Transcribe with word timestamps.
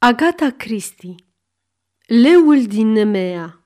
Agata 0.00 0.50
Christie 0.50 1.14
Leul 2.06 2.62
din 2.66 2.92
Nemea 2.92 3.64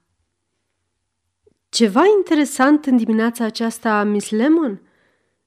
Ceva 1.69 2.03
interesant 2.17 2.87
în 2.87 2.97
dimineața 2.97 3.45
aceasta, 3.45 4.03
Miss 4.03 4.31
Lemon? 4.31 4.83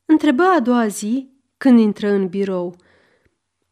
Întrebă 0.06 0.44
a 0.44 0.60
doua 0.60 0.88
zi 0.88 1.30
când 1.58 1.80
intră 1.80 2.10
în 2.10 2.28
birou. 2.28 2.76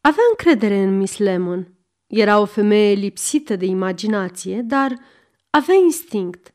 Avea 0.02 0.24
încredere 0.30 0.78
în 0.82 0.98
Miss 0.98 1.18
Lemon. 1.18 1.74
Era 2.08 2.40
o 2.40 2.46
femeie 2.46 2.94
lipsită 2.94 3.56
de 3.56 3.66
imaginație, 3.66 4.62
dar 4.62 5.00
avea 5.50 5.76
instinct. 5.76 6.52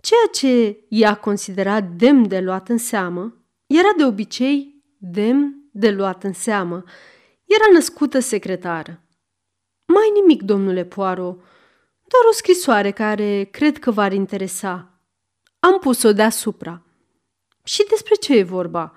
Ceea 0.00 0.28
ce 0.32 0.84
ea 0.88 1.14
considera 1.14 1.80
demn 1.80 2.28
de 2.28 2.40
luat 2.40 2.68
în 2.68 2.78
seamă, 2.78 3.44
era 3.66 3.90
de 3.96 4.04
obicei 4.04 4.84
demn 4.98 5.68
de 5.72 5.90
luat 5.90 6.24
în 6.24 6.32
seamă. 6.32 6.84
Era 7.44 7.64
născută 7.72 8.18
secretară 8.18 9.02
mai 9.92 10.10
nimic, 10.20 10.42
domnule 10.42 10.84
Poirot, 10.84 11.36
doar 12.04 12.24
o 12.30 12.32
scrisoare 12.32 12.90
care 12.90 13.44
cred 13.44 13.78
că 13.78 13.90
v-ar 13.90 14.12
interesa. 14.12 15.00
Am 15.58 15.78
pus-o 15.78 16.12
deasupra. 16.12 16.82
Și 17.64 17.84
despre 17.88 18.14
ce 18.14 18.36
e 18.36 18.42
vorba? 18.42 18.92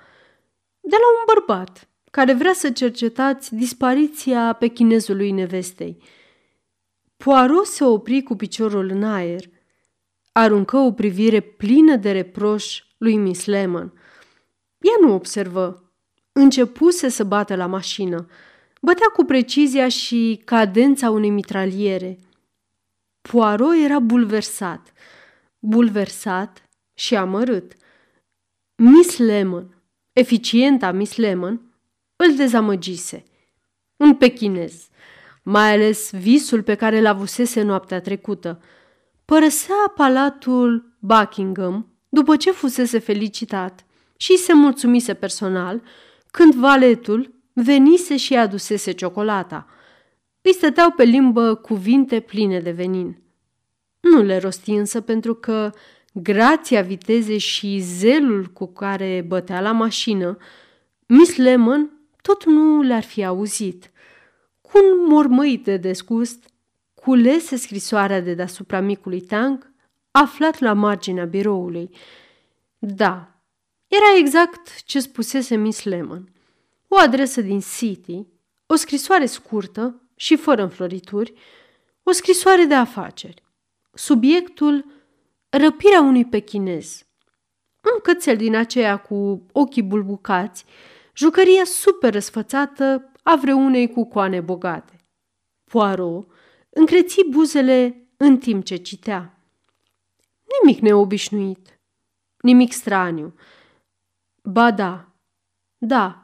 De 0.79 0.95
la 0.99 1.19
un 1.19 1.23
bărbat 1.33 1.89
care 2.11 2.33
vrea 2.33 2.53
să 2.53 2.71
cercetați 2.71 3.55
dispariția 3.55 4.53
pe 4.53 4.67
chinezului 4.67 5.31
nevestei. 5.31 6.03
Poirot 7.17 7.65
se 7.65 7.83
opri 7.83 8.23
cu 8.23 8.35
piciorul 8.35 8.89
în 8.89 9.03
aer. 9.03 9.43
Aruncă 10.31 10.77
o 10.77 10.91
privire 10.91 11.39
plină 11.39 11.95
de 11.95 12.11
reproș 12.11 12.83
lui 12.97 13.17
Miss 13.17 13.45
Lemon. 13.45 13.93
Ea 14.77 15.07
nu 15.07 15.13
observă. 15.13 15.91
Începuse 16.31 17.09
să 17.09 17.23
bată 17.23 17.55
la 17.55 17.65
mașină. 17.65 18.27
Bătea 18.83 19.07
cu 19.07 19.23
precizia 19.23 19.87
și 19.87 20.41
cadența 20.45 21.09
unei 21.09 21.29
mitraliere. 21.29 22.19
Poirot 23.21 23.73
era 23.83 23.99
bulversat, 23.99 24.93
bulversat 25.59 26.69
și 26.93 27.15
amărât. 27.15 27.75
Miss 28.75 29.17
Lemon, 29.17 29.83
eficienta 30.13 30.91
Miss 30.91 31.15
Lemon, 31.15 31.61
îl 32.15 32.35
dezamăgise. 32.35 33.23
Un 33.95 34.15
pechinez, 34.15 34.87
mai 35.43 35.73
ales 35.73 36.11
visul 36.11 36.63
pe 36.63 36.75
care 36.75 37.01
l-avusese 37.01 37.61
noaptea 37.61 38.01
trecută. 38.01 38.61
Părăsea 39.25 39.91
palatul 39.95 40.95
Buckingham 40.99 41.87
după 42.09 42.35
ce 42.35 42.51
fusese 42.51 42.99
felicitat 42.99 43.85
și 44.17 44.37
se 44.37 44.53
mulțumise 44.53 45.13
personal 45.13 45.81
când 46.31 46.53
valetul 46.53 47.40
venise 47.53 48.17
și 48.17 48.35
adusese 48.35 48.91
ciocolata. 48.91 49.67
Îi 50.41 50.53
stăteau 50.53 50.91
pe 50.91 51.03
limbă 51.03 51.55
cuvinte 51.55 52.19
pline 52.19 52.59
de 52.59 52.71
venin. 52.71 53.21
Nu 53.99 54.21
le 54.21 54.37
rosti 54.37 54.71
însă 54.71 55.01
pentru 55.01 55.33
că, 55.33 55.71
grația 56.13 56.81
vitezei 56.81 57.37
și 57.37 57.79
zelul 57.79 58.45
cu 58.45 58.65
care 58.67 59.23
bătea 59.27 59.61
la 59.61 59.71
mașină, 59.71 60.37
Miss 61.05 61.35
Lemon 61.35 61.89
tot 62.21 62.45
nu 62.45 62.81
le-ar 62.81 63.03
fi 63.03 63.25
auzit. 63.25 63.91
Cu 64.61 64.77
un 64.77 65.07
mormăit 65.07 65.63
de 65.63 65.77
desgust, 65.77 66.49
culese 66.93 67.55
scrisoarea 67.55 68.21
de 68.21 68.33
deasupra 68.33 68.79
micului 68.79 69.21
tank, 69.21 69.71
aflat 70.11 70.59
la 70.59 70.73
marginea 70.73 71.25
biroului. 71.25 71.89
Da, 72.77 73.41
era 73.87 74.17
exact 74.19 74.83
ce 74.83 74.99
spusese 74.99 75.55
Miss 75.55 75.83
Lemon– 75.83 76.29
o 76.93 76.97
adresă 76.97 77.41
din 77.41 77.59
City, 77.59 78.27
o 78.65 78.75
scrisoare 78.75 79.25
scurtă 79.25 80.01
și 80.15 80.35
fără 80.35 80.61
înflorituri, 80.61 81.33
o 82.03 82.11
scrisoare 82.11 82.63
de 82.63 82.73
afaceri. 82.73 83.43
Subiectul 83.93 84.85
răpirea 85.49 86.01
unui 86.01 86.25
pechinez. 86.25 87.05
Un 87.93 87.99
cățel 88.03 88.37
din 88.37 88.55
aceea 88.55 88.97
cu 88.97 89.45
ochii 89.51 89.83
bulbucați, 89.83 90.65
jucăria 91.15 91.63
super 91.63 92.13
răsfățată 92.13 93.11
a 93.23 93.35
vreunei 93.35 93.89
cu 93.89 94.05
coane 94.05 94.39
bogate. 94.39 94.95
Poirot 95.63 96.27
încreți 96.69 97.21
buzele 97.29 98.07
în 98.17 98.37
timp 98.37 98.65
ce 98.65 98.75
citea. 98.75 99.37
Nimic 100.61 100.81
neobișnuit, 100.81 101.79
nimic 102.41 102.71
straniu. 102.71 103.35
Ba 104.43 104.71
da, 104.71 105.07
da, 105.77 106.20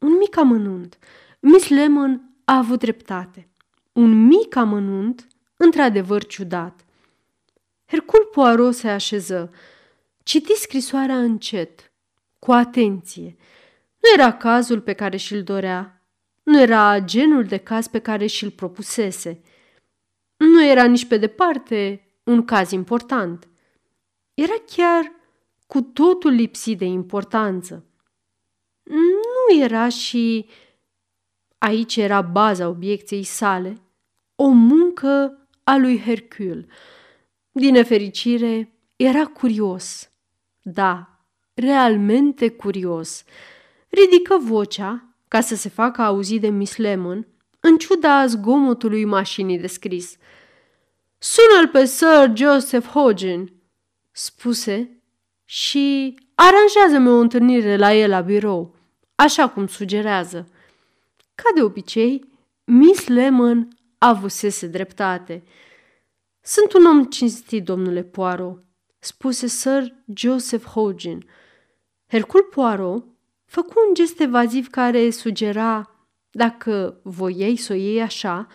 un 0.00 0.16
mic 0.16 0.36
amănunt. 0.36 0.98
Miss 1.40 1.68
Lemon 1.68 2.34
a 2.44 2.56
avut 2.56 2.78
dreptate. 2.78 3.48
Un 3.92 4.26
mic 4.26 4.56
amănunt, 4.56 5.26
într-adevăr 5.56 6.24
ciudat. 6.24 6.84
Hercul 7.86 8.28
Poirot 8.32 8.74
se 8.74 8.88
așeză. 8.88 9.52
Citi 10.22 10.54
scrisoarea 10.54 11.18
încet, 11.18 11.92
cu 12.38 12.52
atenție. 12.52 13.36
Nu 13.98 14.08
era 14.14 14.32
cazul 14.32 14.80
pe 14.80 14.92
care 14.92 15.16
și-l 15.16 15.42
dorea. 15.42 16.04
Nu 16.42 16.60
era 16.60 17.00
genul 17.00 17.44
de 17.44 17.56
caz 17.56 17.86
pe 17.86 17.98
care 17.98 18.26
și-l 18.26 18.50
propusese. 18.50 19.42
Nu 20.36 20.64
era 20.64 20.84
nici 20.84 21.06
pe 21.06 21.16
departe 21.16 22.04
un 22.24 22.44
caz 22.44 22.70
important. 22.70 23.48
Era 24.34 24.54
chiar 24.66 25.12
cu 25.66 25.80
totul 25.82 26.30
lipsit 26.30 26.78
de 26.78 26.84
importanță 26.84 27.84
era 29.58 29.88
și, 29.88 30.46
aici 31.58 31.96
era 31.96 32.20
baza 32.20 32.68
obiecției 32.68 33.22
sale, 33.22 33.80
o 34.34 34.48
muncă 34.48 35.38
a 35.64 35.76
lui 35.76 36.00
Hercule. 36.00 36.66
Din 37.52 37.72
nefericire, 37.72 38.72
era 38.96 39.26
curios. 39.26 40.10
Da, 40.62 41.20
realmente 41.54 42.48
curios. 42.48 43.24
Ridică 43.88 44.38
vocea 44.38 45.14
ca 45.28 45.40
să 45.40 45.54
se 45.54 45.68
facă 45.68 46.02
auzit 46.02 46.40
de 46.40 46.48
Miss 46.48 46.76
Lemon, 46.76 47.26
în 47.60 47.78
ciuda 47.78 48.26
zgomotului 48.26 49.04
mașinii 49.04 49.58
de 49.58 49.66
scris. 49.66 50.16
Sună-l 51.18 51.68
pe 51.68 51.84
Sir 51.84 52.32
Joseph 52.34 52.86
Hogan, 52.86 53.52
spuse, 54.10 55.02
și 55.44 56.14
aranjează-mi 56.34 57.08
o 57.08 57.18
întâlnire 57.18 57.76
la 57.76 57.94
el 57.94 58.10
la 58.10 58.20
birou 58.20 58.79
așa 59.20 59.48
cum 59.48 59.66
sugerează. 59.66 60.48
Ca 61.34 61.50
de 61.54 61.62
obicei, 61.62 62.24
Miss 62.64 63.06
Lemon 63.06 63.68
avusese 63.98 64.66
dreptate. 64.66 65.42
Sunt 66.40 66.72
un 66.72 66.84
om 66.84 67.04
cinstit, 67.04 67.64
domnule 67.64 68.02
Poirot, 68.02 68.64
spuse 68.98 69.46
Sir 69.46 69.94
Joseph 70.14 70.64
Hogan. 70.64 71.24
Hercul 72.06 72.42
Poirot 72.42 73.04
făcu 73.44 73.72
un 73.88 73.94
gest 73.94 74.20
evaziv 74.20 74.68
care 74.68 75.10
sugera, 75.10 75.94
dacă 76.30 77.00
voiei 77.02 77.56
să 77.56 77.72
o 77.72 77.76
iei 77.76 78.02
așa, 78.02 78.46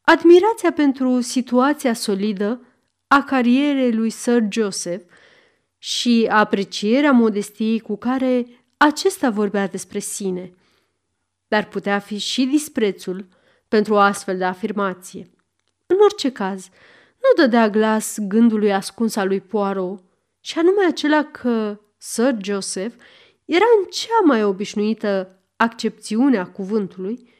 admirația 0.00 0.72
pentru 0.72 1.20
situația 1.20 1.92
solidă 1.94 2.66
a 3.06 3.22
carierei 3.22 3.92
lui 3.92 4.10
Sir 4.10 4.46
Joseph 4.50 5.04
și 5.78 6.26
aprecierea 6.30 7.12
modestiei 7.12 7.80
cu 7.80 7.96
care 7.96 8.46
acesta 8.84 9.30
vorbea 9.30 9.66
despre 9.66 9.98
sine, 9.98 10.54
dar 11.48 11.68
putea 11.68 11.98
fi 11.98 12.18
și 12.18 12.44
disprețul 12.44 13.28
pentru 13.68 13.94
o 13.94 13.98
astfel 13.98 14.38
de 14.38 14.44
afirmație. 14.44 15.30
În 15.86 15.96
orice 16.02 16.32
caz, 16.32 16.68
nu 17.20 17.42
dădea 17.42 17.68
glas 17.68 18.18
gândului 18.18 18.72
ascuns 18.72 19.16
al 19.16 19.26
lui 19.26 19.40
Poirot, 19.40 20.02
și 20.40 20.58
anume 20.58 20.84
acela 20.86 21.24
că 21.24 21.80
Sir 21.96 22.36
Joseph 22.42 22.94
era 23.44 23.64
în 23.78 23.90
cea 23.90 24.20
mai 24.24 24.44
obișnuită 24.44 25.40
accepțiune 25.56 26.38
a 26.38 26.46
cuvântului 26.46 27.30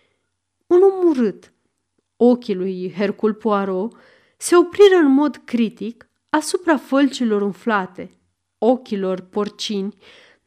un 0.66 0.82
om 0.82 1.08
urât. 1.08 1.52
Ochii 2.16 2.54
lui 2.54 2.92
Hercul 2.96 3.34
Poirot 3.34 3.96
se 4.36 4.56
opriră 4.56 4.96
în 4.96 5.12
mod 5.12 5.36
critic 5.44 6.08
asupra 6.28 6.76
fălcilor 6.76 7.42
umflate, 7.42 8.10
ochilor 8.58 9.20
porcini 9.20 9.96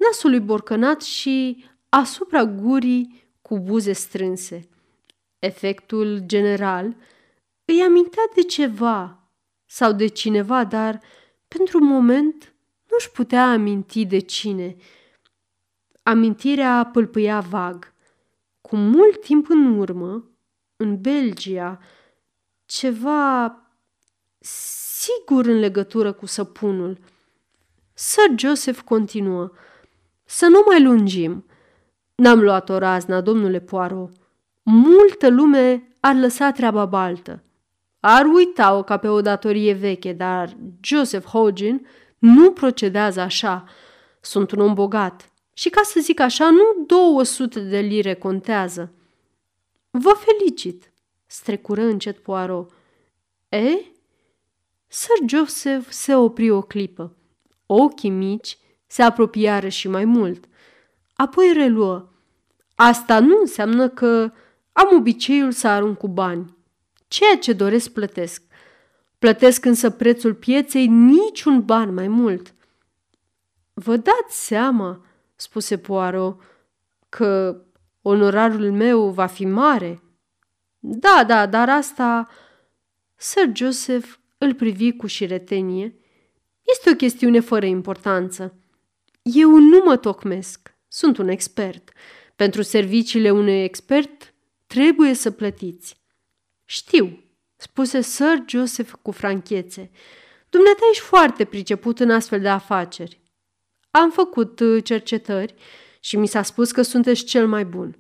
nasului 0.05 0.39
borcănat 0.39 1.01
și 1.01 1.65
asupra 1.89 2.43
gurii 2.45 3.23
cu 3.41 3.59
buze 3.59 3.91
strânse. 3.91 4.69
Efectul 5.39 6.21
general 6.25 6.95
îi 7.65 7.81
amintea 7.81 8.23
de 8.35 8.41
ceva 8.41 9.29
sau 9.65 9.93
de 9.93 10.07
cineva, 10.07 10.63
dar 10.63 11.01
pentru 11.47 11.77
un 11.77 11.87
moment 11.87 12.53
nu-și 12.89 13.11
putea 13.11 13.51
aminti 13.51 14.05
de 14.05 14.19
cine. 14.19 14.75
Amintirea 16.03 16.89
pâlpâia 16.91 17.39
vag. 17.39 17.93
Cu 18.61 18.75
mult 18.75 19.21
timp 19.21 19.49
în 19.49 19.77
urmă, 19.77 20.29
în 20.75 21.01
Belgia, 21.01 21.79
ceva 22.65 23.59
sigur 24.39 25.45
în 25.45 25.59
legătură 25.59 26.13
cu 26.13 26.25
săpunul. 26.25 26.97
Sir 27.93 28.33
Joseph 28.37 28.79
continuă– 28.79 29.51
să 30.25 30.47
nu 30.47 30.63
mai 30.65 30.83
lungim. 30.83 31.45
N-am 32.15 32.39
luat 32.39 32.69
o 32.69 32.77
razna, 32.77 33.21
domnule 33.21 33.59
Poirot. 33.59 34.11
multă 34.63 35.29
lume 35.29 35.87
ar 35.99 36.15
lăsa 36.15 36.51
treaba 36.51 36.85
baltă. 36.85 37.43
Ar 37.99 38.25
uita-o 38.25 38.83
ca 38.83 38.97
pe 38.97 39.07
o 39.07 39.21
datorie 39.21 39.73
veche, 39.73 40.13
dar 40.13 40.57
Joseph 40.81 41.27
Hogin 41.27 41.87
nu 42.17 42.51
procedează 42.51 43.19
așa. 43.19 43.63
Sunt 44.21 44.51
un 44.51 44.59
om 44.59 44.73
bogat 44.73 45.29
și, 45.53 45.69
ca 45.69 45.81
să 45.83 45.99
zic 45.99 46.19
așa, 46.19 46.49
nu 46.49 46.85
200 46.85 47.59
de 47.59 47.79
lire 47.79 48.13
contează. 48.13 48.93
Vă 49.89 50.13
felicit, 50.25 50.91
strecură 51.25 51.81
încet 51.81 52.17
Poirot. 52.17 52.71
E? 53.49 53.73
Sir 54.87 55.15
Joseph 55.27 55.87
se 55.89 56.15
opri 56.15 56.49
o 56.49 56.61
clipă. 56.61 57.15
Ochii 57.65 58.09
mici 58.09 58.57
se 58.95 59.01
apropiară 59.01 59.67
și 59.67 59.87
mai 59.87 60.05
mult. 60.05 60.45
Apoi 61.15 61.51
reluă. 61.53 62.09
Asta 62.75 63.19
nu 63.19 63.37
înseamnă 63.39 63.89
că 63.89 64.31
am 64.71 64.95
obiceiul 64.95 65.51
să 65.51 65.67
arunc 65.67 65.97
cu 65.97 66.07
bani. 66.07 66.57
Ceea 67.07 67.37
ce 67.37 67.53
doresc 67.53 67.89
plătesc. 67.89 68.43
Plătesc 69.19 69.65
însă 69.65 69.89
prețul 69.89 70.33
pieței 70.33 70.87
niciun 70.87 71.65
ban 71.65 71.93
mai 71.93 72.07
mult. 72.07 72.53
Vă 73.73 73.95
dați 73.95 74.45
seama, 74.45 75.05
spuse 75.35 75.77
Poirot, 75.77 76.41
că 77.09 77.61
onorarul 78.01 78.71
meu 78.71 79.09
va 79.09 79.25
fi 79.25 79.45
mare. 79.45 80.03
Da, 80.79 81.23
da, 81.27 81.45
dar 81.45 81.69
asta... 81.69 82.27
Sir 83.15 83.51
Joseph 83.53 84.07
îl 84.37 84.53
privi 84.53 84.95
cu 84.95 85.07
șiretenie. 85.07 85.95
Este 86.61 86.89
o 86.89 86.95
chestiune 86.95 87.39
fără 87.39 87.65
importanță. 87.65 88.59
Eu 89.33 89.49
nu 89.49 89.81
mă 89.85 89.97
tocmesc. 89.97 90.75
Sunt 90.87 91.17
un 91.17 91.27
expert. 91.27 91.91
Pentru 92.35 92.61
serviciile 92.61 93.31
unui 93.31 93.63
expert 93.63 94.33
trebuie 94.67 95.13
să 95.13 95.31
plătiți. 95.31 96.01
Știu, 96.65 97.23
spuse 97.55 98.01
Sir 98.01 98.43
Joseph 98.47 98.91
cu 99.01 99.11
franchețe. 99.11 99.91
Dumneata 100.49 100.79
ești 100.91 101.03
foarte 101.03 101.45
priceput 101.45 101.99
în 101.99 102.11
astfel 102.11 102.39
de 102.41 102.49
afaceri. 102.49 103.21
Am 103.91 104.11
făcut 104.11 104.59
uh, 104.59 104.83
cercetări 104.83 105.55
și 105.99 106.17
mi 106.17 106.27
s-a 106.27 106.41
spus 106.41 106.71
că 106.71 106.81
sunteți 106.81 107.23
cel 107.23 107.47
mai 107.47 107.65
bun. 107.65 107.99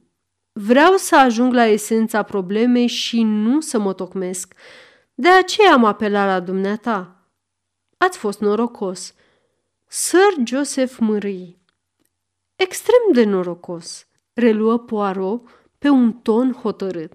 Vreau 0.51 0.95
să 0.95 1.17
ajung 1.17 1.53
la 1.53 1.65
esența 1.65 2.23
problemei 2.23 2.87
și 2.87 3.23
nu 3.23 3.61
să 3.61 3.79
mă 3.79 3.93
tocmesc. 3.93 4.53
De 5.13 5.29
aceea 5.29 5.73
am 5.73 5.83
apelat 5.83 6.27
la 6.27 6.39
dumneata. 6.39 7.29
Ați 7.97 8.17
fost 8.17 8.39
norocos. 8.39 9.13
Sir 9.87 10.33
Joseph 10.45 10.95
mârâi. 10.99 11.57
Extrem 12.55 13.11
de 13.13 13.23
norocos, 13.23 14.07
reluă 14.33 14.79
Poirot 14.79 15.41
pe 15.77 15.89
un 15.89 16.13
ton 16.13 16.51
hotărât. 16.51 17.13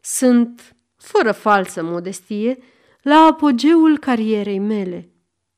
Sunt, 0.00 0.76
fără 0.96 1.32
falsă 1.32 1.82
modestie, 1.82 2.58
la 3.02 3.16
apogeul 3.16 3.98
carierei 3.98 4.58
mele. 4.58 5.12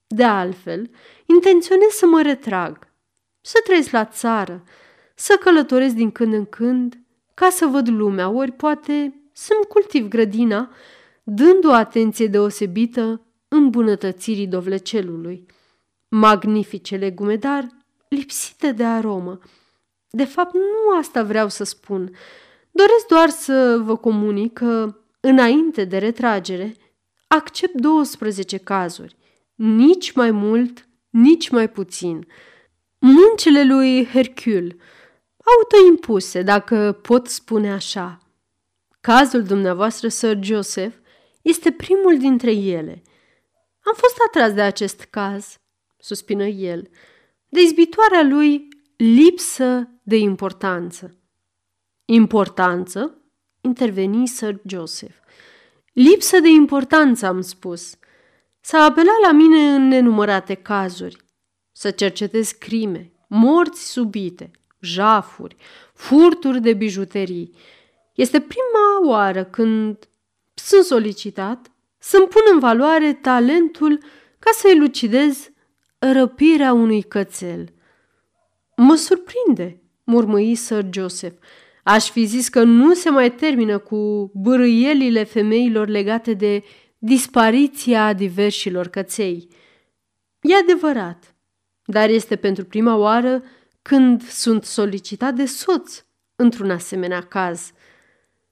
De 0.06 0.25
altfel, 0.25 0.90
intenționez 1.26 1.88
să 1.88 2.06
mă 2.06 2.23
retrag, 2.23 2.88
să 3.40 3.61
trăiesc 3.64 3.90
la 3.90 4.05
țară, 4.05 4.64
să 5.14 5.37
călătoresc 5.40 5.94
din 5.94 6.11
când 6.11 6.32
în 6.32 6.44
când, 6.44 6.99
ca 7.34 7.49
să 7.50 7.67
văd 7.67 7.88
lumea, 7.88 8.31
ori 8.31 8.52
poate 8.52 9.23
să-mi 9.32 9.67
cultiv 9.69 10.08
grădina, 10.08 10.70
dând 11.23 11.64
o 11.64 11.73
atenție 11.73 12.26
deosebită 12.26 13.26
îmbunătățirii 13.49 14.46
dovlecelului. 14.46 15.46
Magnifice 16.14 16.97
legume, 16.97 17.37
dar 17.37 17.69
lipsite 18.09 18.73
de 18.73 18.85
aromă. 18.85 19.38
De 20.11 20.25
fapt, 20.25 20.55
nu 20.55 20.97
asta 20.99 21.23
vreau 21.23 21.49
să 21.49 21.64
spun. 21.64 22.17
Doresc 22.70 23.06
doar 23.09 23.29
să 23.29 23.81
vă 23.85 23.97
comunic 23.97 24.53
că, 24.53 24.97
înainte 25.20 25.85
de 25.85 25.99
retragere, 25.99 26.76
accept 27.26 27.75
12 27.75 28.56
cazuri, 28.56 29.17
nici 29.55 30.12
mai 30.12 30.31
mult, 30.31 30.88
nici 31.11 31.49
mai 31.49 31.69
puțin. 31.69 32.26
Muncile 32.99 33.65
lui 33.65 34.06
Hercule, 34.06 34.76
autoimpuse, 35.58 36.43
dacă 36.43 36.99
pot 37.03 37.26
spune 37.29 37.73
așa. 37.73 38.19
Cazul 39.00 39.43
dumneavoastră, 39.43 40.08
Sir 40.08 40.38
Joseph, 40.43 40.97
este 41.43 41.70
primul 41.70 42.19
dintre 42.19 42.50
ele. 42.50 43.03
Am 43.81 43.94
fost 43.94 44.17
atras 44.26 44.53
de 44.53 44.62
acest 44.62 45.00
caz, 45.00 45.56
suspină 46.03 46.45
el, 46.47 46.89
de 47.49 47.61
izbitoarea 47.61 48.23
lui 48.23 48.69
lipsă 48.97 49.89
de 50.03 50.17
importanță. 50.17 51.19
Importanță? 52.05 53.17
interveni 53.61 54.27
Sir 54.27 54.61
Joseph. 54.67 55.15
Lipsă 55.93 56.39
de 56.39 56.49
importanță, 56.49 57.27
am 57.27 57.41
spus. 57.41 57.97
S-a 58.61 58.79
apelat 58.79 59.21
la 59.25 59.33
mine 59.33 59.75
în 59.75 59.89
nenumărate 59.89 60.55
cazuri. 60.55 61.17
Să 61.73 61.91
cercetez 61.91 62.51
crime, 62.51 63.13
morți 63.29 63.91
subite, 63.91 64.51
jafuri, 64.81 65.57
furturi 65.95 66.61
de 66.61 66.73
bijuterii. 66.73 67.55
Este 68.15 68.41
prima 68.41 69.09
oară 69.11 69.45
când 69.45 70.09
sunt 70.55 70.85
solicitat 70.85 71.71
să-mi 71.99 72.29
pun 72.29 72.43
în 72.53 72.59
valoare 72.59 73.13
talentul 73.13 73.99
ca 74.39 74.51
să 74.55 74.69
elucidez 74.69 75.51
răpirea 76.11 76.73
unui 76.73 77.03
cățel. 77.03 77.69
Mă 78.77 78.95
surprinde, 78.95 79.83
murmăi 80.05 80.55
Sir 80.55 80.87
Joseph. 80.91 81.37
Aș 81.83 82.11
fi 82.11 82.25
zis 82.25 82.49
că 82.49 82.63
nu 82.63 82.95
se 82.95 83.11
mai 83.11 83.35
termină 83.35 83.79
cu 83.79 84.31
bârâielile 84.35 85.25
femeilor 85.25 85.89
legate 85.89 86.35
de 86.35 86.65
dispariția 86.99 88.13
diversilor 88.13 88.89
căței. 88.89 89.49
E 90.41 90.55
adevărat, 90.55 91.35
dar 91.85 92.09
este 92.09 92.37
pentru 92.37 92.65
prima 92.65 92.97
oară 92.97 93.43
când 93.83 94.23
sunt 94.23 94.65
solicitat 94.65 95.35
de 95.35 95.47
soț 95.47 96.05
într-un 96.37 96.71
asemenea 96.71 97.21
caz. 97.21 97.73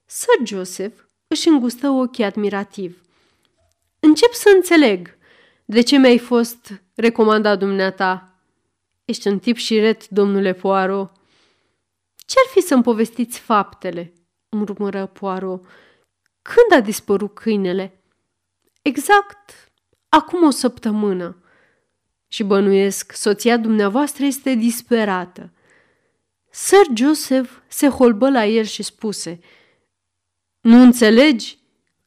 Sir 0.05 0.47
Joseph 0.47 0.99
își 1.26 1.49
îngustă 1.49 1.88
ochii 1.88 2.25
admirativ. 2.25 3.02
Încep 4.00 4.32
să 4.32 4.52
înțeleg 4.55 5.19
de 5.70 5.81
ce 5.81 5.96
mi-ai 5.96 6.19
fost 6.19 6.82
recomandat 6.94 7.58
dumneata. 7.58 8.34
Ești 9.05 9.28
un 9.28 9.38
tip 9.38 9.56
șiret, 9.56 10.08
domnule 10.08 10.52
Poirot. 10.52 11.12
Ce-ar 12.17 12.46
fi 12.52 12.61
să-mi 12.61 12.82
povestiți 12.82 13.38
faptele?" 13.38 14.12
murmură 14.49 15.06
Poirot. 15.06 15.64
Când 16.43 16.81
a 16.81 16.84
dispărut 16.84 17.34
câinele?" 17.34 18.02
Exact 18.83 19.71
acum 20.09 20.44
o 20.44 20.50
săptămână. 20.50 21.42
Și 22.28 22.42
bănuiesc, 22.42 23.12
soția 23.12 23.56
dumneavoastră 23.56 24.25
este 24.25 24.54
disperată. 24.54 25.52
Sir 26.50 26.87
Joseph 26.94 27.50
se 27.68 27.88
holbă 27.88 28.30
la 28.30 28.47
el 28.47 28.64
și 28.64 28.83
spuse 28.83 29.40
Nu 30.61 30.83
înțelegi? 30.83 31.59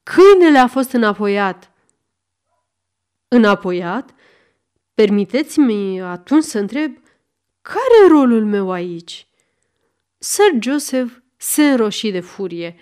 Câinele 0.04 0.58
a 0.58 0.68
fost 0.68 0.92
înapoiat. 0.92 1.73
Înapoiat? 3.34 4.14
Permiteți-mi 4.94 6.02
atunci 6.02 6.44
să 6.44 6.60
întreb 6.60 6.98
care 7.62 8.04
e 8.04 8.08
rolul 8.08 8.46
meu 8.46 8.72
aici? 8.72 9.28
Sir 10.18 10.52
Joseph 10.60 11.12
se 11.38 11.70
înroși 11.70 12.12
de 12.12 12.20
furie. 12.20 12.76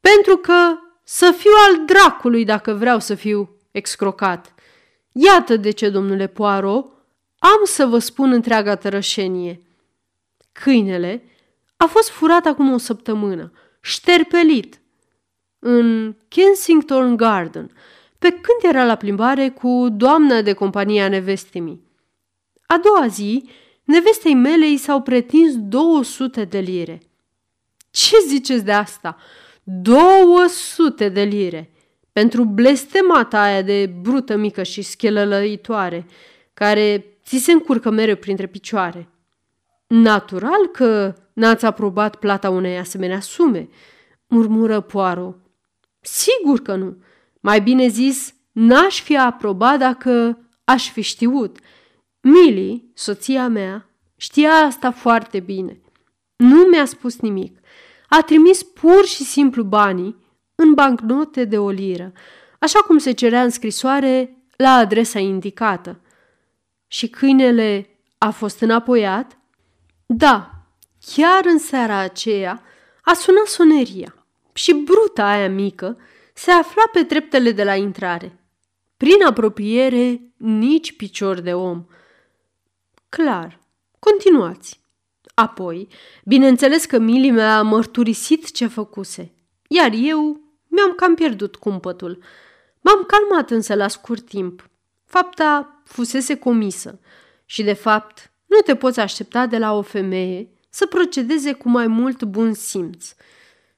Pentru 0.00 0.36
că 0.36 0.78
să 1.04 1.34
fiu 1.38 1.50
al 1.68 1.84
dracului 1.84 2.44
dacă 2.44 2.72
vreau 2.72 2.98
să 3.00 3.14
fiu 3.14 3.56
excrocat. 3.70 4.54
Iată 5.12 5.56
de 5.56 5.70
ce, 5.70 5.88
domnule 5.88 6.26
Poirot, 6.26 6.86
am 7.38 7.60
să 7.64 7.86
vă 7.86 7.98
spun 7.98 8.32
întreaga 8.32 8.74
tărășenie. 8.74 9.60
Câinele 10.52 11.22
a 11.76 11.86
fost 11.86 12.08
furat 12.08 12.46
acum 12.46 12.72
o 12.72 12.78
săptămână, 12.78 13.52
șterpelit, 13.80 14.80
în 15.58 16.16
Kensington 16.28 17.16
Garden, 17.16 17.70
pe 18.18 18.28
când 18.30 18.74
era 18.74 18.84
la 18.84 18.94
plimbare 18.94 19.48
cu 19.48 19.86
doamna 19.92 20.42
de 20.42 20.52
compania 20.52 21.08
nevestimii. 21.08 21.84
A 22.66 22.78
doua 22.78 23.06
zi, 23.06 23.48
nevestei 23.84 24.34
mele 24.34 24.70
i 24.70 24.76
s-au 24.76 25.02
pretins 25.02 25.54
200 25.56 26.44
de 26.44 26.58
lire. 26.58 27.00
Ce 27.90 28.16
ziceți 28.26 28.64
de 28.64 28.72
asta? 28.72 29.16
200 29.62 31.08
de 31.08 31.22
lire! 31.22 31.70
Pentru 32.12 32.44
blestemata 32.44 33.40
aia 33.40 33.62
de 33.62 33.86
brută 34.00 34.36
mică 34.36 34.62
și 34.62 34.82
schelălăitoare, 34.82 36.06
care 36.54 37.04
ți 37.24 37.38
se 37.38 37.52
încurcă 37.52 37.90
mereu 37.90 38.16
printre 38.16 38.46
picioare. 38.46 39.08
Natural 39.86 40.66
că 40.66 41.14
n-ați 41.32 41.64
aprobat 41.64 42.16
plata 42.16 42.50
unei 42.50 42.78
asemenea 42.78 43.20
sume, 43.20 43.68
murmură 44.26 44.80
Poaro. 44.80 45.34
Sigur 46.00 46.60
că 46.60 46.74
nu. 46.74 46.96
Mai 47.46 47.60
bine 47.60 47.88
zis, 47.88 48.34
n-aș 48.52 49.02
fi 49.02 49.18
aprobat 49.18 49.78
dacă 49.78 50.38
aș 50.64 50.90
fi 50.90 51.00
știut. 51.00 51.58
Mili, 52.20 52.90
soția 52.94 53.48
mea, 53.48 53.90
știa 54.16 54.50
asta 54.50 54.90
foarte 54.90 55.40
bine. 55.40 55.80
Nu 56.36 56.62
mi-a 56.62 56.84
spus 56.84 57.20
nimic. 57.20 57.58
a 58.08 58.22
trimis 58.22 58.62
pur 58.62 59.04
și 59.04 59.22
simplu 59.22 59.62
banii 59.62 60.16
în 60.54 60.74
bancnote 60.74 61.44
de 61.44 61.58
o 61.58 61.70
liră, 61.70 62.12
așa 62.58 62.78
cum 62.78 62.98
se 62.98 63.12
cerea 63.12 63.42
în 63.42 63.50
scrisoare 63.50 64.36
la 64.56 64.70
adresa 64.70 65.18
indicată. 65.18 66.00
Și 66.86 67.08
câinele 67.08 67.88
a 68.18 68.30
fost 68.30 68.60
înapoiat? 68.60 69.38
Da, 70.06 70.50
chiar 71.14 71.44
în 71.44 71.58
seara 71.58 71.96
aceea 71.96 72.62
a 73.02 73.12
sunat 73.12 73.46
soneria 73.46 74.26
și 74.52 74.72
bruta 74.74 75.26
aia 75.26 75.48
mică 75.48 75.98
se 76.38 76.50
afla 76.50 76.82
pe 76.92 77.04
treptele 77.04 77.52
de 77.52 77.64
la 77.64 77.74
intrare. 77.74 78.38
Prin 78.96 79.24
apropiere, 79.26 80.20
nici 80.36 80.96
picior 80.96 81.40
de 81.40 81.54
om. 81.54 81.86
Clar, 83.08 83.60
continuați. 83.98 84.80
Apoi, 85.34 85.88
bineînțeles 86.24 86.84
că 86.84 86.98
Mili 86.98 87.30
mi-a 87.30 87.62
mărturisit 87.62 88.52
ce 88.52 88.66
făcuse, 88.66 89.32
iar 89.68 89.92
eu 89.92 90.40
mi-am 90.68 90.92
cam 90.96 91.14
pierdut 91.14 91.56
cumpătul. 91.56 92.22
M-am 92.80 93.04
calmat 93.06 93.50
însă 93.50 93.74
la 93.74 93.88
scurt 93.88 94.26
timp. 94.26 94.68
Fapta 95.04 95.82
fusese 95.84 96.38
comisă 96.38 97.00
și, 97.44 97.62
de 97.62 97.72
fapt, 97.72 98.30
nu 98.46 98.58
te 98.64 98.76
poți 98.76 99.00
aștepta 99.00 99.46
de 99.46 99.58
la 99.58 99.72
o 99.72 99.82
femeie 99.82 100.48
să 100.68 100.86
procedeze 100.86 101.52
cu 101.52 101.68
mai 101.68 101.86
mult 101.86 102.22
bun 102.22 102.54
simț. 102.54 103.14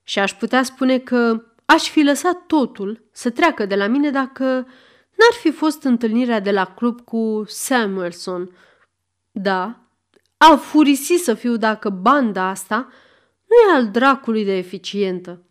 Și 0.03 0.19
aș 0.19 0.33
putea 0.35 0.63
spune 0.63 0.99
că 0.99 1.43
aș 1.75 1.89
fi 1.89 2.03
lăsat 2.03 2.47
totul 2.47 3.09
să 3.13 3.31
treacă 3.31 3.67
de 3.67 3.75
la 3.75 3.87
mine 3.87 4.11
dacă 4.11 4.45
n-ar 5.15 5.33
fi 5.41 5.51
fost 5.51 5.83
întâlnirea 5.83 6.41
de 6.41 6.51
la 6.51 6.65
club 6.65 7.01
cu 7.01 7.43
Samuelson. 7.47 8.51
Da, 9.31 9.81
a 10.37 10.57
furisit 10.57 11.21
să 11.21 11.35
fiu 11.35 11.57
dacă 11.57 11.89
banda 11.89 12.49
asta 12.49 12.89
nu 13.45 13.73
e 13.73 13.77
al 13.77 13.89
dracului 13.91 14.45
de 14.45 14.57
eficientă. 14.57 15.43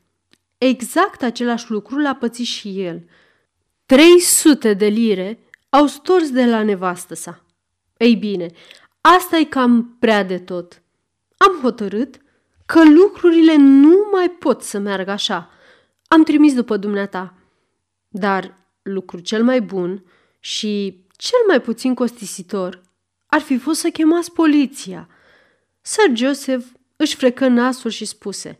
Exact 0.58 1.24
același 1.24 1.72
lucru 1.72 1.98
l-a 1.98 2.16
pățit 2.16 2.46
și 2.46 2.82
el. 2.82 3.06
300 3.86 4.74
de 4.74 4.88
lire 4.88 5.40
au 5.70 5.86
stors 5.86 6.32
de 6.32 6.46
la 6.46 6.64
nevastă 6.64 7.16
sa. 7.16 7.46
Ei 7.98 8.16
bine, 8.16 8.48
asta 9.02 9.38
e 9.38 9.44
cam 9.44 9.96
prea 10.00 10.24
de 10.24 10.38
tot. 10.38 10.82
Am 11.38 11.60
hotărât 11.62 12.18
că 12.66 12.84
lucrurile 12.90 13.56
nu 13.56 14.08
mai 14.12 14.30
pot 14.30 14.62
să 14.62 14.80
meargă 14.80 15.12
așa. 15.12 15.52
Am 16.08 16.24
trimis 16.24 16.54
după 16.54 16.78
dumneata. 16.78 17.34
Dar 18.08 18.58
lucru 18.82 19.20
cel 19.20 19.44
mai 19.44 19.62
bun 19.62 20.04
și 20.40 21.04
cel 21.16 21.40
mai 21.48 21.62
puțin 21.62 21.94
costisitor 21.94 22.82
ar 23.26 23.42
fi 23.42 23.58
fost 23.58 23.80
să 23.80 23.90
chemați 23.90 24.32
poliția. 24.32 25.10
Sir 25.82 26.16
Joseph 26.16 26.66
își 26.96 27.16
frecă 27.16 27.48
nasul 27.48 27.92
și 27.92 28.06
spuse 28.06 28.60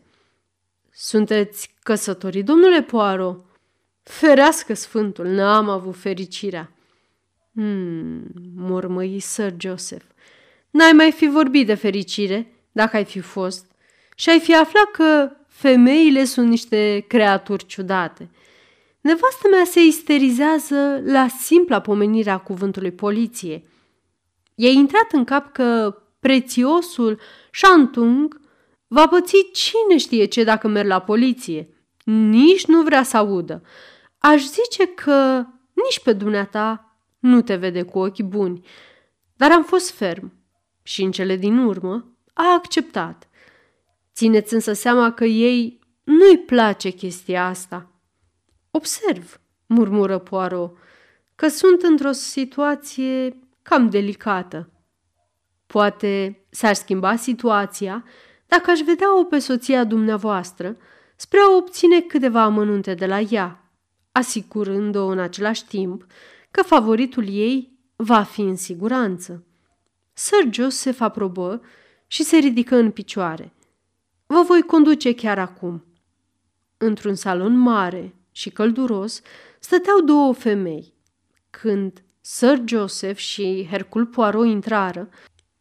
Sunteți 0.92 1.74
căsătorit, 1.82 2.44
domnule 2.44 2.82
Poirot?" 2.82 3.44
Ferească 4.02 4.74
sfântul, 4.74 5.26
n-am 5.26 5.68
avut 5.68 5.96
fericirea. 5.96 6.72
Hmm, 7.52 8.22
mormăi 8.54 9.20
Sir 9.20 9.54
Joseph. 9.58 10.04
N-ai 10.70 10.92
mai 10.92 11.12
fi 11.12 11.26
vorbit 11.26 11.66
de 11.66 11.74
fericire, 11.74 12.52
dacă 12.72 12.96
ai 12.96 13.04
fi 13.04 13.20
fost, 13.20 13.66
și 14.14 14.30
ai 14.30 14.40
fi 14.40 14.54
aflat 14.54 14.90
că 14.92 15.30
femeile 15.58 16.24
sunt 16.24 16.48
niște 16.48 17.04
creaturi 17.08 17.66
ciudate. 17.66 18.30
Nevastă 19.00 19.48
mea 19.50 19.64
se 19.64 19.80
isterizează 19.84 21.02
la 21.04 21.28
simpla 21.28 21.80
pomenire 21.80 22.30
a 22.30 22.38
cuvântului 22.38 22.92
poliție. 22.92 23.62
I-a 24.54 24.70
intrat 24.70 25.12
în 25.12 25.24
cap 25.24 25.52
că 25.52 25.96
prețiosul 26.20 27.20
Shantung 27.52 28.40
va 28.86 29.08
păți 29.08 29.50
cine 29.52 29.96
știe 29.96 30.24
ce 30.24 30.44
dacă 30.44 30.68
merg 30.68 30.88
la 30.88 30.98
poliție. 30.98 31.68
Nici 32.04 32.66
nu 32.66 32.82
vrea 32.82 33.02
să 33.02 33.16
audă. 33.16 33.62
Aș 34.18 34.42
zice 34.42 34.86
că 34.86 35.46
nici 35.72 36.00
pe 36.04 36.12
dumneata 36.12 36.98
nu 37.18 37.42
te 37.42 37.56
vede 37.56 37.82
cu 37.82 37.98
ochi 37.98 38.22
buni, 38.22 38.66
dar 39.36 39.52
am 39.52 39.64
fost 39.64 39.90
ferm 39.90 40.32
și 40.82 41.02
în 41.02 41.10
cele 41.10 41.36
din 41.36 41.58
urmă 41.58 42.16
a 42.32 42.52
acceptat. 42.52 43.27
Țineți 44.18 44.54
însă 44.54 44.72
seama 44.72 45.12
că 45.12 45.24
ei 45.24 45.80
nu-i 46.04 46.38
place 46.38 46.90
chestia 46.90 47.46
asta. 47.46 47.90
Observ, 48.70 49.40
murmură 49.66 50.18
Poirot, 50.18 50.76
că 51.34 51.48
sunt 51.48 51.82
într-o 51.82 52.12
situație 52.12 53.38
cam 53.62 53.90
delicată. 53.90 54.70
Poate 55.66 56.44
s-ar 56.50 56.74
schimba 56.74 57.16
situația 57.16 58.04
dacă 58.46 58.70
aș 58.70 58.80
vedea-o 58.80 59.24
pe 59.24 59.38
soția 59.38 59.84
dumneavoastră 59.84 60.76
spre 61.16 61.38
a 61.38 61.56
obține 61.56 62.00
câteva 62.00 62.42
amănunte 62.42 62.94
de 62.94 63.06
la 63.06 63.20
ea, 63.20 63.72
asigurând-o 64.12 65.06
în 65.06 65.18
același 65.18 65.66
timp 65.66 66.06
că 66.50 66.62
favoritul 66.62 67.28
ei 67.28 67.78
va 67.96 68.22
fi 68.22 68.40
în 68.40 68.56
siguranță. 68.56 69.44
Sir 70.12 70.48
Joseph 70.50 71.00
aprobă 71.00 71.62
și 72.06 72.22
se 72.22 72.36
ridică 72.36 72.76
în 72.76 72.90
picioare. 72.90 73.52
Vă 74.30 74.42
voi 74.46 74.62
conduce 74.62 75.14
chiar 75.14 75.38
acum. 75.38 75.84
Într-un 76.76 77.14
salon 77.14 77.56
mare 77.56 78.14
și 78.32 78.50
călduros 78.50 79.20
stăteau 79.58 80.00
două 80.00 80.32
femei. 80.32 80.94
Când 81.50 82.02
Sir 82.20 82.62
Joseph 82.64 83.18
și 83.18 83.66
Hercul 83.70 84.06
Poirot 84.06 84.46
intrară, 84.46 85.08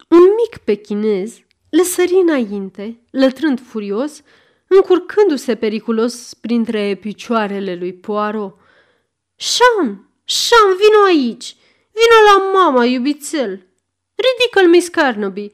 un 0.09 0.19
mic 0.37 0.57
pechinez 0.57 1.39
le 1.69 1.83
sări 1.83 2.13
înainte, 2.13 3.01
lătrând 3.11 3.59
furios, 3.59 4.21
încurcându-se 4.67 5.55
periculos 5.55 6.33
printre 6.33 6.95
picioarele 6.95 7.75
lui 7.75 7.93
Poirot. 7.93 8.57
Sean, 9.35 10.09
Sean, 10.25 10.75
vino 10.77 11.03
aici! 11.05 11.55
Vino 11.91 12.17
la 12.31 12.51
mama, 12.59 12.85
iubițel! 12.85 13.67
Ridică-l, 14.15 14.69
Miss 14.69 14.87
Carnaby!" 14.87 15.51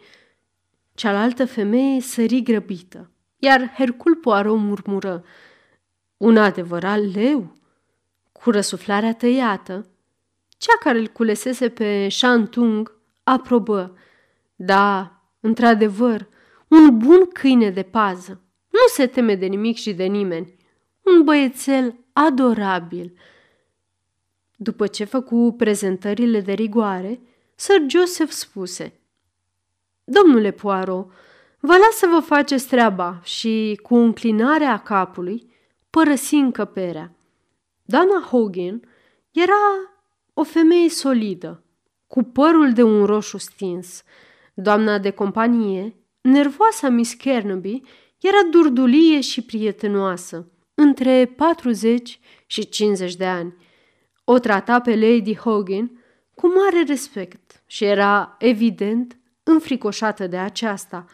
Cealaltă 0.96 1.46
femeie 1.46 2.02
sări 2.02 2.42
grăbită, 2.42 3.12
iar 3.38 3.74
Hercul 3.78 4.16
Poirot 4.16 4.58
murmură, 4.58 5.24
un 6.18 6.38
adevărat 6.38 7.14
leu, 7.14 7.56
cu 8.32 8.52
răsuflarea 8.52 9.14
tăiată. 9.14 9.88
Cea 10.58 10.78
care 10.80 10.98
îl 10.98 11.08
culesese 11.08 11.70
pe 11.70 12.10
Shantung 12.10 12.98
aprobă. 13.24 13.98
Da, 14.56 15.22
într-adevăr, 15.40 16.28
un 16.68 16.98
bun 16.98 17.26
câine 17.26 17.70
de 17.70 17.84
pază. 17.84 18.42
Nu 18.70 18.88
se 18.88 19.08
teme 19.08 19.36
de 19.36 19.46
nimic 19.46 19.78
și 19.78 19.94
de 19.94 20.04
nimeni. 20.04 20.56
Un 21.02 21.24
băiețel 21.24 21.96
adorabil. 22.14 23.18
După 24.56 24.88
ce 24.88 25.04
făcu 25.04 25.56
prezentările 25.58 26.42
de 26.42 26.54
rigoare, 26.54 27.20
Sir 27.56 27.82
Joseph 27.88 28.32
spuse 28.32 29.03
Domnule 30.04 30.52
Poirot, 30.52 31.12
vă 31.60 31.72
las 31.78 31.96
să 31.96 32.08
vă 32.14 32.20
faceți 32.20 32.68
treaba 32.68 33.20
și, 33.24 33.80
cu 33.82 33.96
înclinarea 33.96 34.78
capului, 34.78 35.52
părăsi 35.90 36.36
încăperea. 36.36 37.16
Doamna 37.86 38.22
Hogan 38.22 38.82
era 39.32 39.94
o 40.34 40.44
femeie 40.44 40.90
solidă, 40.90 41.64
cu 42.08 42.24
părul 42.24 42.74
de 42.74 42.84
un 42.84 43.06
roșu 43.06 43.38
stins. 43.38 44.04
Doamna 44.54 45.00
de 45.00 45.10
companie, 45.10 45.96
nervoasa 46.22 46.90
Miss 46.90 47.14
Kernaby, 47.14 47.82
era 48.20 48.44
durdulie 48.52 49.22
și 49.22 49.42
prietenoasă, 49.42 50.52
între 50.74 51.26
40 51.26 52.20
și 52.46 52.70
50 52.70 53.16
de 53.16 53.26
ani. 53.26 53.56
O 54.24 54.40
trata 54.40 54.80
pe 54.80 54.96
Lady 54.96 55.36
Hogan 55.36 56.04
cu 56.36 56.48
mare 56.48 56.84
respect 56.88 57.64
și 57.66 57.84
era, 57.84 58.36
evident, 58.40 59.18
înfricoșată 59.44 60.28
de 60.28 60.38
aceasta. 60.38 61.06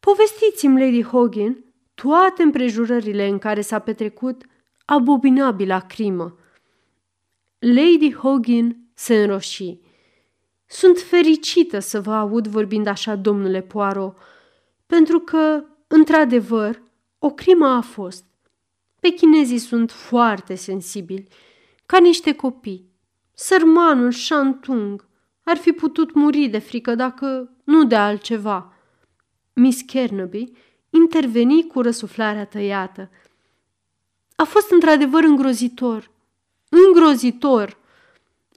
Povestiți-mi, 0.00 0.80
Lady 0.80 1.02
Hogan, 1.02 1.64
toate 1.94 2.42
împrejurările 2.42 3.26
în 3.26 3.38
care 3.38 3.60
s-a 3.60 3.78
petrecut 3.78 4.44
abominabila 4.84 5.80
crimă. 5.80 6.38
Lady 7.58 8.12
Hogan 8.12 8.76
se 8.94 9.22
înroși. 9.22 9.78
Sunt 10.66 10.98
fericită 10.98 11.78
să 11.78 12.00
vă 12.00 12.12
aud 12.12 12.46
vorbind 12.46 12.86
așa, 12.86 13.14
domnule 13.14 13.60
Poirot, 13.60 14.16
pentru 14.86 15.18
că, 15.18 15.64
într-adevăr, 15.86 16.82
o 17.18 17.30
crimă 17.30 17.66
a 17.66 17.80
fost. 17.80 18.24
Pechinezii 19.00 19.58
sunt 19.58 19.90
foarte 19.90 20.54
sensibili, 20.54 21.28
ca 21.86 21.98
niște 21.98 22.34
copii. 22.34 22.90
Sărmanul 23.34 24.12
Shantung 24.12 25.05
ar 25.48 25.56
fi 25.56 25.72
putut 25.72 26.14
muri 26.14 26.48
de 26.48 26.58
frică 26.58 26.94
dacă 26.94 27.50
nu 27.64 27.84
de 27.84 27.96
altceva. 27.96 28.72
Miss 29.52 29.80
Kernaby 29.80 30.52
interveni 30.90 31.66
cu 31.66 31.80
răsuflarea 31.80 32.46
tăiată. 32.46 33.10
A 34.36 34.44
fost 34.44 34.70
într-adevăr 34.70 35.22
îngrozitor. 35.22 36.10
Îngrozitor! 36.68 37.78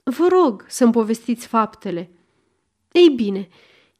Vă 0.04 0.26
rog 0.28 0.64
să-mi 0.68 0.92
povestiți 0.92 1.46
faptele. 1.46 2.10
Ei 2.92 3.08
bine, 3.08 3.48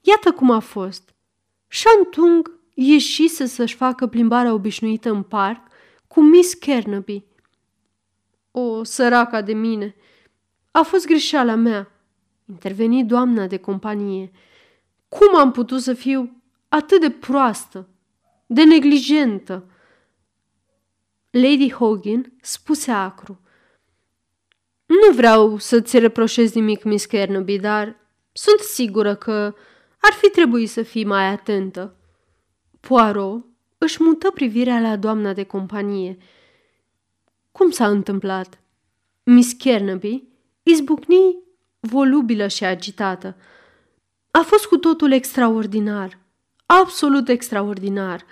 iată 0.01 0.33
cum 0.33 0.51
a 0.51 0.59
fost. 0.59 1.15
Shantung 1.69 2.59
ieșise 2.75 3.47
să-și 3.47 3.77
facă 3.77 4.07
plimbarea 4.07 4.53
obișnuită 4.53 5.11
în 5.11 5.23
parc 5.23 5.67
cu 6.07 6.21
Miss 6.21 6.55
Kernaby. 6.55 7.25
O, 8.51 8.85
săraca 8.85 9.43
de 9.43 9.53
mine! 9.53 9.95
A 10.71 10.83
fost 10.83 11.07
greșeala 11.07 11.55
mea, 11.55 12.00
interveni 12.51 13.05
doamna 13.05 13.47
de 13.47 13.57
companie. 13.57 14.31
Cum 15.09 15.37
am 15.37 15.51
putut 15.51 15.81
să 15.81 15.95
fiu 15.95 16.43
atât 16.69 17.01
de 17.01 17.11
proastă, 17.11 17.89
de 18.47 18.65
neglijentă? 18.65 19.65
Lady 21.31 21.71
Hogan 21.71 22.33
spuse 22.41 22.91
acru. 22.91 23.41
Nu 24.87 25.15
vreau 25.15 25.59
să-ți 25.59 25.99
reproșez 25.99 26.53
nimic, 26.53 26.83
Miss 26.83 27.05
Kernaby, 27.05 27.59
dar 27.59 27.97
sunt 28.33 28.59
sigură 28.59 29.15
că 29.15 29.55
ar 30.01 30.13
fi 30.13 30.31
trebuit 30.31 30.71
să 30.71 30.83
fii 30.83 31.05
mai 31.05 31.27
atentă. 31.27 31.97
Poirot 32.81 33.45
își 33.79 34.03
mută 34.03 34.31
privirea 34.31 34.81
la 34.81 34.97
doamna 34.97 35.33
de 35.33 35.43
companie. 35.43 36.17
Cum 37.53 37.71
s-a 37.71 37.89
întâmplat? 37.89 38.61
Miss 39.23 39.53
Kernaby 39.53 40.25
izbucni 40.63 41.39
volubilă 41.81 42.47
și 42.47 42.65
agitată. 42.65 43.37
A 44.31 44.41
fost 44.41 44.67
cu 44.67 44.77
totul 44.77 45.13
extraordinar, 45.13 46.19
absolut 46.67 47.29
extraordinar. 47.29 48.25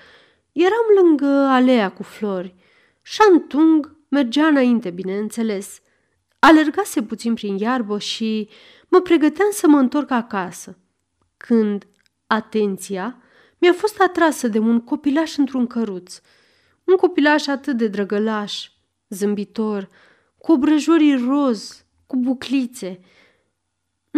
Eram 0.52 0.86
lângă 1.02 1.26
alea 1.26 1.90
cu 1.90 2.02
flori. 2.02 2.54
Shantung 3.02 3.96
mergea 4.08 4.46
înainte, 4.46 4.90
bineînțeles. 4.90 5.80
Alergase 6.38 7.02
puțin 7.02 7.34
prin 7.34 7.56
iarbă 7.56 7.98
și 7.98 8.48
mă 8.88 9.00
pregăteam 9.00 9.48
să 9.50 9.66
mă 9.68 9.78
întorc 9.78 10.10
acasă. 10.10 10.78
Când 11.36 11.86
atenția 12.26 13.22
mi-a 13.58 13.72
fost 13.72 14.00
atrasă 14.00 14.48
de 14.48 14.58
un 14.58 14.80
copilaș 14.80 15.36
într-un 15.36 15.66
căruț. 15.66 16.20
Un 16.84 16.96
copilaș 16.96 17.46
atât 17.46 17.76
de 17.76 17.88
drăgălaș, 17.88 18.68
zâmbitor, 19.08 19.88
cu 20.38 20.52
obrăjorii 20.52 21.24
roz, 21.26 21.84
cu 22.06 22.16
buclițe. 22.16 23.00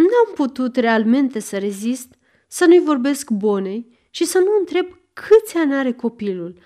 N-am 0.01 0.33
putut 0.35 0.75
realmente 0.75 1.39
să 1.39 1.57
rezist, 1.57 2.13
să 2.47 2.65
nu-i 2.65 2.79
vorbesc 2.79 3.29
bonei 3.29 3.99
și 4.09 4.25
să 4.25 4.37
nu 4.37 4.51
întreb 4.59 4.85
câți 5.13 5.57
ani 5.57 5.73
are 5.73 5.91
copilul. 5.93 6.57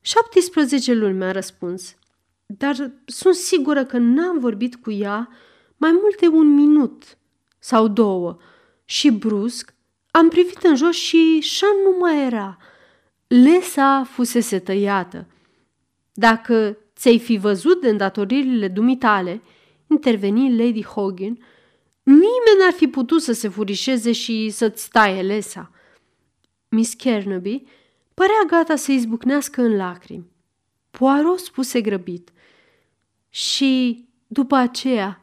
17 0.00 0.92
luni 0.92 1.16
mi-a 1.16 1.32
răspuns, 1.32 1.96
dar 2.46 2.92
sunt 3.04 3.34
sigură 3.34 3.84
că 3.84 3.98
n-am 3.98 4.38
vorbit 4.38 4.76
cu 4.76 4.90
ea 4.90 5.28
mai 5.76 5.90
mult 5.92 6.20
de 6.20 6.26
un 6.26 6.54
minut 6.54 7.18
sau 7.58 7.88
două 7.88 8.36
și 8.84 9.10
brusc 9.10 9.74
am 10.10 10.28
privit 10.28 10.62
în 10.62 10.76
jos 10.76 10.94
și 10.94 11.40
Șan 11.40 11.76
nu 11.84 11.98
mai 11.98 12.24
era. 12.24 12.56
Lesa 13.26 14.04
fusese 14.04 14.58
tăiată. 14.58 15.26
Dacă 16.12 16.78
ți-ai 16.96 17.18
fi 17.18 17.36
văzut 17.36 17.80
de 17.80 17.88
îndatoririle 17.88 18.68
dumitale, 18.68 19.42
interveni 19.86 20.56
Lady 20.56 20.84
Hogan, 20.84 21.38
nimeni 22.02 22.58
n-ar 22.58 22.72
fi 22.72 22.86
putut 22.86 23.22
să 23.22 23.32
se 23.32 23.48
furișeze 23.48 24.12
și 24.12 24.50
să-ți 24.50 24.90
taie 24.90 25.22
lesa. 25.22 25.70
Miss 26.68 26.94
Kernaby 26.94 27.62
părea 28.14 28.42
gata 28.46 28.76
să 28.76 28.92
izbucnească 28.92 29.62
în 29.62 29.76
lacrimi. 29.76 30.30
Poirot 30.90 31.38
spuse 31.38 31.80
grăbit. 31.80 32.30
Și 33.28 34.04
după 34.26 34.56
aceea, 34.56 35.22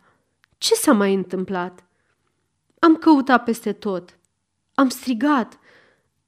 ce 0.57 0.73
s-a 0.73 0.93
mai 0.93 1.13
întâmplat? 1.13 1.85
Am 2.79 2.95
căutat 2.95 3.43
peste 3.43 3.73
tot. 3.73 4.17
Am 4.73 4.89
strigat. 4.89 5.59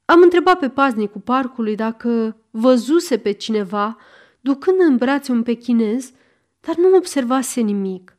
Am 0.04 0.22
întrebat 0.22 0.58
pe 0.58 0.68
paznicul 0.68 1.20
parcului 1.20 1.74
dacă 1.74 2.36
văzuse 2.50 3.18
pe 3.18 3.32
cineva 3.32 3.96
ducând 4.40 4.80
în 4.80 4.96
brațe 4.96 5.32
un 5.32 5.42
pechinez, 5.42 6.12
dar 6.60 6.76
nu 6.76 6.96
observase 6.96 7.60
nimic. 7.60 8.16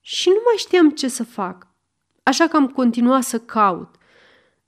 Și 0.00 0.28
nu 0.28 0.40
mai 0.44 0.54
știam 0.56 0.90
ce 0.90 1.08
să 1.08 1.24
fac, 1.24 1.66
așa 2.22 2.48
că 2.48 2.56
am 2.56 2.68
continuat 2.68 3.22
să 3.22 3.38
caut. 3.38 3.94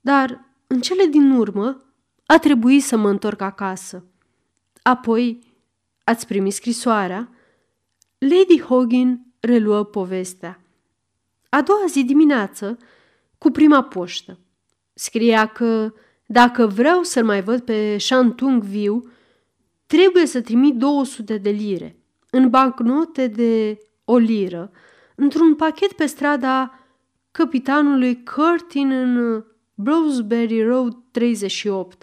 Dar, 0.01 0.45
în 0.67 0.81
cele 0.81 1.05
din 1.05 1.31
urmă, 1.31 1.93
a 2.27 2.39
trebuit 2.39 2.83
să 2.83 2.97
mă 2.97 3.09
întorc 3.09 3.41
acasă. 3.41 4.05
Apoi, 4.83 5.39
ați 6.05 6.27
primit 6.27 6.53
scrisoarea? 6.53 7.31
Lady 8.19 8.61
Hogan 8.61 9.27
reluă 9.41 9.85
povestea. 9.85 10.61
A 11.49 11.63
doua 11.63 11.85
zi 11.89 12.05
dimineață, 12.05 12.77
cu 13.39 13.51
prima 13.51 13.83
poștă. 13.83 14.39
Scria 14.93 15.47
că 15.47 15.93
dacă 16.27 16.67
vreau 16.67 17.03
să-l 17.03 17.25
mai 17.25 17.43
văd 17.43 17.61
pe 17.61 17.99
Shantung 17.99 18.63
viu, 18.63 19.11
trebuie 19.87 20.27
să 20.27 20.41
trimit 20.41 20.75
200 20.75 21.39
de 21.39 21.51
lire 21.51 21.97
în 22.31 22.51
bancnote 22.51 23.27
de 23.27 23.79
o 24.05 24.17
liră, 24.17 24.71
într-un 25.15 25.55
pachet 25.55 25.93
pe 25.93 26.07
strada 26.07 26.79
capitanului 27.31 28.25
Curtin 28.25 28.91
în 28.91 29.45
Browsbury 29.75 30.63
Road 30.63 30.97
38. 31.11 32.03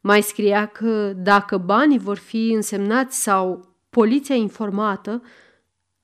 Mai 0.00 0.22
scria 0.22 0.66
că 0.66 1.12
dacă 1.16 1.56
banii 1.56 1.98
vor 1.98 2.16
fi 2.16 2.50
însemnați 2.50 3.22
sau 3.22 3.74
poliția 3.90 4.34
informată, 4.34 5.22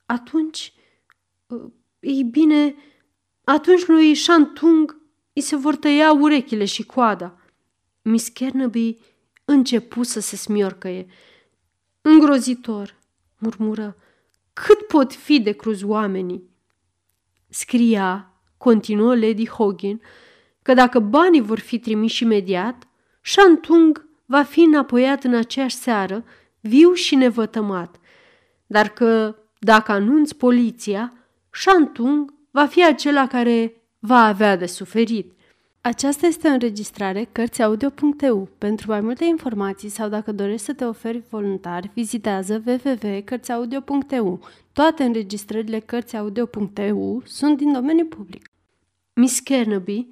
atunci, 0.07 0.73
ei 2.01 2.23
bine, 2.23 2.75
atunci 3.45 3.87
lui 3.87 4.15
Shantung 4.15 5.01
îi 5.33 5.43
se 5.43 5.57
vor 5.57 5.77
tăia 5.77 6.13
urechile 6.13 6.65
și 6.65 6.87
coada. 6.87 7.39
Miss 8.03 8.29
Kernaby 8.29 8.97
începu 9.45 10.03
să 10.03 10.21
se 10.21 10.37
smiorcăie. 10.37 11.07
Îngrozitor, 12.01 12.97
murmură, 13.39 13.97
cât 14.65 14.87
pot 14.87 15.13
fi 15.13 15.41
de 15.41 15.53
cruz 15.53 15.83
oamenii? 15.83 16.51
Scria, 17.49 18.33
continuă 18.57 19.15
Lady 19.15 19.49
Hogan, 19.49 20.01
că 20.63 20.75
dacă 20.75 20.99
banii 20.99 21.41
vor 21.41 21.59
fi 21.59 21.79
trimiși 21.79 22.23
imediat, 22.23 22.89
Shantung 23.23 24.09
va 24.27 24.43
fi 24.43 24.61
înapoiat 24.61 25.25
în 25.25 25.35
aceeași 25.35 25.77
seară, 25.77 26.25
viu 26.61 26.93
și 26.93 27.15
nevătămat, 27.15 28.01
dar 28.67 28.89
că 28.89 29.37
dacă 29.59 29.93
anunți 29.93 30.37
poliția, 30.37 31.13
Shantung 31.51 32.35
va 32.51 32.67
fi 32.67 32.85
acela 32.85 33.27
care 33.27 33.83
va 33.99 34.25
avea 34.25 34.57
de 34.57 34.67
suferit. 34.67 35.33
Aceasta 35.83 36.27
este 36.27 36.49
o 36.49 36.51
înregistrare 36.51 37.29
Cărțiaudio.eu. 37.33 38.49
Pentru 38.59 38.91
mai 38.91 39.01
multe 39.01 39.25
informații 39.25 39.89
sau 39.89 40.09
dacă 40.09 40.33
dorești 40.33 40.67
să 40.67 40.75
te 40.75 40.85
oferi 40.85 41.23
voluntar, 41.29 41.91
vizitează 41.95 42.63
www.cărțiaudio.eu. 42.67 44.41
Toate 44.73 45.05
înregistrările 45.05 45.79
Cărțiaudio.eu 45.79 47.23
sunt 47.25 47.57
din 47.57 47.73
domeniu 47.73 48.07
public. 48.07 48.51
Miss 49.13 49.39
Kernaby 49.39 50.07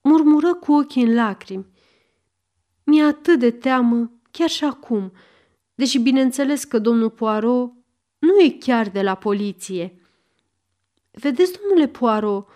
murmură 0.00 0.54
cu 0.54 0.72
ochii 0.72 1.02
în 1.02 1.14
lacrimi. 1.14 1.66
Mi-e 2.84 3.02
atât 3.02 3.38
de 3.38 3.50
teamă, 3.50 4.10
chiar 4.30 4.48
și 4.48 4.64
acum, 4.64 5.12
deși 5.74 5.98
bineînțeles 5.98 6.64
că 6.64 6.78
domnul 6.78 7.10
Poirot 7.10 7.72
nu 8.18 8.40
e 8.40 8.56
chiar 8.60 8.88
de 8.88 9.02
la 9.02 9.14
poliție. 9.14 9.98
Vedeți, 11.10 11.58
domnule 11.60 11.88
Poirot, 11.88 12.48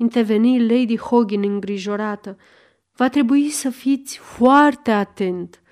interveni 0.00 0.66
Lady 0.66 0.96
Hogan 0.96 1.42
îngrijorată. 1.42 2.36
Va 2.92 3.08
trebui 3.08 3.50
să 3.50 3.70
fiți 3.70 4.18
foarte 4.18 4.90
atent. 4.90 5.62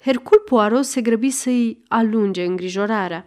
Hercul 0.00 0.38
Poirot 0.38 0.84
se 0.84 1.00
grăbi 1.00 1.30
să-i 1.30 1.82
alunge 1.88 2.44
îngrijorarea. 2.44 3.24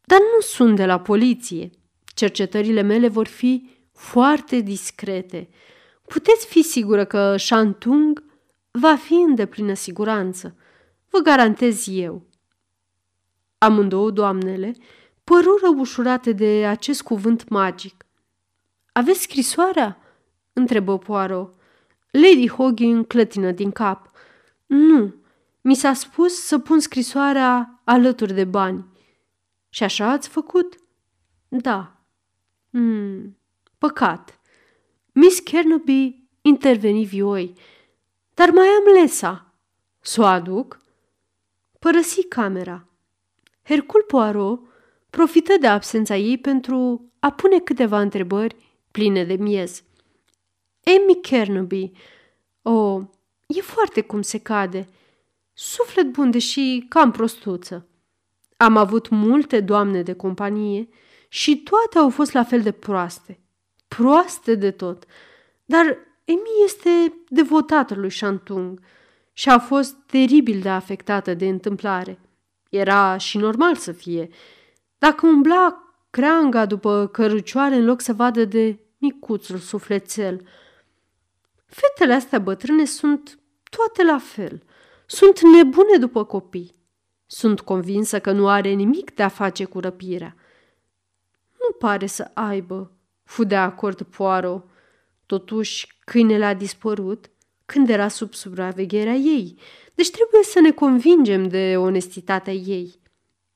Dar 0.00 0.18
nu 0.18 0.40
sunt 0.40 0.76
de 0.76 0.86
la 0.86 1.00
poliție. 1.00 1.70
Cercetările 2.14 2.82
mele 2.82 3.08
vor 3.08 3.26
fi 3.26 3.70
foarte 3.92 4.60
discrete. 4.60 5.48
Puteți 6.06 6.46
fi 6.46 6.62
sigură 6.62 7.04
că 7.04 7.36
Shantung 7.36 8.24
va 8.70 8.96
fi 8.96 9.14
în 9.14 9.34
deplină 9.34 9.74
siguranță. 9.74 10.56
Vă 11.08 11.18
garantez 11.18 11.88
eu. 11.88 12.26
Amândouă 13.58 14.10
doamnele 14.10 14.74
părură 15.24 15.68
ușurate 15.76 16.32
de 16.32 16.66
acest 16.66 17.02
cuvânt 17.02 17.48
magic. 17.48 18.05
Aveți 18.96 19.20
scrisoarea?" 19.20 19.98
întrebă 20.52 20.98
Poirot. 20.98 21.54
Lady 22.10 22.48
Hogan 22.48 23.04
clătină 23.04 23.50
din 23.50 23.70
cap. 23.70 24.10
Nu, 24.66 25.14
mi 25.60 25.74
s-a 25.74 25.92
spus 25.92 26.34
să 26.34 26.58
pun 26.58 26.80
scrisoarea 26.80 27.80
alături 27.84 28.32
de 28.32 28.44
bani. 28.44 28.84
Și 29.68 29.82
așa 29.82 30.10
ați 30.10 30.28
făcut? 30.28 30.76
Da. 31.48 32.00
Hmm, 32.70 33.38
păcat. 33.78 34.40
Miss 35.12 35.38
Kernaby 35.38 36.28
interveni 36.42 37.04
vioi. 37.04 37.52
Dar 38.34 38.50
mai 38.50 38.66
am 38.66 39.00
lesa. 39.00 39.54
Să 40.00 40.20
o 40.20 40.24
aduc? 40.24 40.80
Părăsi 41.78 42.28
camera. 42.28 42.86
Hercul 43.62 44.02
Poirot 44.02 44.60
profită 45.10 45.52
de 45.60 45.66
absența 45.66 46.16
ei 46.16 46.38
pentru 46.38 47.10
a 47.18 47.30
pune 47.32 47.58
câteva 47.58 48.00
întrebări 48.00 48.65
pline 48.96 49.24
de 49.24 49.34
miez. 49.34 49.82
Amy 50.84 51.20
Kernaby, 51.20 51.92
o, 52.62 53.02
E 53.46 53.60
foarte 53.60 54.00
cum 54.00 54.22
se 54.22 54.38
cade. 54.38 54.88
Suflet 55.52 56.06
bun, 56.06 56.30
deși 56.30 56.84
cam 56.88 57.10
prostuță. 57.10 57.86
Am 58.56 58.76
avut 58.76 59.08
multe 59.08 59.60
doamne 59.60 60.02
de 60.02 60.12
companie 60.12 60.88
și 61.28 61.62
toate 61.62 61.98
au 61.98 62.10
fost 62.10 62.32
la 62.32 62.44
fel 62.44 62.62
de 62.62 62.72
proaste. 62.72 63.40
Proaste 63.88 64.54
de 64.54 64.70
tot. 64.70 65.04
Dar 65.64 65.98
Emi 66.24 66.64
este 66.64 67.12
devotată 67.28 67.94
lui 67.94 68.10
Shantung 68.10 68.80
și 69.32 69.48
a 69.48 69.58
fost 69.58 69.94
teribil 70.06 70.60
de 70.60 70.68
afectată 70.68 71.34
de 71.34 71.48
întâmplare. 71.48 72.18
Era 72.68 73.16
și 73.16 73.36
normal 73.38 73.76
să 73.76 73.92
fie. 73.92 74.28
Dacă 74.98 75.26
umbla 75.26 75.86
creanga 76.10 76.66
după 76.66 77.06
cărucioare 77.12 77.74
în 77.74 77.84
loc 77.84 78.00
să 78.00 78.12
vadă 78.12 78.44
de 78.44 78.85
micuțul 78.98 79.58
sufletel. 79.58 80.48
Fetele 81.66 82.12
astea 82.12 82.38
bătrâne 82.38 82.84
sunt 82.84 83.38
toate 83.70 84.04
la 84.04 84.18
fel. 84.18 84.62
Sunt 85.06 85.40
nebune 85.40 85.96
după 85.96 86.24
copii. 86.24 86.74
Sunt 87.26 87.60
convinsă 87.60 88.20
că 88.20 88.32
nu 88.32 88.48
are 88.48 88.70
nimic 88.70 89.14
de 89.14 89.22
a 89.22 89.28
face 89.28 89.64
cu 89.64 89.80
răpirea. 89.80 90.36
Nu 91.52 91.74
pare 91.78 92.06
să 92.06 92.30
aibă, 92.34 92.92
fu 93.24 93.44
de 93.44 93.56
acord 93.56 94.02
Poirot. 94.02 94.64
Totuși, 95.26 95.98
câinele 96.04 96.44
a 96.44 96.54
dispărut 96.54 97.30
când 97.64 97.88
era 97.88 98.08
sub 98.08 98.34
supravegherea 98.34 99.14
ei, 99.14 99.58
deci 99.94 100.10
trebuie 100.10 100.42
să 100.42 100.60
ne 100.60 100.70
convingem 100.70 101.48
de 101.48 101.76
onestitatea 101.76 102.52
ei. 102.52 103.00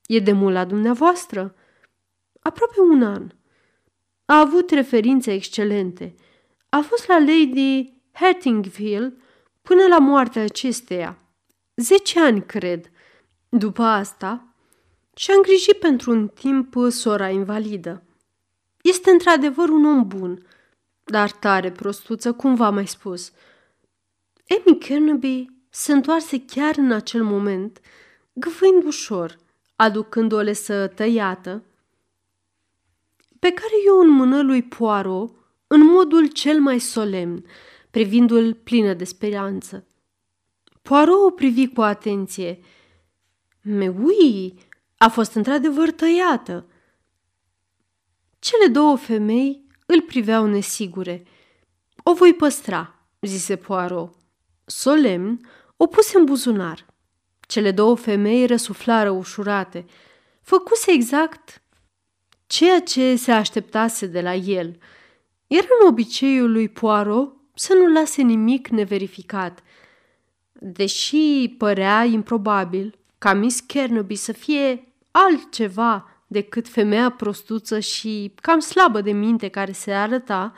E 0.07 0.19
de 0.19 0.33
mult 0.33 0.55
la 0.55 0.65
dumneavoastră? 0.65 1.55
Aproape 2.41 2.81
un 2.81 3.03
an. 3.03 3.31
A 4.31 4.39
avut 4.39 4.71
referințe 4.71 5.33
excelente. 5.33 6.15
A 6.69 6.81
fost 6.81 7.07
la 7.09 7.19
Lady 7.19 7.93
Hattingville 8.13 9.17
până 9.63 9.87
la 9.89 9.99
moartea 9.99 10.43
acesteia. 10.43 11.19
Zece 11.75 12.21
ani, 12.21 12.47
cred. 12.47 12.91
După 13.49 13.83
asta, 13.83 14.55
și-a 15.15 15.35
îngrijit 15.37 15.79
pentru 15.79 16.11
un 16.11 16.29
timp 16.29 16.75
sora 16.89 17.29
invalidă. 17.29 18.03
Este 18.83 19.11
într-adevăr 19.11 19.69
un 19.69 19.85
om 19.85 20.09
bun, 20.09 20.47
dar 21.05 21.31
tare 21.31 21.71
prostuță, 21.71 22.33
cum 22.33 22.55
v-am 22.55 22.75
mai 22.75 22.87
spus. 22.87 23.33
Amy 24.49 24.79
Kernaby 24.79 25.47
se 25.71 25.93
întoarse 25.93 26.45
chiar 26.45 26.75
în 26.77 26.93
acel 26.93 27.23
moment, 27.23 27.81
gâfâind 28.33 28.85
ușor, 28.85 29.37
aducând 29.77 30.33
o 30.33 30.41
lesă 30.41 30.87
tăiată, 30.87 31.63
pe 33.41 33.53
care 33.53 33.73
eu 33.87 34.11
mână 34.11 34.43
lui 34.43 34.63
Poirot 34.63 35.35
în 35.67 35.87
modul 35.87 36.27
cel 36.27 36.61
mai 36.61 36.79
solemn, 36.79 37.45
privindu-l 37.91 38.55
plină 38.55 38.95
de 38.95 39.05
speranță. 39.05 39.87
Poirot 40.83 41.25
o 41.27 41.31
privi 41.31 41.69
cu 41.69 41.81
atenție. 41.81 42.61
Meui 43.63 44.55
a 44.97 45.09
fost 45.09 45.35
într-adevăr 45.35 45.91
tăiată. 45.91 46.67
Cele 48.39 48.67
două 48.67 48.97
femei 48.97 49.67
îl 49.87 50.01
priveau 50.01 50.47
nesigure. 50.47 51.23
O 52.03 52.15
voi 52.15 52.35
păstra, 52.35 53.09
zise 53.21 53.57
Poirot. 53.57 54.15
Solemn, 54.65 55.41
o 55.77 55.87
puse 55.87 56.19
în 56.19 56.25
buzunar. 56.25 56.87
Cele 57.41 57.71
două 57.71 57.97
femei 57.97 58.47
răsuflară 58.47 59.11
ușurate. 59.11 59.85
Făcuse 60.43 60.93
exact 60.93 61.63
ceea 62.51 62.81
ce 62.81 63.17
se 63.17 63.33
așteptase 63.33 64.07
de 64.07 64.21
la 64.21 64.35
el. 64.35 64.79
Era 65.47 65.67
în 65.81 65.89
obiceiul 65.89 66.53
lui 66.53 66.69
Poirot 66.69 67.35
să 67.55 67.75
nu 67.75 67.93
lase 67.93 68.23
nimic 68.23 68.69
neverificat. 68.69 69.63
Deși 70.53 71.55
părea 71.59 72.05
improbabil 72.05 72.99
ca 73.19 73.35
Miss 73.35 73.61
Kernaby 73.61 74.15
să 74.15 74.33
fie 74.33 74.93
altceva 75.11 76.25
decât 76.27 76.69
femeia 76.69 77.11
prostuță 77.11 77.79
și 77.79 78.35
cam 78.41 78.59
slabă 78.59 79.01
de 79.01 79.13
minte 79.13 79.49
care 79.49 79.73
se 79.73 79.93
arăta, 79.93 80.53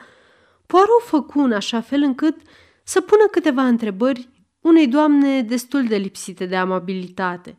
Poirot 0.65 1.01
făcu 1.03 1.39
în 1.39 1.51
așa 1.51 1.81
fel 1.81 2.01
încât 2.01 2.41
să 2.83 3.01
pună 3.01 3.23
câteva 3.31 3.65
întrebări 3.65 4.29
unei 4.61 4.87
doamne 4.87 5.41
destul 5.41 5.83
de 5.87 5.95
lipsite 5.95 6.45
de 6.45 6.55
amabilitate, 6.55 7.57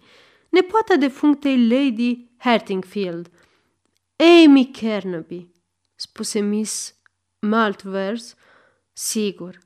nepoata 0.49 0.97
defunctei 0.97 1.68
Lady 1.68 2.31
Hertingfield. 2.38 3.29
Amy 4.16 4.70
Kernaby, 4.70 5.48
spuse 5.94 6.40
Miss 6.40 6.94
Maltvers, 7.38 8.35
sigur. 8.92 9.59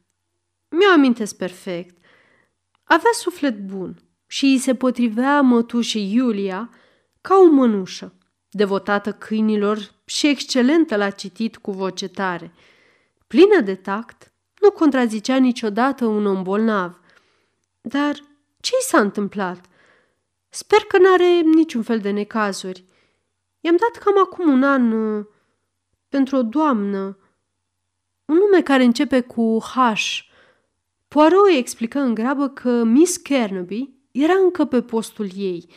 Mi-o 0.68 0.90
amintesc 0.90 1.36
perfect. 1.36 1.96
Avea 2.84 3.10
suflet 3.12 3.58
bun 3.66 4.02
și 4.26 4.44
îi 4.44 4.58
se 4.58 4.74
potrivea 4.74 5.40
mătușii 5.40 6.12
Iulia 6.12 6.70
ca 7.20 7.34
o 7.36 7.44
mănușă, 7.44 8.14
devotată 8.50 9.12
câinilor 9.12 9.94
și 10.04 10.26
excelentă 10.26 10.96
la 10.96 11.10
citit 11.10 11.56
cu 11.56 11.70
voce 11.70 12.08
tare. 12.08 12.52
Plină 13.26 13.60
de 13.60 13.74
tact, 13.74 14.32
nu 14.60 14.70
contrazicea 14.70 15.36
niciodată 15.36 16.04
un 16.04 16.26
om 16.26 16.42
bolnav. 16.42 17.00
Dar 17.80 18.14
ce 18.60 18.72
i 18.80 18.84
s-a 18.84 19.00
întâmplat? 19.00 19.66
Sper 20.48 20.78
că 20.78 20.98
n-are 20.98 21.40
niciun 21.40 21.82
fel 21.82 21.98
de 21.98 22.10
necazuri. 22.10 22.84
I-am 23.60 23.76
dat 23.76 24.02
cam 24.02 24.18
acum 24.18 24.52
un 24.52 24.62
an 24.62 24.92
uh, 24.92 25.24
pentru 26.08 26.36
o 26.36 26.42
doamnă, 26.42 27.18
un 28.24 28.36
nume 28.36 28.62
care 28.62 28.82
începe 28.84 29.20
cu 29.20 29.58
H. 29.58 29.76
Poirot 31.08 31.46
îi 31.48 31.56
explică 31.56 31.98
în 31.98 32.14
grabă 32.14 32.48
că 32.48 32.84
Miss 32.84 33.16
Kernaby 33.16 33.90
era 34.10 34.32
încă 34.32 34.64
pe 34.64 34.82
postul 34.82 35.28
ei. 35.36 35.68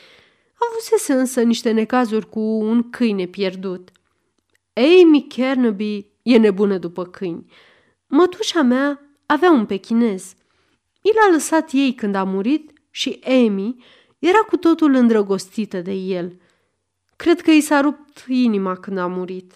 Avusese 0.69 1.13
însă 1.13 1.41
niște 1.41 1.71
necazuri 1.71 2.29
cu 2.29 2.39
un 2.39 2.89
câine 2.89 3.25
pierdut. 3.25 3.91
Amy 4.73 5.27
Kernaby 5.27 6.05
e 6.21 6.37
nebună 6.37 6.77
după 6.77 7.05
câini. 7.05 7.51
Mătușa 8.07 8.61
mea 8.61 9.01
avea 9.25 9.51
un 9.51 9.65
pechinez. 9.65 10.33
I 11.01 11.11
l-a 11.13 11.31
lăsat 11.31 11.69
ei 11.71 11.93
când 11.93 12.15
a 12.15 12.23
murit 12.23 12.71
și 12.89 13.19
Amy 13.25 13.83
era 14.19 14.37
cu 14.37 14.57
totul 14.57 14.93
îndrăgostită 14.93 15.81
de 15.81 15.91
el. 15.91 16.40
Cred 17.21 17.41
că 17.41 17.51
i 17.51 17.61
s-a 17.61 17.81
rupt 17.81 18.25
inima 18.27 18.75
când 18.75 18.97
a 18.97 19.07
murit. 19.07 19.53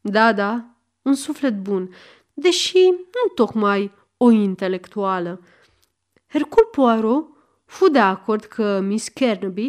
Da, 0.00 0.32
da, 0.32 0.64
un 1.02 1.14
suflet 1.14 1.62
bun, 1.62 1.90
deși 2.34 2.78
nu 2.90 3.32
tocmai 3.34 3.92
o 4.16 4.30
intelectuală. 4.30 5.40
Hercul 6.26 6.68
Poirot 6.70 7.26
fu 7.64 7.88
de 7.88 7.98
acord 7.98 8.44
că 8.44 8.80
Miss 8.80 9.08
Kernaby 9.08 9.64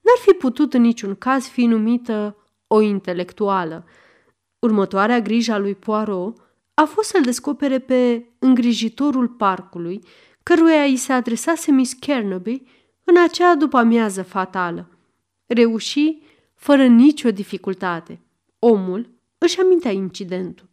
n-ar 0.00 0.18
fi 0.20 0.32
putut 0.32 0.74
în 0.74 0.80
niciun 0.80 1.14
caz 1.14 1.46
fi 1.46 1.64
numită 1.64 2.36
o 2.66 2.80
intelectuală. 2.80 3.84
Următoarea 4.58 5.20
grijă 5.20 5.52
a 5.52 5.58
lui 5.58 5.74
Poirot 5.74 6.36
a 6.74 6.84
fost 6.84 7.08
să-l 7.08 7.22
descopere 7.22 7.78
pe 7.78 8.26
îngrijitorul 8.38 9.28
parcului, 9.28 10.00
căruia 10.42 10.82
îi 10.82 10.96
se 10.96 11.12
adresase 11.12 11.70
Miss 11.70 11.92
Kernaby 11.92 12.62
în 13.04 13.22
acea 13.22 13.54
după-amiază 13.54 14.22
fatală. 14.22 14.88
Reuși 15.46 16.28
fără 16.60 16.86
nicio 16.86 17.30
dificultate. 17.30 18.20
Omul 18.58 19.10
își 19.38 19.60
amintea 19.60 19.90
incidentul. 19.90 20.68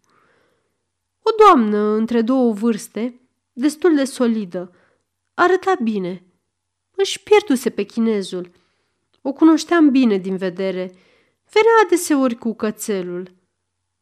O 1.21 1.30
doamnă 1.38 1.78
între 1.78 2.21
două 2.21 2.54
vârste, 2.54 3.19
destul 3.54 3.95
de 3.95 4.04
solidă, 4.04 4.76
arăta 5.34 5.76
bine. 5.84 6.23
Își 6.95 7.23
pierduse 7.23 7.69
pe 7.69 7.84
chinezul. 7.84 8.52
O 9.21 9.32
cunoșteam 9.34 9.89
bine 9.91 10.17
din 10.17 10.38
vedere. 10.38 10.86
Venea 11.52 11.71
adeseori 11.86 12.36
cu 12.36 12.54
cățelul. 12.54 13.32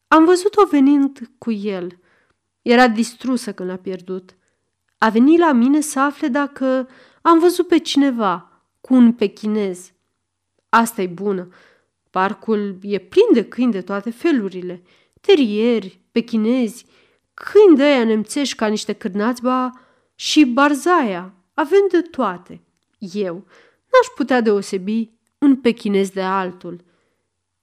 Am 0.08 0.26
văzut-o 0.26 0.66
venind 0.66 1.32
cu 1.38 1.52
el. 1.52 2.00
Era 2.62 2.88
distrusă 2.88 3.54
când 3.54 3.70
l-a 3.70 3.78
pierdut. 3.78 4.36
A 4.98 5.10
venit 5.10 5.40
la 5.40 5.52
mine 5.52 5.80
să 5.82 6.00
afle 6.00 6.28
dacă 6.28 6.90
am 7.22 7.40
văzut 7.40 7.68
pe 7.68 7.78
cineva 7.78 8.64
cu 8.82 8.94
un 8.94 9.14
pechinez. 9.14 9.92
Asta 10.70 11.02
e 11.02 11.08
bună. 11.08 11.48
Parcul 12.16 12.78
e 12.82 12.98
plin 12.98 13.26
de 13.34 13.44
câini 13.44 13.72
de 13.72 13.82
toate 13.82 14.10
felurile. 14.10 14.82
Terieri, 15.22 16.00
pechinezi, 16.12 16.86
câini 17.34 17.76
de 17.76 17.84
aia 17.84 18.04
nemțești 18.04 18.56
ca 18.56 18.68
niște 18.68 18.94
cârnați, 18.94 19.42
ba 19.42 19.72
și 20.16 20.46
barzaia. 20.46 21.34
Avem 21.54 21.88
de 21.92 22.02
toate. 22.02 22.62
Eu 23.14 23.34
n-aș 23.34 24.08
putea 24.16 24.42
deosebi 24.42 25.12
un 25.40 25.56
pechinez 25.56 26.10
de 26.10 26.22
altul. 26.22 26.84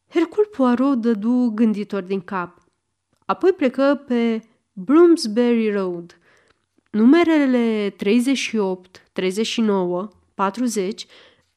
Hercul 0.09 0.49
Poirot 0.57 1.01
dădu 1.01 1.53
gânditor 1.55 2.03
din 2.03 2.21
cap. 2.21 2.59
Apoi 3.27 3.53
plecă 3.53 4.05
pe 4.07 4.43
Bloomsbury 4.73 5.73
Road. 5.73 6.19
Numerele 6.91 7.91
38, 7.91 9.09
39, 9.13 10.09
40 10.35 11.07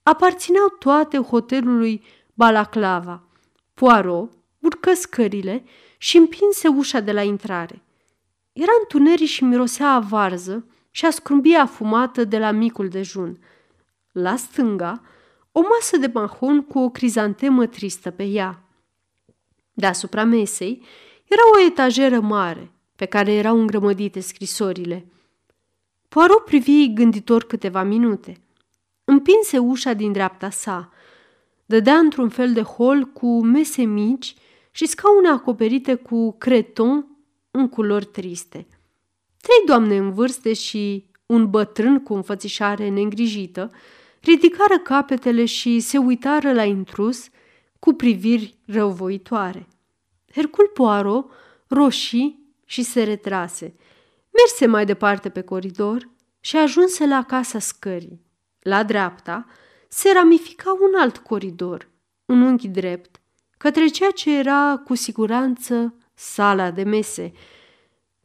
aparțineau 0.04 0.68
toate 0.80 1.18
hotelului 1.18 2.04
Balaclava. 2.38 3.24
Poirot 3.74 4.32
urcă 4.60 4.94
scările 4.94 5.64
și 5.98 6.18
împinse 6.18 6.68
ușa 6.68 7.00
de 7.00 7.12
la 7.12 7.22
intrare. 7.22 7.84
Era 8.54 8.72
întuneric 8.82 9.28
și 9.28 9.44
mirosea 9.44 9.94
a 9.94 10.00
varză 10.00 10.66
și 10.92 11.06
a 11.06 11.10
scrumbia 11.10 11.62
afumată 11.62 12.24
de 12.24 12.38
la 12.38 12.52
micul 12.52 12.88
dejun. 12.88 13.40
La 14.12 14.36
stânga, 14.36 15.02
o 15.52 15.62
masă 15.62 15.98
de 15.98 16.12
mahon 16.14 16.64
cu 16.64 16.80
o 16.80 16.90
crizantemă 16.90 17.66
tristă 17.66 18.12
pe 18.12 18.24
ea. 18.24 18.64
Deasupra 19.74 20.24
mesei 20.24 20.84
era 21.24 21.42
o 21.56 21.66
etajeră 21.66 22.20
mare, 22.20 22.72
pe 22.96 23.06
care 23.06 23.32
erau 23.32 23.60
îngrămădite 23.60 24.20
scrisorile. 24.20 25.06
Poirot 26.08 26.44
privi 26.44 26.94
gânditor 26.94 27.44
câteva 27.44 27.84
minute. 27.84 28.42
Împinse 29.04 29.58
ușa 29.58 29.94
din 29.94 30.12
dreapta 30.12 30.50
sa. 30.50 30.90
Dădea 31.66 31.98
într-un 31.98 32.30
fel 32.30 32.54
de 32.54 32.62
hol 32.62 33.04
cu 33.04 33.44
mese 33.44 33.84
mici 33.84 34.36
și 34.72 34.86
scaune 34.86 35.28
acoperite 35.28 35.96
cu 35.96 36.32
creton 36.38 37.08
în 37.52 37.70
culori 37.70 38.06
triste. 38.06 38.68
Trei 39.42 39.66
doamne 39.66 39.98
în 39.98 40.14
vârste 40.14 40.54
și 40.54 41.06
un 41.26 41.50
bătrân 41.50 42.04
cu 42.04 42.14
înfățișare 42.14 42.90
neîngrijită 42.90 43.72
ridicară 44.20 44.80
capetele 44.80 45.46
și 45.46 45.80
se 45.80 45.98
uitară 45.98 46.54
la 46.54 46.64
intrus 46.64 47.28
cu 47.80 47.94
priviri 47.94 48.58
răuvoitoare. 48.66 49.68
Hercul 50.34 50.72
Poirot 50.74 51.32
roșii 51.68 52.54
și 52.66 52.84
se 52.84 53.04
retrase. 53.04 53.76
Merse 54.32 54.66
mai 54.66 54.86
departe 54.86 55.30
pe 55.30 55.42
coridor 55.42 56.10
și 56.40 56.58
ajunse 56.58 57.06
la 57.06 57.24
casa 57.24 57.60
scării. 57.60 58.22
La 58.60 58.84
dreapta 58.84 59.46
se 59.98 60.12
ramifica 60.12 60.72
un 60.72 61.00
alt 61.00 61.18
coridor, 61.18 61.90
un 62.26 62.42
unghi 62.42 62.68
drept, 62.68 63.22
către 63.58 63.88
ceea 63.88 64.12
ce 64.12 64.38
era 64.38 64.82
cu 64.86 64.96
siguranță 64.96 65.96
sala 66.14 66.72
de 66.72 66.84
mese. 66.84 67.32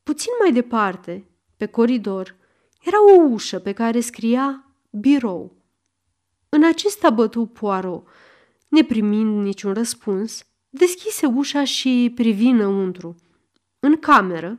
Puțin 0.03 0.33
mai 0.41 0.53
departe, 0.53 1.31
pe 1.57 1.67
coridor, 1.67 2.37
era 2.83 2.97
o 3.13 3.23
ușă 3.31 3.59
pe 3.59 3.73
care 3.73 4.01
scria 4.01 4.65
birou. 4.91 5.57
În 6.49 6.65
acesta 6.65 7.11
bătu 7.11 7.47
Poirot. 7.47 8.07
Neprimind 8.69 9.43
niciun 9.43 9.73
răspuns, 9.73 10.47
deschise 10.69 11.27
ușa 11.27 11.65
și 11.65 12.13
privi 12.15 12.47
înăuntru. 12.47 13.17
În 13.81 13.97
cameră 13.97 14.57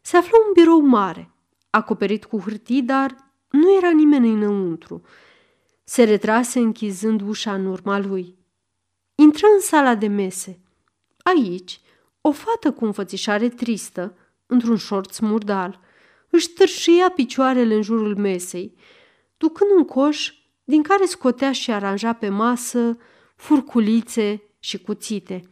se 0.00 0.16
afla 0.16 0.38
un 0.46 0.52
birou 0.52 0.80
mare, 0.80 1.30
acoperit 1.70 2.24
cu 2.24 2.40
hârtii, 2.40 2.82
dar 2.82 3.16
nu 3.50 3.76
era 3.76 3.90
nimeni 3.90 4.32
înăuntru. 4.32 5.02
Se 5.90 6.04
retrase 6.04 6.58
închizând 6.58 7.20
ușa 7.20 7.54
în 7.54 7.66
urma 7.66 7.98
lui. 7.98 8.38
Intră 9.14 9.46
în 9.54 9.60
sala 9.60 9.94
de 9.94 10.06
mese. 10.06 10.60
Aici, 11.18 11.80
o 12.20 12.32
fată 12.32 12.72
cu 12.72 12.84
înfățișare 12.84 13.48
tristă, 13.48 14.16
într-un 14.46 14.76
șorț 14.76 15.18
murdal, 15.18 15.80
își 16.28 16.48
târșia 16.48 17.10
picioarele 17.10 17.74
în 17.74 17.82
jurul 17.82 18.16
mesei, 18.16 18.74
ducând 19.36 19.70
un 19.76 19.84
coș 19.84 20.32
din 20.64 20.82
care 20.82 21.04
scotea 21.04 21.52
și 21.52 21.70
aranja 21.70 22.12
pe 22.12 22.28
masă 22.28 22.98
furculițe 23.36 24.42
și 24.58 24.78
cuțite. 24.78 25.50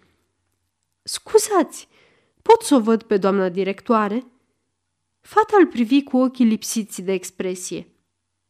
Scuzați, 1.03 1.89
pot 2.43 2.63
să 2.63 2.75
o 2.75 2.81
văd 2.81 3.03
pe 3.03 3.17
doamna 3.17 3.49
directoare?" 3.49 4.27
Fata 5.21 5.57
îl 5.59 5.67
privi 5.67 6.03
cu 6.03 6.17
ochii 6.17 6.45
lipsiți 6.45 7.03
de 7.03 7.13
expresie. 7.13 7.93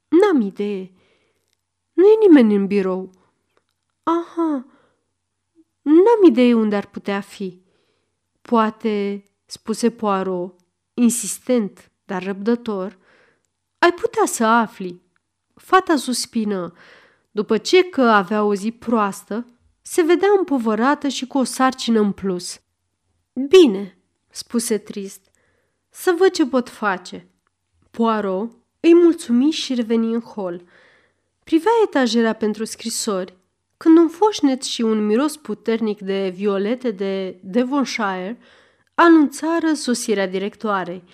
N-am 0.08 0.40
idee. 0.40 0.92
Nu 1.98 2.06
e 2.06 2.26
nimeni 2.28 2.54
în 2.54 2.66
birou. 2.66 3.10
Aha, 4.02 4.66
n-am 5.82 6.24
idee 6.26 6.54
unde 6.54 6.76
ar 6.76 6.86
putea 6.86 7.20
fi. 7.20 7.62
Poate, 8.42 9.22
spuse 9.46 9.90
Poirot, 9.90 10.54
insistent, 10.94 11.90
dar 12.04 12.22
răbdător, 12.22 12.98
ai 13.78 13.92
putea 13.92 14.26
să 14.26 14.44
afli. 14.44 15.02
Fata 15.54 15.96
suspină. 15.96 16.72
După 17.30 17.58
ce 17.58 17.82
că 17.82 18.02
avea 18.02 18.44
o 18.44 18.54
zi 18.54 18.70
proastă, 18.70 19.46
se 19.82 20.02
vedea 20.02 20.28
împovărată 20.38 21.08
și 21.08 21.26
cu 21.26 21.38
o 21.38 21.44
sarcină 21.44 22.00
în 22.00 22.12
plus. 22.12 22.60
Bine, 23.48 23.98
spuse 24.28 24.78
trist, 24.78 25.30
să 25.88 26.14
văd 26.18 26.30
ce 26.30 26.46
pot 26.46 26.68
face. 26.68 27.30
Poirot 27.90 28.50
îi 28.80 28.94
mulțumi 28.94 29.50
și 29.50 29.74
reveni 29.74 30.14
în 30.14 30.20
hol. 30.20 30.62
Privea 31.48 31.72
etajera 31.84 32.32
pentru 32.32 32.64
scrisori, 32.64 33.36
când 33.76 33.98
un 33.98 34.08
foșnet 34.08 34.62
și 34.62 34.82
un 34.82 35.06
miros 35.06 35.36
puternic 35.36 36.00
de 36.00 36.28
violete 36.34 36.90
de 36.90 37.38
Devonshire 37.42 38.38
anunțară 38.94 39.72
sosirea 39.72 40.26
directoarei. 40.26 41.04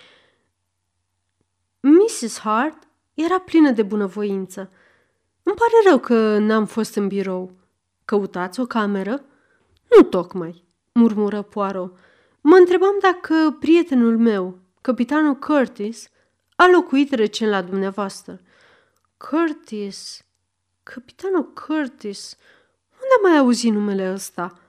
Mrs. 1.79 2.39
Hart 2.39 2.77
era 3.13 3.39
plină 3.39 3.71
de 3.71 3.83
bunăvoință. 3.83 4.71
Îmi 5.43 5.55
pare 5.55 5.89
rău 5.89 5.99
că 5.99 6.37
n-am 6.37 6.65
fost 6.65 6.95
în 6.95 7.07
birou. 7.07 7.51
Căutați 8.05 8.59
o 8.59 8.65
cameră? 8.65 9.25
Nu 9.95 10.03
tocmai, 10.03 10.63
murmură 10.91 11.41
Poirot. 11.41 11.97
Mă 12.41 12.55
întrebam 12.55 12.97
dacă 13.01 13.57
prietenul 13.59 14.17
meu, 14.17 14.57
capitanul 14.81 15.35
Curtis, 15.35 16.09
a 16.55 16.67
locuit 16.67 17.13
recent 17.13 17.51
la 17.51 17.61
dumneavoastră. 17.61 18.39
Curtis, 19.17 20.24
capitanul 20.93 21.53
Curtis, 21.53 22.37
unde 22.91 23.13
am 23.17 23.29
mai 23.31 23.37
auzit 23.37 23.71
numele 23.71 24.11
ăsta? 24.13 24.59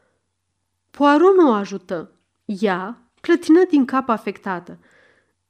Poirot 0.90 1.36
nu 1.36 1.48
o 1.48 1.52
ajută. 1.52 2.12
Ea 2.44 3.02
clătină 3.20 3.64
din 3.64 3.84
cap 3.84 4.08
afectată. 4.08 4.78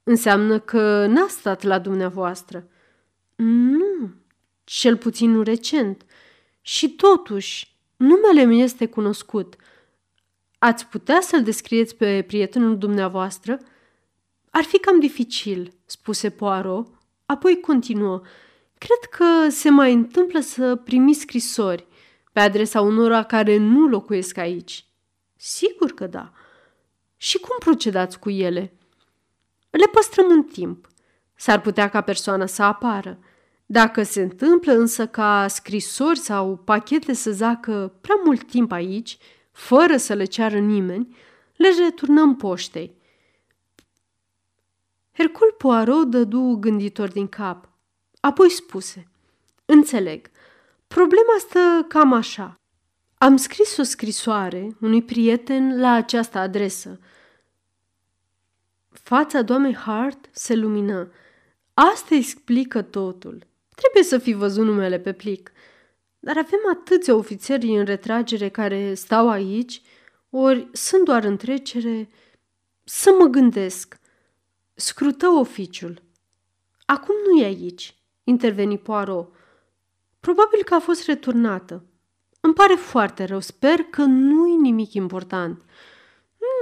Înseamnă 0.03 0.59
că 0.59 1.07
n-a 1.07 1.27
stat 1.29 1.63
la 1.63 1.79
dumneavoastră. 1.79 2.69
Nu, 3.37 4.11
cel 4.65 4.97
puțin 4.97 5.31
nu 5.31 5.43
recent. 5.43 6.05
Și 6.61 6.91
totuși, 6.91 7.77
numele 7.97 8.45
mi 8.45 8.63
este 8.63 8.87
cunoscut. 8.87 9.57
Ați 10.59 10.87
putea 10.87 11.21
să-l 11.21 11.43
descrieți 11.43 11.97
pe 11.97 12.23
prietenul 12.27 12.79
dumneavoastră?" 12.79 13.59
Ar 14.51 14.65
fi 14.65 14.79
cam 14.79 15.01
dificil, 15.01 15.73
spuse 15.85 16.31
Poirot, 16.31 16.89
apoi 17.27 17.61
continuă. 17.61 18.23
Cred 18.79 19.11
că 19.11 19.49
se 19.49 19.71
mai 19.71 19.93
întâmplă 19.93 20.41
să 20.41 20.75
primiți 20.75 21.21
scrisori 21.21 21.87
pe 22.33 22.41
adresa 22.41 22.81
unora 22.81 23.23
care 23.23 23.57
nu 23.57 23.87
locuiesc 23.87 24.37
aici. 24.37 24.87
Sigur 25.37 25.91
că 25.93 26.07
da. 26.07 26.33
Și 27.17 27.39
cum 27.39 27.57
procedați 27.59 28.19
cu 28.19 28.31
ele? 28.31 28.73
Le 29.71 29.87
păstrăm 29.93 30.31
în 30.31 30.43
timp. 30.43 30.89
S-ar 31.35 31.61
putea 31.61 31.89
ca 31.89 32.01
persoana 32.01 32.47
să 32.47 32.63
apară. 32.63 33.19
Dacă 33.67 34.03
se 34.03 34.23
întâmplă 34.23 34.73
însă 34.73 35.07
ca 35.07 35.47
scrisori 35.49 36.19
sau 36.19 36.57
pachete 36.57 37.13
să 37.13 37.33
zacă 37.33 37.93
prea 38.01 38.17
mult 38.25 38.51
timp 38.51 38.73
aici, 38.73 39.19
fără 39.53 39.97
să 39.97 40.15
le 40.15 40.25
ceară 40.25 40.59
nimeni, 40.59 41.17
le 41.57 41.69
returnăm 41.85 42.37
poștei. 42.37 42.95
Hercul 45.13 45.55
Poirot 45.59 46.11
dădu 46.11 46.57
gânditor 46.61 47.09
din 47.09 47.29
cap. 47.29 47.69
Apoi 48.27 48.51
spuse, 48.51 49.09
Înțeleg, 49.65 50.31
problema 50.87 51.37
stă 51.39 51.85
cam 51.89 52.13
așa. 52.13 52.61
Am 53.19 53.37
scris 53.37 53.77
o 53.77 53.83
scrisoare 53.83 54.77
unui 54.81 55.03
prieten 55.03 55.81
la 55.81 55.93
această 55.93 56.39
adresă. 56.39 57.01
Fața 58.89 59.43
doamnei 59.43 59.75
Hart 59.75 60.29
se 60.33 60.55
lumină. 60.55 61.13
Asta 61.75 62.15
explică 62.15 62.83
totul. 62.83 63.47
Trebuie 63.75 64.03
să 64.03 64.19
fi 64.19 64.33
văzut 64.33 64.65
numele 64.65 64.99
pe 64.99 65.13
plic. 65.13 65.53
Dar 66.19 66.37
avem 66.37 66.61
atâția 66.73 67.15
ofițeri 67.15 67.77
în 67.77 67.85
retragere 67.85 68.49
care 68.49 68.95
stau 68.95 69.29
aici, 69.31 69.83
ori 70.31 70.69
sunt 70.73 71.05
doar 71.05 71.25
în 71.25 71.37
trecere. 71.37 72.09
Să 72.85 73.15
mă 73.19 73.27
gândesc– 73.27 73.99
Scrută 74.79 75.29
oficiul. 75.29 76.03
Acum 76.85 77.15
nu 77.27 77.41
e 77.41 77.45
aici, 77.45 77.96
interveni 78.27 78.79
Poirot. 78.79 79.33
Probabil 80.21 80.63
că 80.65 80.75
a 80.75 80.79
fost 80.79 81.07
returnată. 81.07 81.85
Îmi 82.41 82.55
pare 82.55 82.75
foarte 82.75 83.25
rău, 83.25 83.41
sper 83.41 83.83
că 83.83 84.03
nu 84.03 84.49
e 84.49 84.57
nimic 84.57 84.93
important. 84.93 85.63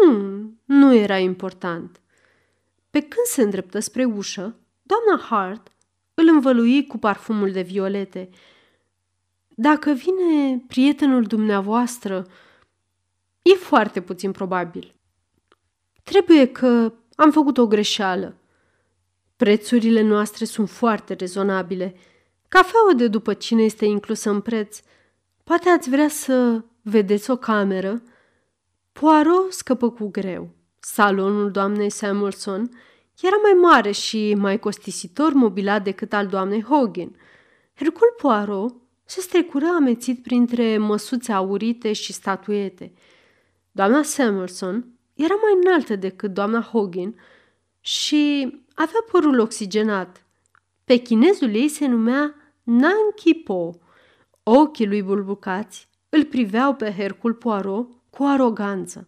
Nu, 0.01 0.51
nu 0.65 0.95
era 0.95 1.19
important. 1.19 2.01
Pe 2.91 3.01
când 3.01 3.27
se 3.27 3.43
îndreptă 3.43 3.79
spre 3.79 4.05
ușă, 4.05 4.57
doamna 4.83 5.25
Hart 5.25 5.73
îl 6.15 6.29
învălui 6.29 6.87
cu 6.87 6.99
parfumul 6.99 7.53
de 7.53 7.63
violete. 7.63 8.31
Dacă 9.49 9.91
vine 9.91 10.59
prietenul 10.67 11.23
dumneavoastră, 11.23 12.27
e 13.43 13.55
foarte 13.55 14.01
puțin 14.03 14.33
probabil. 14.33 14.95
Trebuie 16.03 16.47
că 16.47 16.93
am 17.15 17.31
făcut 17.31 17.59
o 17.59 17.67
greșeală. 17.67 18.37
Prețurile 19.37 20.03
noastre 20.03 20.45
sunt 20.45 20.71
foarte 20.71 21.15
rezonabile. 21.15 21.95
Cafeaua 22.49 22.93
de 22.97 23.09
după 23.09 23.35
cine 23.35 23.63
este 23.63 23.85
inclusă 23.85 24.31
în 24.31 24.41
preț. 24.41 24.81
Poate 25.45 25.69
ați 25.69 25.91
vrea 25.91 26.09
să 26.09 26.65
vedeți 26.83 27.31
o 27.31 27.37
cameră? 27.37 28.03
Poirot 28.93 29.53
scăpă 29.53 29.91
cu 29.91 30.09
greu. 30.09 30.49
Salonul 30.81 31.51
doamnei 31.51 31.91
Samuelson 31.91 32.71
era 33.21 33.37
mai 33.43 33.53
mare 33.53 33.91
și 33.91 34.35
mai 34.35 34.59
costisitor 34.59 35.33
mobilat 35.33 35.85
decât 35.85 36.13
al 36.13 36.27
doamnei 36.27 36.63
Hogan. 36.63 37.17
Hercul 37.75 38.15
Poirot 38.17 38.75
se 39.05 39.21
strecură 39.21 39.67
amețit 39.67 40.23
printre 40.23 40.79
măsuțe 40.79 41.33
aurite 41.33 41.93
și 41.93 42.13
statuete. 42.13 42.93
Doamna 43.71 44.03
Samuelson 44.03 44.87
era 45.15 45.35
mai 45.35 45.59
înaltă 45.65 45.97
decât 45.97 46.35
doamna 46.35 46.61
Hogan 46.61 47.15
și 47.87 48.53
avea 48.75 49.05
părul 49.11 49.39
oxigenat. 49.39 50.27
Pe 50.85 50.97
chinezul 50.97 51.55
ei 51.55 51.69
se 51.69 51.87
numea 51.87 52.35
Nanki 52.63 53.35
Po. 53.45 53.71
Ochii 54.43 54.87
lui 54.87 55.03
bulbucați 55.03 55.89
îl 56.09 56.25
priveau 56.25 56.75
pe 56.75 56.93
Hercul 56.93 57.35
Poirot 57.35 57.89
cu 58.11 58.25
aroganță. 58.25 59.07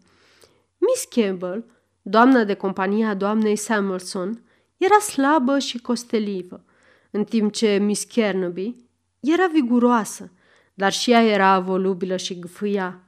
Miss 0.78 1.04
Campbell, 1.10 1.64
doamna 2.02 2.44
de 2.44 2.54
companie 2.54 3.06
a 3.06 3.14
doamnei 3.14 3.56
Samuelson, 3.56 4.42
era 4.76 4.98
slabă 4.98 5.58
și 5.58 5.78
costelivă, 5.78 6.64
în 7.10 7.24
timp 7.24 7.52
ce 7.52 7.76
Miss 7.76 8.04
Carnaby 8.04 8.74
era 9.20 9.46
viguroasă, 9.46 10.32
dar 10.74 10.92
și 10.92 11.10
ea 11.10 11.22
era 11.22 11.60
volubilă 11.60 12.16
și 12.16 12.38
gâfâia. 12.38 13.00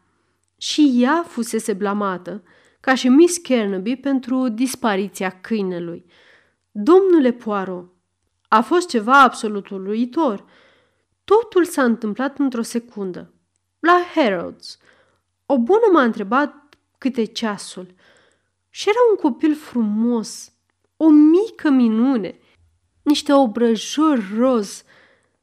Și 0.57 0.92
ea 0.94 1.24
fusese 1.28 1.72
blamată, 1.72 2.42
ca 2.88 2.94
și 2.94 3.09
Miss 3.09 3.37
Carnaby, 3.37 3.96
pentru 3.96 4.48
dispariția 4.48 5.40
câinelui. 5.40 6.05
Domnule 6.70 7.33
Poirot, 7.33 7.92
a 8.48 8.61
fost 8.61 8.88
ceva 8.88 9.22
absolut 9.22 9.68
uluitor. 9.68 10.44
Totul 11.24 11.64
s-a 11.64 11.83
întâmplat 11.83 12.38
într-o 12.38 12.62
secundă. 12.62 13.33
La 13.79 14.01
Harrods, 14.14 14.79
o 15.46 15.59
bună 15.59 15.85
m-a 15.92 16.03
întrebat 16.03 16.55
câte 16.98 17.24
ceasul. 17.24 17.94
Și 18.70 18.88
era 18.88 18.98
un 19.11 19.31
copil 19.31 19.55
frumos, 19.55 20.53
o 20.96 21.09
mică 21.09 21.70
minune, 21.70 22.38
niște 23.03 23.33
obrăjori 23.33 24.24
roz. 24.37 24.83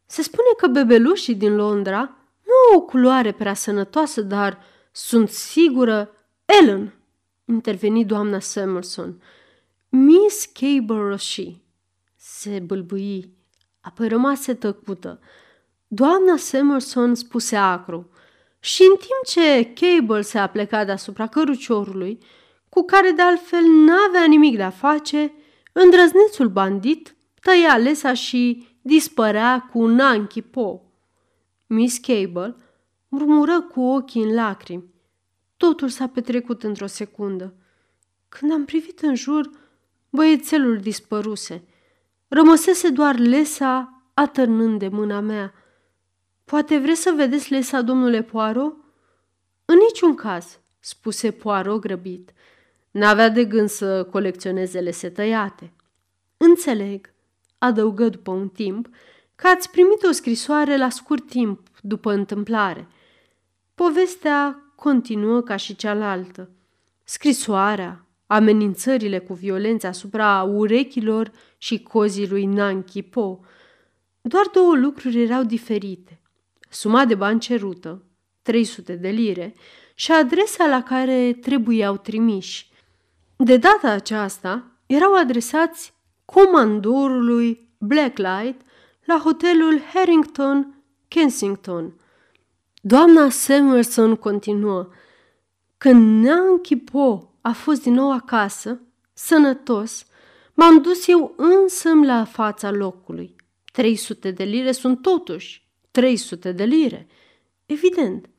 Se 0.05 0.21
spune 0.21 0.49
că 0.58 0.67
bebelușii 0.67 1.36
din 1.36 1.55
Londra 1.55 1.99
nu 2.43 2.53
au 2.71 2.79
o 2.79 2.86
culoare 2.86 3.31
prea 3.31 3.53
sănătoasă, 3.53 4.21
dar 4.21 4.60
sunt 4.91 5.29
sigură... 5.29 6.10
Ellen, 6.45 6.94
interveni 7.45 8.05
doamna 8.05 8.39
Samuelson. 8.39 9.21
Miss 9.89 10.45
Cable 10.45 11.08
Roshi. 11.10 11.62
Se 12.15 12.60
bâlbâi, 12.60 13.34
apoi 13.81 14.08
rămase 14.08 14.53
tăcută. 14.53 15.19
Doamna 15.88 16.38
Samuelson 16.38 17.15
spuse 17.15 17.55
acru 17.55 18.10
și 18.60 18.81
în 18.81 18.97
timp 18.97 19.25
ce 19.25 19.73
Cable 19.73 20.21
se 20.21 20.38
apleca 20.38 20.86
deasupra 20.86 21.27
căruciorului, 21.27 22.17
cu 22.69 22.84
care 22.84 23.12
de 23.12 23.21
altfel 23.21 23.63
n-avea 23.63 24.25
nimic 24.27 24.55
de 24.55 24.63
a 24.63 24.69
face, 24.69 25.34
îndrăznețul 25.73 26.49
bandit 26.49 27.15
tăia 27.41 27.77
lesa 27.77 28.13
și 28.13 28.67
dispărea 28.81 29.69
cu 29.71 29.79
un 29.79 29.99
anchipo. 29.99 30.81
Miss 31.67 31.97
Cable 31.97 32.55
murmură 33.08 33.62
cu 33.62 33.81
ochii 33.81 34.23
în 34.23 34.34
lacrimi. 34.34 34.94
Totul 35.57 35.89
s-a 35.89 36.07
petrecut 36.07 36.63
într-o 36.63 36.87
secundă. 36.87 37.53
Când 38.29 38.51
am 38.51 38.65
privit 38.65 38.99
în 38.99 39.15
jur, 39.15 39.49
băiețelul 40.09 40.77
dispăruse. 40.77 41.63
Rămăsese 42.27 42.89
doar 42.89 43.17
lesa 43.17 44.03
atârnând 44.13 44.79
de 44.79 44.87
mâna 44.87 45.19
mea– 45.19 45.53
Poate 46.45 46.77
vreți 46.77 47.01
să 47.01 47.13
vedeți 47.15 47.51
lesa, 47.51 47.81
domnule 47.81 48.21
Poirot? 48.23 48.75
În 49.65 49.77
niciun 49.77 50.15
caz, 50.15 50.59
spuse 50.79 51.31
Poirot 51.31 51.81
grăbit. 51.81 52.33
N-avea 52.91 53.29
de 53.29 53.45
gând 53.45 53.69
să 53.69 54.03
colecționeze 54.03 54.79
lese 54.79 55.09
tăiate. 55.09 55.71
Înțeleg, 56.37 57.13
adăugă 57.57 58.09
după 58.09 58.31
un 58.31 58.49
timp, 58.49 58.89
că 59.35 59.47
ați 59.47 59.69
primit 59.69 60.03
o 60.03 60.11
scrisoare 60.11 60.77
la 60.77 60.89
scurt 60.89 61.27
timp 61.27 61.67
după 61.81 62.11
întâmplare. 62.11 62.87
Povestea 63.75 64.64
continuă 64.75 65.41
ca 65.41 65.55
și 65.55 65.75
cealaltă. 65.75 66.49
Scrisoarea, 67.03 68.05
amenințările 68.27 69.19
cu 69.19 69.33
violență 69.33 69.88
asupra 69.88 70.43
urechilor 70.43 71.31
și 71.57 71.83
cozii 71.83 72.29
lui 72.29 72.45
Nanki 72.45 73.01
Po. 73.01 73.39
Doar 74.21 74.45
două 74.53 74.75
lucruri 74.75 75.21
erau 75.21 75.43
diferite 75.43 76.19
suma 76.75 77.05
de 77.05 77.15
bani 77.15 77.39
cerută, 77.39 78.03
300 78.41 78.95
de 78.95 79.09
lire, 79.09 79.55
și 79.93 80.11
adresa 80.11 80.65
la 80.67 80.83
care 80.83 81.33
trebuiau 81.41 81.97
trimiși. 81.97 82.69
De 83.35 83.57
data 83.57 83.89
aceasta, 83.89 84.71
erau 84.85 85.13
adresați 85.15 85.93
comandorului 86.25 87.69
Blacklight 87.77 88.61
la 89.05 89.21
hotelul 89.23 89.79
Harrington, 89.93 90.83
Kensington. 91.07 91.93
Doamna 92.88 93.30
Samuelson 93.30 94.15
continuă. 94.15 94.88
Când 95.78 96.26
Nanki 96.26 96.76
Po 96.76 97.32
a 97.41 97.52
fost 97.52 97.82
din 97.82 97.93
nou 97.93 98.12
acasă, 98.12 98.82
sănătos, 99.13 100.06
m-am 100.54 100.82
dus 100.82 101.08
eu 101.08 101.34
însă 101.38 101.89
la 102.04 102.26
fața 102.26 102.71
locului. 102.71 103.36
300 103.71 104.32
de 104.32 104.43
lire 104.43 104.71
sunt 104.71 105.02
totuși 105.02 105.67
300 105.91 106.52
de 106.52 106.63
lire. 106.63 107.08
Evident, 107.65 108.30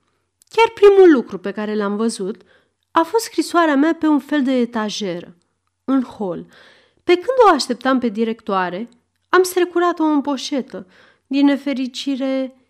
chiar 0.49 0.71
primul 0.75 1.13
lucru 1.13 1.39
pe 1.39 1.51
care 1.51 1.75
l-am 1.75 1.97
văzut 1.97 2.43
a 2.91 3.03
fost 3.03 3.25
scrisoarea 3.25 3.77
mea 3.77 3.95
pe 3.95 4.07
un 4.07 4.19
fel 4.19 4.43
de 4.43 4.53
etajeră, 4.53 5.37
în 5.85 6.03
hol. 6.03 6.47
Pe 7.05 7.13
când 7.15 7.37
o 7.47 7.55
așteptam 7.55 7.99
pe 7.99 8.09
directoare, 8.09 8.89
am 9.29 9.43
strecurat-o 9.43 10.05
în 10.05 10.21
poșetă. 10.21 10.87
Din 11.27 11.47
nefericire... 11.47 12.61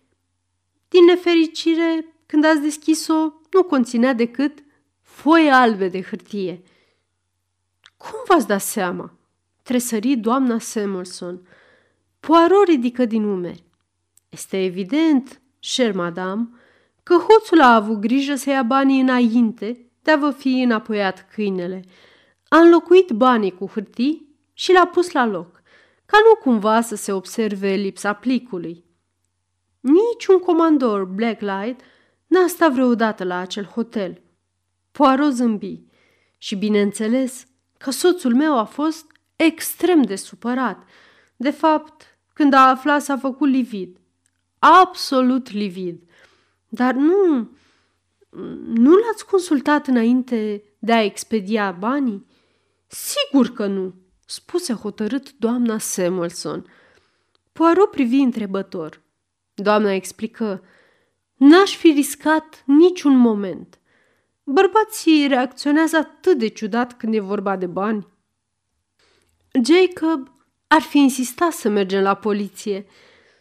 Din 0.87 1.03
nefericire, 1.05 2.05
când 2.25 2.45
ați 2.45 2.61
deschis-o, 2.61 3.33
nu 3.51 3.63
conținea 3.63 4.13
decât 4.13 4.63
foie 5.01 5.49
albe 5.49 5.87
de 5.87 6.01
hârtie. 6.01 6.61
Cum 7.97 8.19
v-ați 8.27 8.47
dat 8.47 8.61
seama? 8.61 9.17
Tresări 9.63 10.15
doamna 10.15 10.59
Samuelson. 10.59 11.47
Poirot 12.19 12.67
ridică 12.67 13.05
din 13.05 13.23
umeri. 13.23 13.63
Este 14.29 14.63
evident, 14.63 15.41
cher 15.59 15.93
madame, 15.93 16.49
că 17.03 17.15
hoțul 17.15 17.61
a 17.61 17.75
avut 17.75 17.99
grijă 17.99 18.35
să 18.35 18.49
ia 18.49 18.63
banii 18.63 19.01
înainte 19.01 19.89
de 20.01 20.11
a 20.11 20.17
vă 20.17 20.31
fi 20.31 20.61
înapoiat 20.61 21.27
câinele. 21.31 21.83
A 22.47 22.57
înlocuit 22.57 23.11
banii 23.11 23.51
cu 23.51 23.67
hârtii 23.67 24.35
și 24.53 24.71
l-a 24.71 24.85
pus 24.85 25.11
la 25.11 25.25
loc, 25.25 25.61
ca 26.05 26.17
nu 26.23 26.35
cumva 26.35 26.81
să 26.81 26.95
se 26.95 27.11
observe 27.11 27.73
lipsa 27.73 28.13
plicului. 28.13 28.83
Niciun 29.87 30.39
comandor 30.39 31.05
Blacklight 31.05 31.81
n-a 32.27 32.47
stat 32.47 32.71
vreodată 32.71 33.23
la 33.23 33.37
acel 33.37 33.65
hotel. 33.65 34.21
Poirot 34.91 35.31
zâmbi 35.31 35.81
și, 36.37 36.55
bineînțeles, 36.55 37.45
că 37.77 37.91
soțul 37.91 38.35
meu 38.35 38.57
a 38.57 38.63
fost 38.63 39.05
extrem 39.35 40.01
de 40.01 40.15
supărat. 40.15 40.83
De 41.35 41.49
fapt, 41.49 42.17
când 42.33 42.53
a 42.53 42.69
aflat, 42.69 43.01
s-a 43.01 43.17
făcut 43.17 43.49
livid 43.49 43.97
absolut 44.59 45.51
livid. 45.51 46.03
Dar 46.67 46.93
nu, 46.93 47.49
nu 48.65 48.95
l-ați 48.95 49.25
consultat 49.25 49.87
înainte 49.87 50.63
de 50.79 50.93
a 50.93 51.03
expedia 51.03 51.71
banii? 51.71 52.25
Sigur 52.87 53.47
că 53.47 53.65
nu, 53.65 53.93
spuse 54.25 54.73
hotărât 54.73 55.33
doamna 55.37 55.77
Samuelson. 55.77 56.65
Poirot 57.51 57.89
privi 57.89 58.17
întrebător. 58.17 59.01
Doamna 59.59 59.91
explică, 59.91 60.63
n-aș 61.35 61.75
fi 61.75 61.87
riscat 61.87 62.63
niciun 62.65 63.17
moment. 63.17 63.79
Bărbații 64.43 65.27
reacționează 65.27 65.97
atât 65.97 66.37
de 66.37 66.47
ciudat 66.47 66.97
când 66.97 67.13
e 67.13 67.19
vorba 67.19 67.55
de 67.55 67.65
bani. 67.65 68.07
Jacob 69.63 70.31
ar 70.67 70.81
fi 70.81 70.97
insistat 70.97 71.51
să 71.51 71.69
mergem 71.69 72.01
la 72.01 72.13
poliție, 72.13 72.85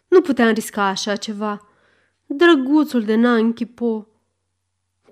nu 0.09 0.21
puteam 0.21 0.53
risca 0.53 0.85
așa 0.85 1.17
ceva. 1.17 1.69
Drăguțul 2.27 3.03
de 3.03 3.15
Nanchi 3.15 3.67
Po. 3.67 4.07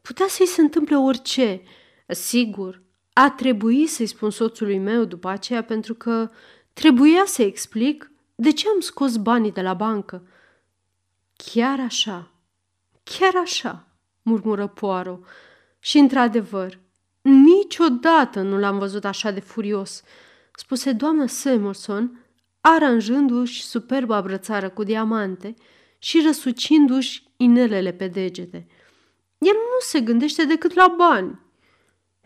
Putea 0.02 0.26
să-i 0.28 0.46
se 0.46 0.60
întâmple 0.60 0.96
orice. 0.96 1.62
Sigur, 2.08 2.82
a 3.12 3.30
trebuit 3.30 3.90
să-i 3.90 4.06
spun 4.06 4.30
soțului 4.30 4.78
meu 4.78 5.04
după 5.04 5.28
aceea 5.28 5.64
pentru 5.64 5.94
că 5.94 6.30
trebuia 6.72 7.22
să 7.26 7.42
explic 7.42 8.10
de 8.34 8.52
ce 8.52 8.68
am 8.68 8.80
scos 8.80 9.16
banii 9.16 9.52
de 9.52 9.60
la 9.60 9.74
bancă. 9.74 10.26
Chiar 11.52 11.80
așa, 11.80 12.30
chiar 13.02 13.36
așa, 13.42 13.88
murmură 14.22 14.66
Poaro. 14.66 15.20
Și 15.78 15.98
într-adevăr, 15.98 16.78
niciodată 17.22 18.40
nu 18.40 18.58
l-am 18.58 18.78
văzut 18.78 19.04
așa 19.04 19.30
de 19.30 19.40
furios, 19.40 20.02
spuse 20.54 20.92
doamna 20.92 21.26
Samuelson, 21.26 22.26
aranjându-și 22.60 23.62
superba 23.62 24.22
brățară 24.22 24.68
cu 24.68 24.82
diamante 24.82 25.54
și 25.98 26.22
răsucindu-și 26.24 27.22
inelele 27.36 27.92
pe 27.92 28.08
degete. 28.08 28.66
El 29.38 29.54
nu 29.54 29.78
se 29.80 30.00
gândește 30.00 30.44
decât 30.44 30.74
la 30.74 30.94
bani. 30.96 31.40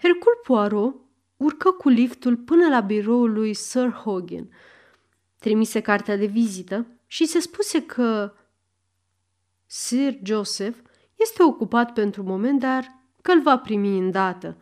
Hercul 0.03 0.41
Poirot 0.43 0.95
urcă 1.37 1.71
cu 1.71 1.89
liftul 1.89 2.37
până 2.37 2.69
la 2.69 2.81
biroul 2.81 3.33
lui 3.33 3.55
Sir 3.55 3.91
Hogan. 3.91 4.49
Trimise 5.39 5.81
cartea 5.81 6.17
de 6.17 6.27
vizită 6.27 6.87
și 7.07 7.27
se 7.27 7.41
spuse 7.41 7.83
că 7.83 8.33
Sir 9.71 10.19
Joseph 10.23 10.79
este 11.17 11.43
ocupat 11.43 11.93
pentru 11.93 12.23
moment, 12.23 12.61
dar 12.61 12.87
că 13.23 13.33
îl 13.33 13.43
va 13.43 13.59
primi 13.59 13.99
îndată. 13.99 14.57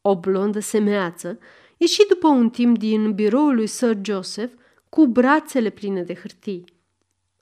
O 0.00 0.18
blondă 0.18 0.58
semeață 0.60 1.38
ieși 1.76 2.06
după 2.08 2.28
un 2.28 2.50
timp 2.50 2.78
din 2.78 3.12
biroul 3.12 3.54
lui 3.54 3.66
Sir 3.66 3.98
Joseph 4.02 4.54
cu 4.88 5.06
brațele 5.06 5.70
pline 5.70 6.02
de 6.02 6.14
hârtii. 6.14 6.64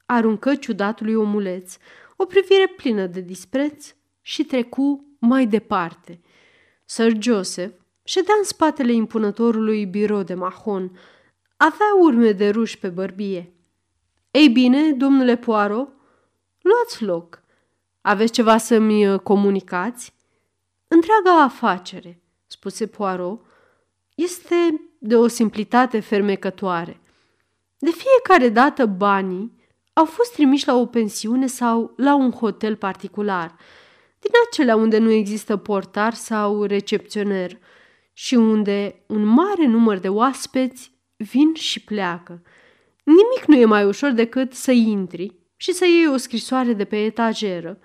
Aruncă 0.07 0.55
ciudatului 0.55 1.14
omuleț 1.14 1.76
o 2.16 2.24
privire 2.24 2.72
plină 2.76 3.07
de 3.07 3.20
dispreț 3.20 3.94
și 4.20 4.44
trecu 4.44 5.16
mai 5.18 5.46
departe. 5.46 6.20
Sir 6.84 7.16
Joseph 7.22 7.74
ședea 8.05 8.34
în 8.38 8.44
spatele 8.44 8.92
impunătorului 8.92 9.86
birou 9.86 10.22
de 10.22 10.34
mahon. 10.34 10.98
Avea 11.57 11.94
urme 12.00 12.32
de 12.32 12.48
ruși 12.48 12.78
pe 12.78 12.88
bărbie. 12.88 13.52
Ei 14.30 14.48
bine, 14.48 14.92
domnule 14.92 15.36
Poirot, 15.36 15.93
luați 16.64 17.02
loc. 17.04 17.42
Aveți 18.00 18.32
ceva 18.32 18.56
să-mi 18.56 19.08
uh, 19.08 19.20
comunicați? 19.20 20.14
Întreaga 20.88 21.42
afacere, 21.42 22.22
spuse 22.46 22.86
Poirot, 22.86 23.40
este 24.14 24.80
de 24.98 25.16
o 25.16 25.26
simplitate 25.26 26.00
fermecătoare. 26.00 27.00
De 27.78 27.90
fiecare 27.90 28.48
dată 28.48 28.86
banii 28.86 29.52
au 29.92 30.04
fost 30.04 30.32
trimiși 30.32 30.66
la 30.66 30.74
o 30.74 30.86
pensiune 30.86 31.46
sau 31.46 31.92
la 31.96 32.14
un 32.14 32.30
hotel 32.30 32.76
particular, 32.76 33.56
din 34.18 34.30
acelea 34.48 34.76
unde 34.76 34.98
nu 34.98 35.10
există 35.10 35.56
portar 35.56 36.14
sau 36.14 36.62
recepționer 36.62 37.58
și 38.12 38.34
unde 38.34 39.02
un 39.06 39.24
mare 39.24 39.66
număr 39.66 39.98
de 39.98 40.08
oaspeți 40.08 40.92
vin 41.16 41.54
și 41.54 41.84
pleacă. 41.84 42.42
Nimic 43.02 43.44
nu 43.46 43.56
e 43.56 43.64
mai 43.64 43.84
ușor 43.84 44.10
decât 44.10 44.52
să 44.52 44.72
intri 44.72 45.43
și 45.57 45.72
să 45.72 45.84
iei 45.84 46.09
o 46.09 46.16
scrisoare 46.16 46.72
de 46.72 46.84
pe 46.84 47.05
etageră 47.05 47.78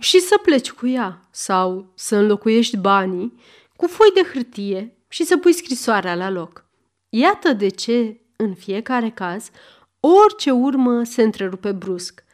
și 0.00 0.20
să 0.20 0.38
pleci 0.42 0.70
cu 0.70 0.86
ea 0.86 1.28
sau 1.30 1.92
să 1.94 2.16
înlocuiești 2.16 2.76
banii 2.76 3.40
cu 3.76 3.86
foi 3.86 4.10
de 4.14 4.28
hârtie 4.32 4.96
și 5.08 5.24
să 5.24 5.36
pui 5.36 5.52
scrisoarea 5.52 6.14
la 6.14 6.30
loc. 6.30 6.64
Iată 7.08 7.52
de 7.52 7.68
ce, 7.68 8.20
în 8.36 8.54
fiecare 8.54 9.10
caz, 9.10 9.50
orice 10.00 10.50
urmă 10.50 11.04
se 11.04 11.22
întrerupe 11.22 11.72
brusc. 11.72 12.24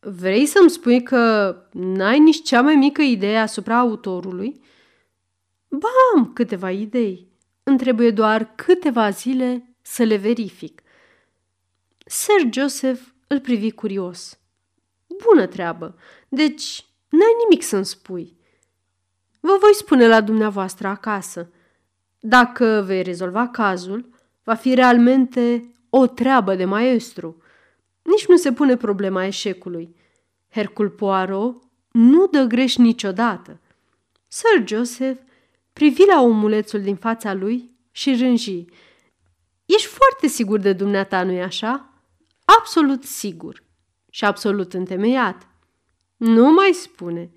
Vrei 0.00 0.46
să-mi 0.46 0.70
spui 0.70 1.02
că 1.02 1.56
n-ai 1.72 2.18
nici 2.18 2.42
cea 2.42 2.62
mai 2.62 2.74
mică 2.74 3.02
idee 3.02 3.38
asupra 3.38 3.78
autorului? 3.78 4.60
Ba, 5.68 5.88
am 6.14 6.32
câteva 6.32 6.70
idei. 6.70 7.28
Îmi 7.62 7.78
trebuie 7.78 8.10
doar 8.10 8.54
câteva 8.54 9.10
zile 9.10 9.76
să 9.82 10.02
le 10.02 10.16
verific. 10.16 10.82
Sir 12.06 12.48
Joseph 12.52 13.00
îl 13.34 13.40
privi 13.40 13.70
curios. 13.70 14.38
Bună 15.26 15.46
treabă, 15.46 15.96
deci 16.28 16.86
n-ai 17.08 17.36
nimic 17.42 17.62
să-mi 17.62 17.84
spui. 17.84 18.36
Vă 19.40 19.56
voi 19.60 19.74
spune 19.74 20.06
la 20.06 20.20
dumneavoastră 20.20 20.88
acasă. 20.88 21.50
Dacă 22.20 22.82
vei 22.86 23.02
rezolva 23.02 23.48
cazul, 23.48 24.08
va 24.42 24.54
fi 24.54 24.74
realmente 24.74 25.70
o 25.90 26.06
treabă 26.06 26.54
de 26.54 26.64
maestru. 26.64 27.42
Nici 28.02 28.26
nu 28.26 28.36
se 28.36 28.52
pune 28.52 28.76
problema 28.76 29.24
eșecului. 29.24 29.96
Hercul 30.50 30.90
Poirot 30.90 31.62
nu 31.90 32.26
dă 32.26 32.44
greș 32.44 32.76
niciodată. 32.76 33.60
Sir 34.28 34.68
Joseph 34.68 35.20
privi 35.72 36.04
la 36.06 36.22
omulețul 36.22 36.80
din 36.80 36.96
fața 36.96 37.32
lui 37.32 37.70
și 37.90 38.16
rânji. 38.16 38.64
Ești 39.66 39.86
foarte 39.86 40.26
sigur 40.26 40.58
de 40.58 40.72
dumneata, 40.72 41.22
nu-i 41.22 41.42
așa? 41.42 41.93
Absolut 42.44 43.02
sigur 43.02 43.62
și 44.10 44.24
absolut 44.24 44.74
întemeiat. 44.74 45.46
Nu 46.16 46.52
mai 46.52 46.72
spune. 46.72 47.30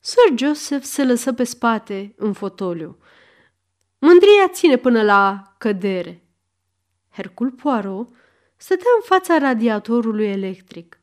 Sir 0.00 0.38
Joseph 0.38 0.84
se 0.84 1.04
lăsă 1.04 1.32
pe 1.32 1.44
spate 1.44 2.14
în 2.16 2.32
fotoliu. 2.32 2.98
Mândria 3.98 4.48
ține 4.48 4.76
până 4.76 5.02
la 5.02 5.54
cădere. 5.58 6.24
Hercul 7.10 7.50
Poirot 7.50 8.08
stătea 8.56 8.90
în 8.96 9.02
fața 9.04 9.38
radiatorului 9.38 10.26
electric. 10.26 10.98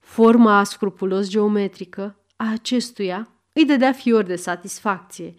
Forma 0.00 0.64
scrupulos 0.64 1.28
geometrică 1.28 2.16
a 2.36 2.50
acestuia 2.50 3.28
îi 3.52 3.64
dădea 3.64 3.92
fior 3.92 4.24
de 4.24 4.36
satisfacție, 4.36 5.34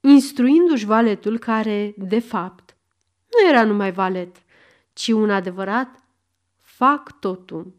instruindu-și 0.00 0.84
valetul 0.84 1.38
care, 1.38 1.94
de 1.96 2.18
fapt, 2.18 2.76
nu 3.30 3.48
era 3.48 3.64
numai 3.64 3.92
valet, 3.92 4.36
ci 4.92 5.08
un 5.08 5.30
adevărat 5.30 6.01
fac 6.82 7.18
totul. 7.18 7.74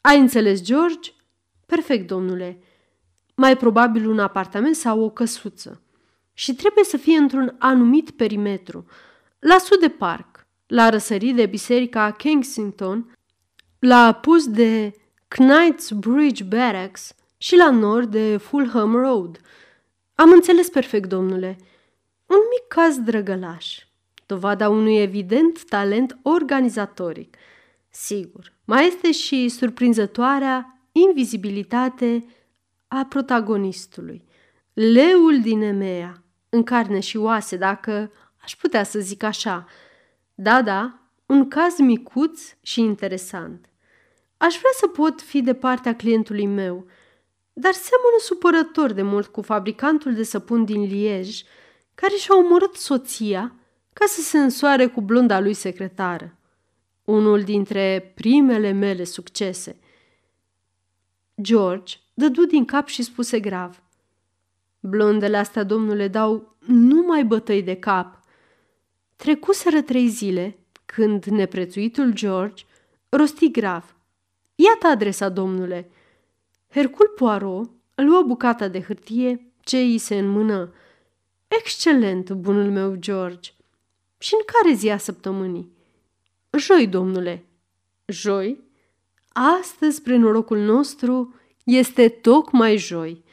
Ai 0.00 0.18
înțeles, 0.18 0.62
George? 0.62 1.10
Perfect, 1.66 2.06
domnule. 2.06 2.58
Mai 3.34 3.56
probabil 3.56 4.08
un 4.08 4.18
apartament 4.18 4.76
sau 4.76 5.00
o 5.00 5.10
căsuță. 5.10 5.82
Și 6.32 6.54
trebuie 6.54 6.84
să 6.84 6.96
fie 6.96 7.16
într-un 7.16 7.56
anumit 7.58 8.10
perimetru, 8.10 8.86
la 9.38 9.58
sud 9.58 9.80
de 9.80 9.88
parc, 9.88 10.46
la 10.66 10.88
răsărit 10.88 11.34
de 11.34 11.46
biserica 11.46 12.10
Kensington, 12.10 13.18
la 13.78 14.06
apus 14.06 14.48
de 14.48 14.92
Knightsbridge 15.28 16.44
Barracks 16.44 17.14
și 17.36 17.56
la 17.56 17.70
nord 17.70 18.10
de 18.10 18.36
Fulham 18.36 18.96
Road. 18.96 19.40
Am 20.14 20.30
înțeles 20.30 20.68
perfect, 20.68 21.08
domnule. 21.08 21.56
Un 22.26 22.38
mic 22.50 22.68
caz 22.68 22.98
drăgălaș, 22.98 23.78
dovada 24.26 24.68
unui 24.68 24.96
evident 24.96 25.64
talent 25.64 26.18
organizatoric. 26.22 27.36
Sigur, 27.94 28.52
mai 28.64 28.86
este 28.86 29.12
și 29.12 29.48
surprinzătoarea 29.48 30.80
invizibilitate 30.92 32.24
a 32.88 33.06
protagonistului. 33.08 34.24
Leul 34.72 35.40
din 35.40 35.62
Emea, 35.62 36.22
în 36.48 36.62
carne 36.62 37.00
și 37.00 37.16
oase, 37.16 37.56
dacă 37.56 38.12
aș 38.42 38.56
putea 38.56 38.82
să 38.84 38.98
zic 38.98 39.22
așa. 39.22 39.66
Da, 40.34 40.62
da, 40.62 40.98
un 41.26 41.48
caz 41.48 41.78
micuț 41.78 42.40
și 42.62 42.80
interesant. 42.80 43.68
Aș 44.36 44.56
vrea 44.58 44.70
să 44.74 44.86
pot 44.86 45.20
fi 45.20 45.40
de 45.42 45.54
partea 45.54 45.96
clientului 45.96 46.46
meu, 46.46 46.86
dar 47.52 47.72
seamănă 47.72 48.16
supărător 48.18 48.92
de 48.92 49.02
mult 49.02 49.26
cu 49.26 49.42
fabricantul 49.42 50.14
de 50.14 50.22
săpun 50.22 50.64
din 50.64 50.82
Liej, 50.82 51.42
care 51.94 52.14
și-a 52.14 52.36
omorât 52.36 52.74
soția 52.74 53.54
ca 53.92 54.06
să 54.06 54.20
se 54.20 54.38
însoare 54.38 54.86
cu 54.86 55.00
blonda 55.00 55.40
lui 55.40 55.54
secretară. 55.54 56.36
Unul 57.04 57.42
dintre 57.42 58.12
primele 58.14 58.70
mele 58.70 59.04
succese. 59.04 59.76
George 61.40 61.96
dădu 62.14 62.44
din 62.44 62.64
cap 62.64 62.86
și 62.86 63.02
spuse 63.02 63.40
grav. 63.40 63.82
Blondele 64.80 65.36
astea, 65.36 65.62
domnule, 65.62 66.08
dau 66.08 66.56
numai 66.66 67.24
bătăi 67.24 67.62
de 67.62 67.76
cap. 67.76 68.20
Trecuseră 69.16 69.82
trei 69.82 70.08
zile 70.08 70.58
când 70.84 71.24
neprețuitul 71.24 72.12
George 72.12 72.64
rosti 73.08 73.50
grav. 73.50 73.96
Iată 74.54 74.86
adresa, 74.86 75.28
domnule. 75.28 75.90
Hercul 76.68 77.12
Poirot 77.16 77.70
luă 77.94 78.22
bucata 78.22 78.68
de 78.68 78.80
hârtie 78.80 79.52
ce 79.60 79.76
îi 79.78 79.98
se 79.98 80.18
înmână. 80.18 80.72
Excelent, 81.48 82.30
bunul 82.30 82.70
meu 82.70 82.94
George. 82.94 83.50
Și 84.18 84.34
în 84.34 84.40
care 84.46 84.74
zi 84.74 84.90
a 84.90 84.96
săptămânii? 84.96 85.71
Joi, 86.58 86.86
domnule. 86.86 87.44
Joi? 88.06 88.60
Astăzi, 89.60 89.96
spre 89.96 90.16
norocul 90.16 90.58
nostru, 90.58 91.34
este 91.64 92.08
tocmai 92.08 92.76
joi. 92.76 93.24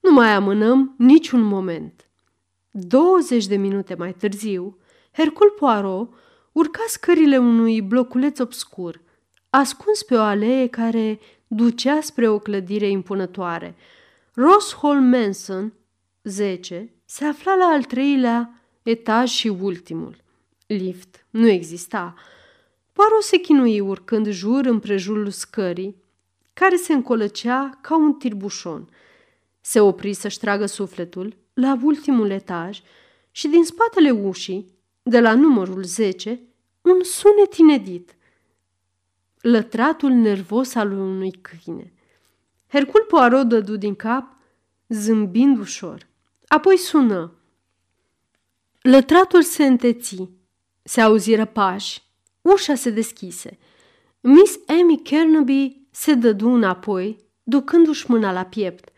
Nu 0.00 0.12
mai 0.12 0.28
amânăm 0.28 0.94
niciun 0.98 1.40
moment. 1.40 2.08
20 2.70 3.46
de 3.46 3.56
minute 3.56 3.94
mai 3.94 4.12
târziu, 4.12 4.78
Hercul 5.12 5.50
Poirot 5.50 6.14
urca 6.52 6.84
scările 6.86 7.38
unui 7.38 7.80
bloculeț 7.80 8.38
obscur, 8.38 9.00
ascuns 9.50 10.02
pe 10.02 10.14
o 10.14 10.20
alee 10.20 10.66
care 10.66 11.20
ducea 11.46 12.00
spre 12.00 12.28
o 12.28 12.38
clădire 12.38 12.88
impunătoare. 12.88 13.76
Ross 14.32 14.76
Hall 14.82 15.00
Manson, 15.00 15.72
10, 16.22 16.92
se 17.04 17.24
afla 17.24 17.54
la 17.54 17.64
al 17.64 17.82
treilea 17.82 18.62
etaj 18.82 19.30
și 19.30 19.48
ultimul. 19.48 20.16
Lift 20.66 21.26
nu 21.30 21.48
exista. 21.48 22.14
Poirot 22.94 23.22
se 23.22 23.36
chinui 23.36 23.80
urcând 23.80 24.28
jur 24.28 24.64
împrejurul 24.64 25.30
scării, 25.30 25.96
care 26.52 26.76
se 26.76 26.92
încolăcea 26.92 27.78
ca 27.80 27.96
un 27.96 28.12
tirbușon. 28.14 28.88
Se 29.60 29.80
opri 29.80 30.12
să-și 30.12 30.38
tragă 30.38 30.66
sufletul 30.66 31.36
la 31.54 31.78
ultimul 31.82 32.30
etaj 32.30 32.80
și 33.30 33.48
din 33.48 33.64
spatele 33.64 34.10
ușii, 34.10 34.72
de 35.02 35.20
la 35.20 35.34
numărul 35.34 35.82
10, 35.82 36.40
un 36.80 37.02
sunet 37.02 37.54
inedit. 37.54 38.16
Lătratul 39.40 40.10
nervos 40.10 40.74
al 40.74 40.92
unui 40.92 41.30
câine. 41.30 41.92
Hercul 42.68 43.04
Poirot 43.08 43.48
dădu 43.48 43.76
din 43.76 43.94
cap, 43.94 44.36
zâmbind 44.88 45.58
ușor. 45.58 46.06
Apoi 46.46 46.76
sună. 46.76 47.32
Lătratul 48.80 49.42
se 49.42 49.64
înteți, 49.64 50.28
se 50.82 51.00
auziră 51.00 51.44
pași, 51.44 52.03
ușa 52.52 52.74
se 52.74 52.90
deschise. 52.90 53.58
Miss 54.20 54.58
Amy 54.66 55.02
Kernaby 55.02 55.76
se 55.90 56.14
dădu 56.14 56.48
înapoi, 56.48 57.16
ducându-și 57.42 58.10
mâna 58.10 58.32
la 58.32 58.44
piept. 58.44 58.88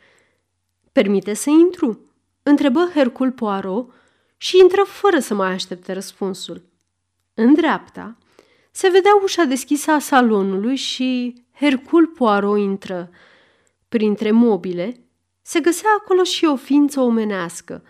Permite 0.93 1.35
să 1.35 1.51
intru?" 1.51 2.01
întrebă 2.43 2.91
Hercul 2.95 3.33
Poirot 3.33 3.93
și 4.37 4.59
intră 4.59 4.83
fără 4.83 5.19
să 5.19 5.35
mai 5.35 5.53
aștepte 5.53 5.93
răspunsul. 5.93 6.63
În 7.35 7.55
dreapta 7.55 8.17
se 8.71 8.89
vedea 8.89 9.11
ușa 9.23 9.45
deschisă 9.45 9.91
a 9.91 9.99
salonului 9.99 10.77
și 10.77 11.35
Hercul 11.53 12.07
Poirot 12.07 12.59
intră. 12.59 13.11
Printre 13.89 14.31
mobile 14.31 15.07
se 15.43 15.61
găsea 15.61 15.91
acolo 16.01 16.23
și 16.23 16.45
o 16.45 16.57
ființă 16.57 17.01
omenească. 17.01 17.83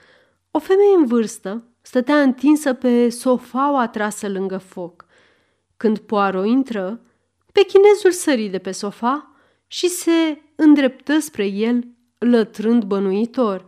O 0.51 0.59
femeie 0.59 0.97
în 0.97 1.07
vârstă 1.07 1.65
stătea 1.81 2.23
întinsă 2.23 2.73
pe 2.73 3.09
sofaua 3.09 3.81
atrasă 3.81 4.29
lângă 4.29 4.59
foc. 4.59 5.06
Când 5.77 5.99
Poirot 5.99 6.47
intră, 6.47 7.01
pechinezul 7.53 8.11
sări 8.11 8.49
de 8.49 8.59
pe 8.59 8.71
sofa 8.71 9.31
și 9.67 9.89
se 9.89 10.43
îndreptă 10.55 11.19
spre 11.19 11.47
el, 11.47 11.89
lătrând 12.19 12.85
bănuitor. 12.85 13.65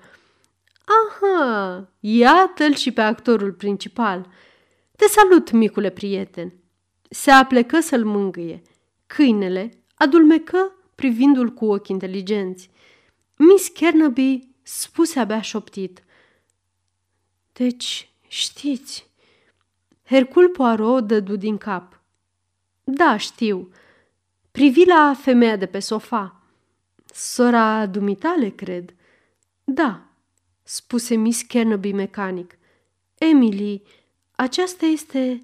Aha, 0.84 1.88
iată-l 2.00 2.74
și 2.74 2.92
pe 2.92 3.00
actorul 3.00 3.52
principal. 3.52 4.30
Te 4.96 5.06
salut, 5.06 5.50
micule 5.50 5.90
prieten. 5.90 6.52
Se 7.11 7.30
aplecă 7.30 7.80
să-l 7.80 8.04
mângâie. 8.04 8.62
Câinele 9.06 9.70
adulmecă 9.94 10.72
privindu-l 10.94 11.48
cu 11.48 11.66
ochi 11.66 11.88
inteligenți. 11.88 12.70
Miss 13.36 13.68
Kernaby 13.68 14.48
spuse 14.62 15.20
abia 15.20 15.40
șoptit. 15.40 16.04
Deci, 17.52 18.11
știți... 18.28 19.06
Hercul 20.04 20.48
Poirot 20.48 21.06
dădu 21.06 21.36
din 21.36 21.56
cap. 21.56 21.97
Da, 22.91 23.16
știu. 23.16 23.68
Privi 24.51 24.84
la 24.84 25.14
femeia 25.20 25.57
de 25.57 25.66
pe 25.66 25.78
sofa. 25.78 26.43
Sora 27.14 27.86
dumitale, 27.86 28.49
cred. 28.49 28.95
Da, 29.64 30.09
spuse 30.62 31.14
Miss 31.14 31.43
Kernaby 31.43 31.93
mecanic. 31.93 32.59
Emily, 33.14 33.82
aceasta 34.36 34.86
este... 34.86 35.43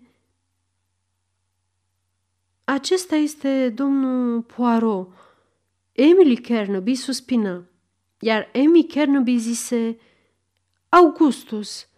Acesta 2.64 3.16
este 3.16 3.68
domnul 3.68 4.42
Poirot. 4.42 5.09
Emily 5.92 6.36
Kernaby 6.36 6.95
suspină, 6.95 7.68
iar 8.18 8.51
Amy 8.55 8.84
Kernaby 8.84 9.38
zise 9.38 9.99
Augustus. 10.88 11.88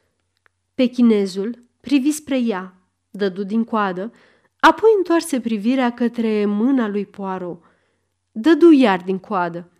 Pechinezul 0.74 1.62
privi 1.80 2.10
spre 2.10 2.38
ea, 2.38 2.74
dădu 3.10 3.42
din 3.42 3.64
coadă, 3.64 4.12
apoi 4.66 4.90
întoarse 4.96 5.40
privirea 5.40 5.92
către 5.92 6.44
mâna 6.44 6.88
lui 6.88 7.06
Poirot. 7.06 7.62
Dădu 8.32 8.72
iar 8.72 9.02
din 9.02 9.18
coadă. 9.18 9.70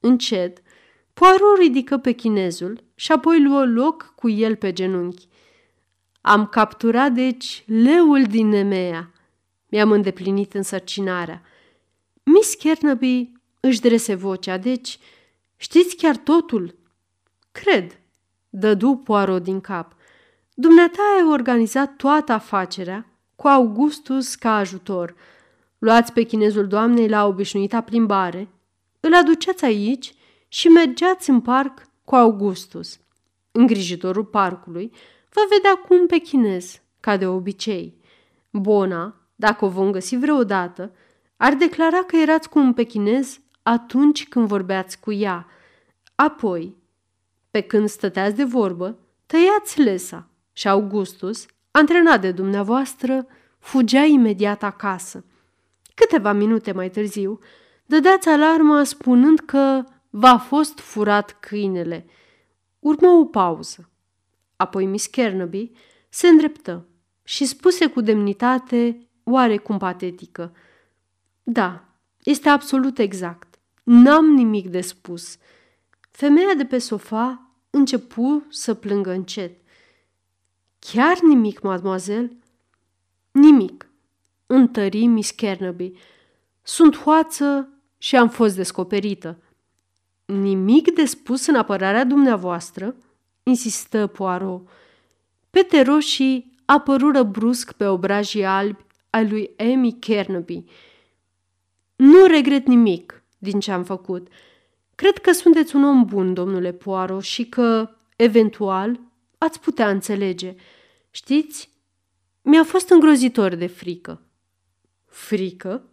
Încet, 0.00 0.62
Poirot 1.12 1.58
ridică 1.58 1.98
pechinezul 1.98 2.84
și 2.94 3.12
apoi 3.12 3.42
luă 3.42 3.64
loc 3.64 4.12
cu 4.16 4.28
el 4.28 4.56
pe 4.56 4.72
genunchi. 4.72 5.28
Am 6.20 6.46
capturat, 6.46 7.12
deci, 7.12 7.64
leul 7.66 8.22
din 8.22 8.48
Nemea. 8.48 9.10
Mi-am 9.68 9.90
îndeplinit 9.90 10.54
însărcinarea. 10.54 11.42
Miss 12.22 12.54
Kernaby 12.54 13.32
își 13.60 13.80
drese 13.80 14.14
vocea, 14.14 14.56
deci, 14.56 14.98
știți 15.56 15.96
chiar 15.96 16.16
totul? 16.16 16.78
Cred, 17.52 18.00
dădu 18.48 19.00
Poirot 19.04 19.42
din 19.42 19.60
cap. 19.60 19.94
Dumneata 20.54 21.02
ai 21.16 21.30
organizat 21.30 21.96
toată 21.96 22.32
afacerea 22.32 23.09
cu 23.40 23.48
Augustus 23.48 24.34
ca 24.34 24.56
ajutor. 24.56 25.14
Luați 25.78 26.12
pe 26.12 26.22
chinezul 26.22 26.66
doamnei 26.66 27.08
la 27.08 27.26
obișnuita 27.26 27.80
plimbare, 27.80 28.48
îl 29.00 29.14
aduceați 29.14 29.64
aici 29.64 30.14
și 30.48 30.68
mergeați 30.68 31.30
în 31.30 31.40
parc 31.40 31.86
cu 32.04 32.14
Augustus. 32.14 33.00
Îngrijitorul 33.52 34.24
parcului 34.24 34.92
vă 35.28 35.40
vedea 35.50 35.74
cu 35.74 35.94
un 35.94 36.06
pechinez, 36.06 36.80
ca 37.00 37.16
de 37.16 37.26
obicei. 37.26 38.00
Bona, 38.50 39.14
dacă 39.34 39.64
o 39.64 39.68
vom 39.68 39.90
găsi 39.90 40.16
vreodată, 40.16 40.92
ar 41.36 41.54
declara 41.54 42.02
că 42.02 42.16
erați 42.16 42.48
cu 42.48 42.58
un 42.58 42.72
pechinez 42.72 43.40
atunci 43.62 44.28
când 44.28 44.46
vorbeați 44.46 45.00
cu 45.00 45.12
ea. 45.12 45.46
Apoi, 46.14 46.76
pe 47.50 47.60
când 47.60 47.88
stăteați 47.88 48.36
de 48.36 48.44
vorbă, 48.44 48.98
tăiați 49.26 49.80
lesa 49.80 50.28
și 50.52 50.68
Augustus, 50.68 51.46
antrenat 51.70 52.20
de 52.20 52.32
dumneavoastră, 52.32 53.26
fugea 53.58 54.02
imediat 54.02 54.62
acasă. 54.62 55.24
Câteva 55.94 56.32
minute 56.32 56.72
mai 56.72 56.90
târziu, 56.90 57.38
dădeați 57.86 58.28
alarma 58.28 58.84
spunând 58.84 59.40
că 59.40 59.84
v-a 60.10 60.38
fost 60.38 60.78
furat 60.78 61.36
câinele. 61.40 62.06
Urmă 62.78 63.08
o 63.08 63.24
pauză. 63.24 63.90
Apoi 64.56 64.86
Miss 64.86 65.06
Kernaby 65.06 65.70
se 66.08 66.28
îndreptă 66.28 66.86
și 67.22 67.44
spuse 67.44 67.86
cu 67.86 68.00
demnitate 68.00 69.08
oarecum 69.24 69.78
patetică. 69.78 70.52
Da, 71.42 71.84
este 72.22 72.48
absolut 72.48 72.98
exact. 72.98 73.58
N-am 73.82 74.24
nimic 74.24 74.68
de 74.68 74.80
spus. 74.80 75.36
Femeia 76.10 76.54
de 76.56 76.64
pe 76.64 76.78
sofa 76.78 77.54
începu 77.70 78.44
să 78.48 78.74
plângă 78.74 79.10
încet. 79.10 79.59
Chiar 80.80 81.18
nimic, 81.22 81.60
mademoiselle? 81.60 82.36
Nimic, 83.30 83.90
întări 84.46 85.06
Miss 85.06 85.30
Kernaby. 85.30 85.92
Sunt 86.62 86.96
hoață 86.96 87.68
și 87.98 88.16
am 88.16 88.28
fost 88.28 88.56
descoperită. 88.56 89.38
Nimic 90.24 90.94
de 90.94 91.04
spus 91.04 91.46
în 91.46 91.54
apărarea 91.54 92.04
dumneavoastră? 92.04 92.96
insistă 93.42 94.06
Poirot. 94.06 94.68
Pete 95.50 95.82
roșii 95.82 96.52
apărură 96.64 97.22
brusc 97.22 97.72
pe 97.72 97.86
obrajii 97.86 98.44
albi 98.44 98.84
ai 99.10 99.28
lui 99.28 99.50
Amy 99.56 99.96
Kernaby. 99.98 100.64
Nu 101.96 102.26
regret 102.26 102.66
nimic 102.66 103.22
din 103.38 103.60
ce 103.60 103.72
am 103.72 103.84
făcut. 103.84 104.28
Cred 104.94 105.18
că 105.18 105.32
sunteți 105.32 105.76
un 105.76 105.84
om 105.84 106.04
bun, 106.04 106.34
domnule 106.34 106.72
Poirot, 106.72 107.22
și 107.22 107.44
că, 107.48 107.90
eventual, 108.16 109.00
ați 109.42 109.60
putea 109.60 109.90
înțelege. 109.90 110.54
Știți, 111.10 111.70
mi-a 112.42 112.64
fost 112.64 112.88
îngrozitor 112.88 113.54
de 113.54 113.66
frică. 113.66 114.22
Frică? 115.06 115.84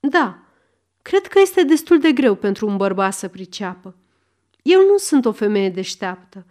Da, 0.00 0.42
cred 1.02 1.26
că 1.26 1.38
este 1.40 1.62
destul 1.62 1.98
de 1.98 2.12
greu 2.12 2.34
pentru 2.34 2.66
un 2.66 2.76
bărbat 2.76 3.12
să 3.12 3.28
priceapă. 3.28 3.96
Eu 4.62 4.86
nu 4.86 4.96
sunt 4.96 5.24
o 5.24 5.32
femeie 5.32 5.70
deșteaptă. 5.70 6.46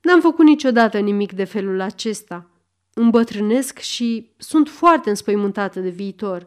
N-am 0.00 0.20
făcut 0.20 0.44
niciodată 0.44 0.98
nimic 0.98 1.32
de 1.32 1.44
felul 1.44 1.80
acesta. 1.80 2.50
Îmbătrânesc 2.94 3.78
și 3.78 4.30
sunt 4.36 4.68
foarte 4.68 5.08
înspăimântată 5.08 5.80
de 5.80 5.88
viitor. 5.88 6.46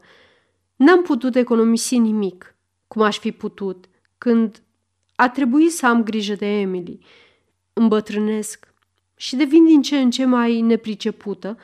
N-am 0.75 1.01
putut 1.01 1.35
economisi 1.35 1.97
nimic, 1.97 2.55
cum 2.87 3.01
aș 3.01 3.19
fi 3.19 3.31
putut, 3.31 3.85
când 4.17 4.61
a 5.15 5.29
trebuit 5.29 5.71
să 5.71 5.85
am 5.85 6.03
grijă 6.03 6.35
de 6.35 6.45
Emily. 6.45 7.05
Îmbătrânesc 7.73 8.70
și 9.21 9.35
devin 9.35 9.65
din 9.65 9.81
ce 9.81 9.97
în 9.97 10.09
ce 10.11 10.25
mai 10.25 10.61
nepricepută, 10.61 11.57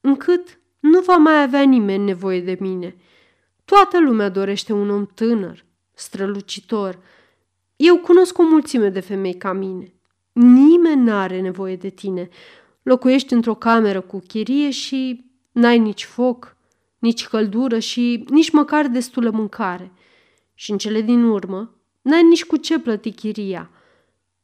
încât 0.00 0.60
nu 0.80 1.00
va 1.00 1.16
mai 1.16 1.42
avea 1.42 1.62
nimeni 1.62 2.04
nevoie 2.04 2.40
de 2.40 2.56
mine. 2.60 2.96
Toată 3.64 4.00
lumea 4.00 4.28
dorește 4.28 4.72
un 4.72 4.90
om 4.90 5.06
tânăr, 5.06 5.64
strălucitor. 5.94 6.98
Eu 7.76 7.96
cunosc 7.96 8.38
o 8.38 8.42
mulțime 8.42 8.88
de 8.88 9.00
femei 9.00 9.34
ca 9.34 9.52
mine. 9.52 9.92
Nimeni 10.32 11.02
n-are 11.02 11.40
nevoie 11.40 11.76
de 11.76 11.88
tine. 11.88 12.28
Locuiești 12.82 13.32
într-o 13.32 13.54
cameră 13.54 14.00
cu 14.00 14.18
chirie 14.26 14.70
și 14.70 15.24
n-ai 15.52 15.78
nici 15.78 16.04
foc, 16.04 16.56
nici 16.98 17.26
căldură 17.26 17.78
și 17.78 18.24
nici 18.28 18.50
măcar 18.50 18.86
destulă 18.88 19.30
mâncare. 19.30 19.92
Și 20.54 20.70
în 20.70 20.78
cele 20.78 21.00
din 21.00 21.24
urmă, 21.24 21.74
n-ai 22.02 22.22
nici 22.22 22.44
cu 22.44 22.56
ce 22.56 22.78
plăti 22.78 23.12
chiria. 23.12 23.70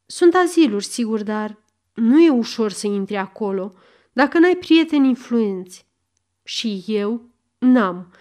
Sunt 0.07 0.35
aziluri, 0.35 0.85
sigur, 0.85 1.23
dar 1.23 1.65
nu 1.97 2.21
e 2.21 2.31
ușor 2.31 2.71
să 2.71 2.87
intri 2.87 3.17
acolo 3.17 3.73
dacă 4.13 4.39
n-ai 4.39 4.57
prieteni 4.57 5.09
influenți. 5.09 5.87
Și 6.43 6.85
eu 6.87 7.31
n-am. 7.59 8.13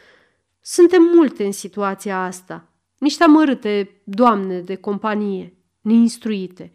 Suntem 0.61 1.03
multe 1.03 1.45
în 1.45 1.51
situația 1.51 2.23
asta. 2.23 2.67
Niște 2.97 3.23
amărâte 3.23 4.01
doamne 4.03 4.59
de 4.59 4.76
companie, 4.76 5.53
neinstruite, 5.82 6.71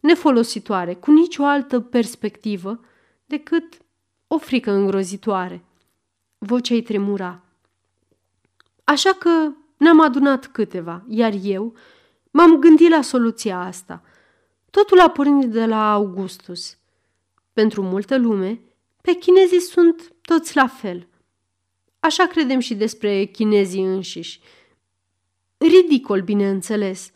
nefolositoare, 0.00 0.94
cu 0.94 1.10
nicio 1.10 1.44
altă 1.44 1.80
perspectivă 1.80 2.80
decât 3.26 3.78
o 4.26 4.38
frică 4.38 4.70
îngrozitoare. 4.70 5.64
Vocea 6.38 6.74
ei 6.74 6.82
tremura. 6.82 7.44
Așa 8.84 9.10
că 9.18 9.50
ne-am 9.76 10.00
adunat 10.00 10.46
câteva, 10.46 11.04
iar 11.08 11.32
eu 11.42 11.74
m-am 12.30 12.58
gândit 12.58 12.90
la 12.90 13.02
soluția 13.02 13.60
asta– 13.60 14.02
Totul 14.70 15.00
a 15.00 15.10
pornit 15.10 15.50
de 15.50 15.66
la 15.66 15.92
Augustus. 15.92 16.78
Pentru 17.52 17.82
multă 17.82 18.18
lume, 18.18 18.60
pe 19.02 19.12
chinezii 19.12 19.60
sunt 19.60 20.12
toți 20.22 20.56
la 20.56 20.66
fel. 20.66 21.06
Așa 22.00 22.26
credem 22.26 22.58
și 22.58 22.74
despre 22.74 23.24
chinezii 23.24 23.84
înșiși. 23.84 24.40
Ridicol, 25.56 26.20
bineînțeles. 26.20 27.10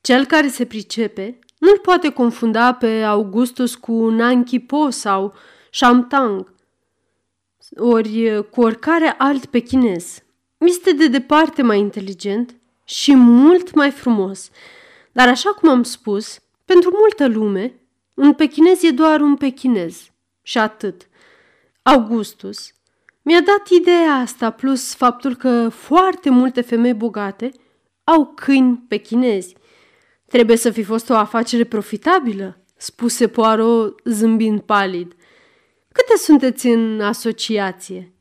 Cel 0.00 0.26
care 0.26 0.48
se 0.48 0.66
pricepe 0.66 1.38
nu-l 1.58 1.78
poate 1.78 2.10
confunda 2.10 2.74
pe 2.74 3.02
Augustus 3.02 3.74
cu 3.74 3.92
Nanki 3.92 4.58
Po 4.58 4.90
sau 4.90 5.34
Shamtang, 5.70 6.54
ori 7.76 8.44
cu 8.50 8.60
oricare 8.60 9.14
alt 9.18 9.46
pe 9.46 9.58
chinez. 9.58 10.22
Este 10.58 10.92
de 10.92 11.08
departe 11.08 11.62
mai 11.62 11.78
inteligent 11.78 12.56
și 12.84 13.14
mult 13.14 13.74
mai 13.74 13.90
frumos. 13.90 14.50
Dar 15.18 15.28
așa 15.28 15.50
cum 15.50 15.68
am 15.68 15.82
spus, 15.82 16.38
pentru 16.64 16.90
multă 16.92 17.26
lume, 17.38 17.80
un 18.14 18.32
pechinez 18.32 18.82
e 18.82 18.90
doar 18.90 19.20
un 19.20 19.36
pechinez. 19.36 20.10
Și 20.42 20.58
atât. 20.58 21.08
Augustus 21.82 22.72
mi-a 23.22 23.40
dat 23.40 23.68
ideea 23.68 24.12
asta, 24.12 24.50
plus 24.50 24.94
faptul 24.94 25.36
că 25.36 25.68
foarte 25.68 26.30
multe 26.30 26.60
femei 26.60 26.94
bogate 26.94 27.50
au 28.04 28.26
câini 28.26 28.84
pechinezi. 28.88 29.56
Trebuie 30.26 30.56
să 30.56 30.70
fi 30.70 30.82
fost 30.82 31.10
o 31.10 31.14
afacere 31.14 31.64
profitabilă, 31.64 32.64
spuse 32.76 33.28
Poirot 33.28 34.00
zâmbind 34.04 34.60
palid. 34.60 35.14
Câte 35.92 36.16
sunteți 36.16 36.66
în 36.66 37.00
asociație? 37.00 38.12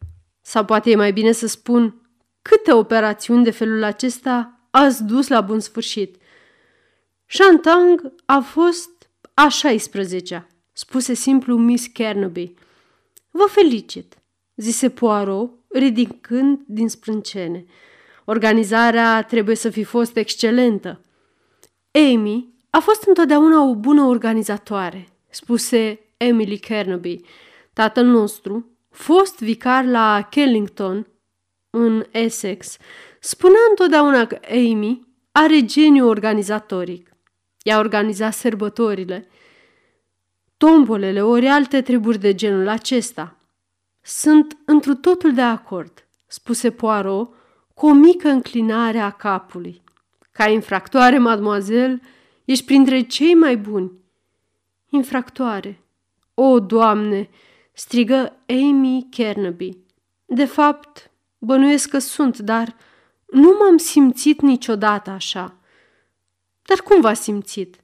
Sau 0.41 0.65
poate 0.65 0.89
e 0.89 0.95
mai 0.95 1.13
bine 1.13 1.31
să 1.31 1.47
spun 1.47 2.01
câte 2.41 2.73
operațiuni 2.73 3.43
de 3.43 3.51
felul 3.51 3.83
acesta 3.83 4.67
ați 4.69 5.03
dus 5.03 5.27
la 5.27 5.41
bun 5.41 5.59
sfârșit. 5.59 6.17
Shantang 7.30 8.13
a 8.25 8.39
fost 8.39 9.09
a 9.34 9.47
16-a, 9.47 10.47
spuse 10.73 11.13
simplu 11.13 11.57
Miss 11.57 11.88
Carnaby. 11.93 12.53
Vă 13.32 13.45
felicit, 13.49 14.17
zise 14.55 14.89
Poirot, 14.89 15.51
ridicând 15.67 16.59
din 16.65 16.89
sprâncene. 16.89 17.65
Organizarea 18.25 19.23
trebuie 19.23 19.55
să 19.55 19.69
fi 19.69 19.84
fost 19.84 20.15
excelentă. 20.15 21.01
Amy 21.91 22.53
a 22.69 22.80
fost 22.80 23.03
întotdeauna 23.07 23.63
o 23.63 23.75
bună 23.75 24.03
organizatoare, 24.03 25.07
spuse 25.30 25.99
Emily 26.17 26.57
Carnaby. 26.57 27.21
Tatăl 27.73 28.05
nostru, 28.05 28.69
fost 28.89 29.39
vicar 29.39 29.86
la 29.86 30.28
Kellington, 30.30 31.07
în 31.69 32.05
Essex, 32.11 32.78
spunea 33.19 33.59
întotdeauna 33.69 34.25
că 34.25 34.39
Amy 34.49 35.07
are 35.32 35.65
geniu 35.65 36.07
organizatoric. 36.07 37.07
Ea 37.68 37.80
organiza 37.80 38.30
sărbătorile, 38.30 39.28
tombolele 40.57 41.22
ori 41.22 41.47
alte 41.47 41.82
treburi 41.82 42.20
de 42.20 42.36
genul 42.36 42.68
acesta. 42.68 43.36
Sunt 44.01 44.57
întru 44.65 44.95
totul 44.95 45.34
de 45.34 45.41
acord, 45.41 46.07
spuse 46.28 46.72
Poirot 46.72 47.34
cu 47.74 47.88
o 47.88 47.93
mică 47.93 48.30
înclinare 48.30 48.99
a 48.99 49.09
capului. 49.09 49.82
Ca 50.32 50.49
infractoare, 50.49 51.18
mademoiselle, 51.18 52.01
ești 52.45 52.65
printre 52.65 53.01
cei 53.01 53.34
mai 53.34 53.57
buni. 53.57 53.91
Infractoare. 54.89 55.82
O, 56.34 56.59
Doamne!" 56.59 57.30
strigă 57.74 58.36
Amy 58.47 59.07
Kernaby. 59.09 59.78
De 60.26 60.45
fapt, 60.45 61.11
bănuiesc 61.38 61.89
că 61.89 61.99
sunt, 61.99 62.38
dar 62.38 62.76
nu 63.26 63.57
m-am 63.59 63.78
simțit 63.78 64.41
niciodată 64.41 65.09
așa. 65.09 65.57
Dar 66.68 66.82
cum 66.82 67.01
v-a 67.01 67.13
simțit? 67.13 67.84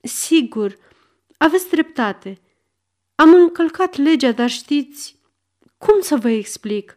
Sigur, 0.00 0.78
aveți 1.36 1.68
dreptate. 1.68 2.40
Am 3.14 3.34
încălcat 3.34 3.96
legea, 3.96 4.32
dar 4.32 4.50
știți, 4.50 5.18
cum 5.78 6.00
să 6.00 6.16
vă 6.16 6.28
explic? 6.30 6.96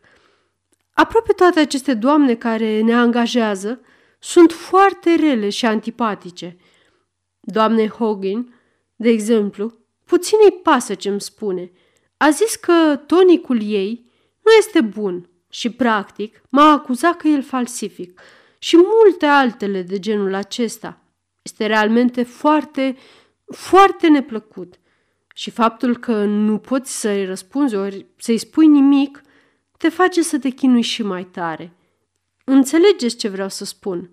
Aproape 0.93 1.33
toate 1.33 1.59
aceste 1.59 1.93
doamne 1.93 2.35
care 2.35 2.81
ne 2.81 2.93
angajează 2.93 3.81
sunt 4.19 4.51
foarte 4.51 5.15
rele 5.15 5.49
și 5.49 5.65
antipatice. 5.65 6.57
Doamne 7.39 7.87
Hogan, 7.87 8.53
de 8.95 9.09
exemplu, 9.09 9.73
puțin 10.05 10.37
îi 10.43 10.51
pasă 10.51 10.93
ce-mi 10.93 11.21
spune. 11.21 11.71
A 12.17 12.29
zis 12.29 12.55
că 12.55 13.01
tonicul 13.05 13.61
ei 13.61 14.11
nu 14.43 14.51
este 14.51 14.81
bun 14.81 15.29
și, 15.49 15.69
practic, 15.69 16.41
m-a 16.49 16.71
acuzat 16.71 17.17
că 17.17 17.27
el 17.27 17.43
falsific 17.43 18.21
și 18.59 18.77
multe 18.77 19.25
altele 19.25 19.81
de 19.81 19.99
genul 19.99 20.33
acesta. 20.33 21.01
Este 21.41 21.65
realmente 21.65 22.23
foarte, 22.23 22.97
foarte 23.45 24.07
neplăcut. 24.07 24.79
Și 25.33 25.49
faptul 25.49 25.97
că 25.97 26.23
nu 26.23 26.57
poți 26.57 26.99
să-i 26.99 27.25
răspunzi 27.25 27.75
ori 27.75 28.05
să-i 28.17 28.37
spui 28.37 28.67
nimic, 28.67 29.21
te 29.77 29.89
face 29.89 30.21
să 30.21 30.39
te 30.39 30.49
chinui 30.49 30.81
și 30.81 31.03
mai 31.03 31.23
tare. 31.23 31.73
Înțelegeți 32.43 33.15
ce 33.15 33.27
vreau 33.27 33.49
să 33.49 33.65
spun? 33.65 34.09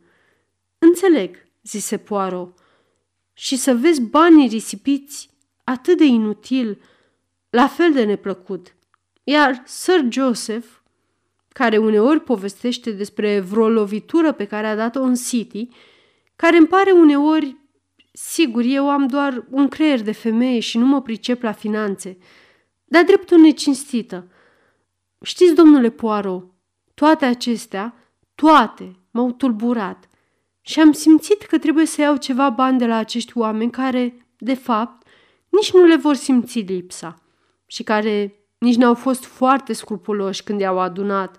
Înțeleg, 0.79 1.37
zise 1.63 1.99
Poirot. 1.99 2.59
Și 3.33 3.57
să 3.57 3.75
vezi 3.75 4.01
banii 4.01 4.49
risipiți 4.49 5.31
atât 5.65 5.99
de 5.99 6.05
inutil, 6.05 6.81
la 7.51 7.67
fel 7.67 7.93
de 7.93 8.05
neplăcut. 8.05 8.75
Iar 9.25 9.63
Sir 9.67 10.07
Joseph, 10.11 10.67
care 11.55 11.77
uneori 11.77 12.21
povestește 12.21 12.91
despre 12.91 13.41
vreo 13.41 13.69
lovitură 13.69 14.33
pe 14.33 14.45
care 14.45 14.67
a 14.67 14.77
dat-o 14.77 15.03
în 15.03 15.15
City, 15.15 15.69
care 16.37 16.57
îmi 16.57 16.67
pare 16.67 16.91
uneori, 16.91 17.57
sigur, 18.13 18.63
eu 18.65 18.91
am 18.91 19.07
doar 19.07 19.47
un 19.51 19.69
creier 19.69 20.03
de 20.03 20.13
femeie 20.13 20.61
și 20.61 20.79
nu 20.79 20.87
mă 20.87 21.03
pricep 21.03 21.43
la 21.43 21.53
finanțe, 21.53 22.19
dar 22.85 23.05
dreptul 23.05 23.39
necinstită. 23.39 24.29
Știți, 25.23 25.55
domnule 25.55 25.91
Poirot, 25.91 26.45
toate 26.95 27.25
acestea, 27.25 27.95
toate, 28.35 28.97
m-au 29.11 29.33
tulburat 29.33 30.09
și 30.61 30.81
am 30.81 30.93
simțit 30.93 31.43
că 31.43 31.59
trebuie 31.59 31.87
să 31.87 32.01
iau 32.01 32.17
ceva 32.17 32.51
bani 32.51 32.79
de 32.79 32.87
la 32.87 32.97
acești 32.97 33.39
oameni 33.39 33.71
care, 33.71 34.27
de 34.39 34.55
fapt, 34.55 35.07
nici 35.49 35.73
nu 35.73 35.85
le 35.85 35.97
vor 35.97 36.15
simți 36.15 36.59
lipsa 36.59 37.23
și 37.67 37.83
care 37.83 38.44
nici 38.65 38.77
n-au 38.77 38.95
fost 38.95 39.25
foarte 39.25 39.73
scrupuloși 39.73 40.43
când 40.43 40.61
i-au 40.61 40.79
adunat. 40.79 41.37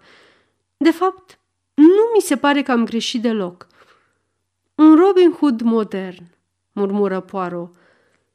De 0.78 0.92
fapt, 0.92 1.40
nu 1.74 2.12
mi 2.16 2.22
se 2.22 2.38
pare 2.38 2.62
că 2.62 2.72
am 2.72 2.86
greșit 2.86 3.22
deloc. 3.22 3.68
Un 4.76 4.96
Robin 4.96 5.32
Hood 5.32 5.62
modern, 5.62 6.24
murmură 6.72 7.20
Poirot. 7.20 7.76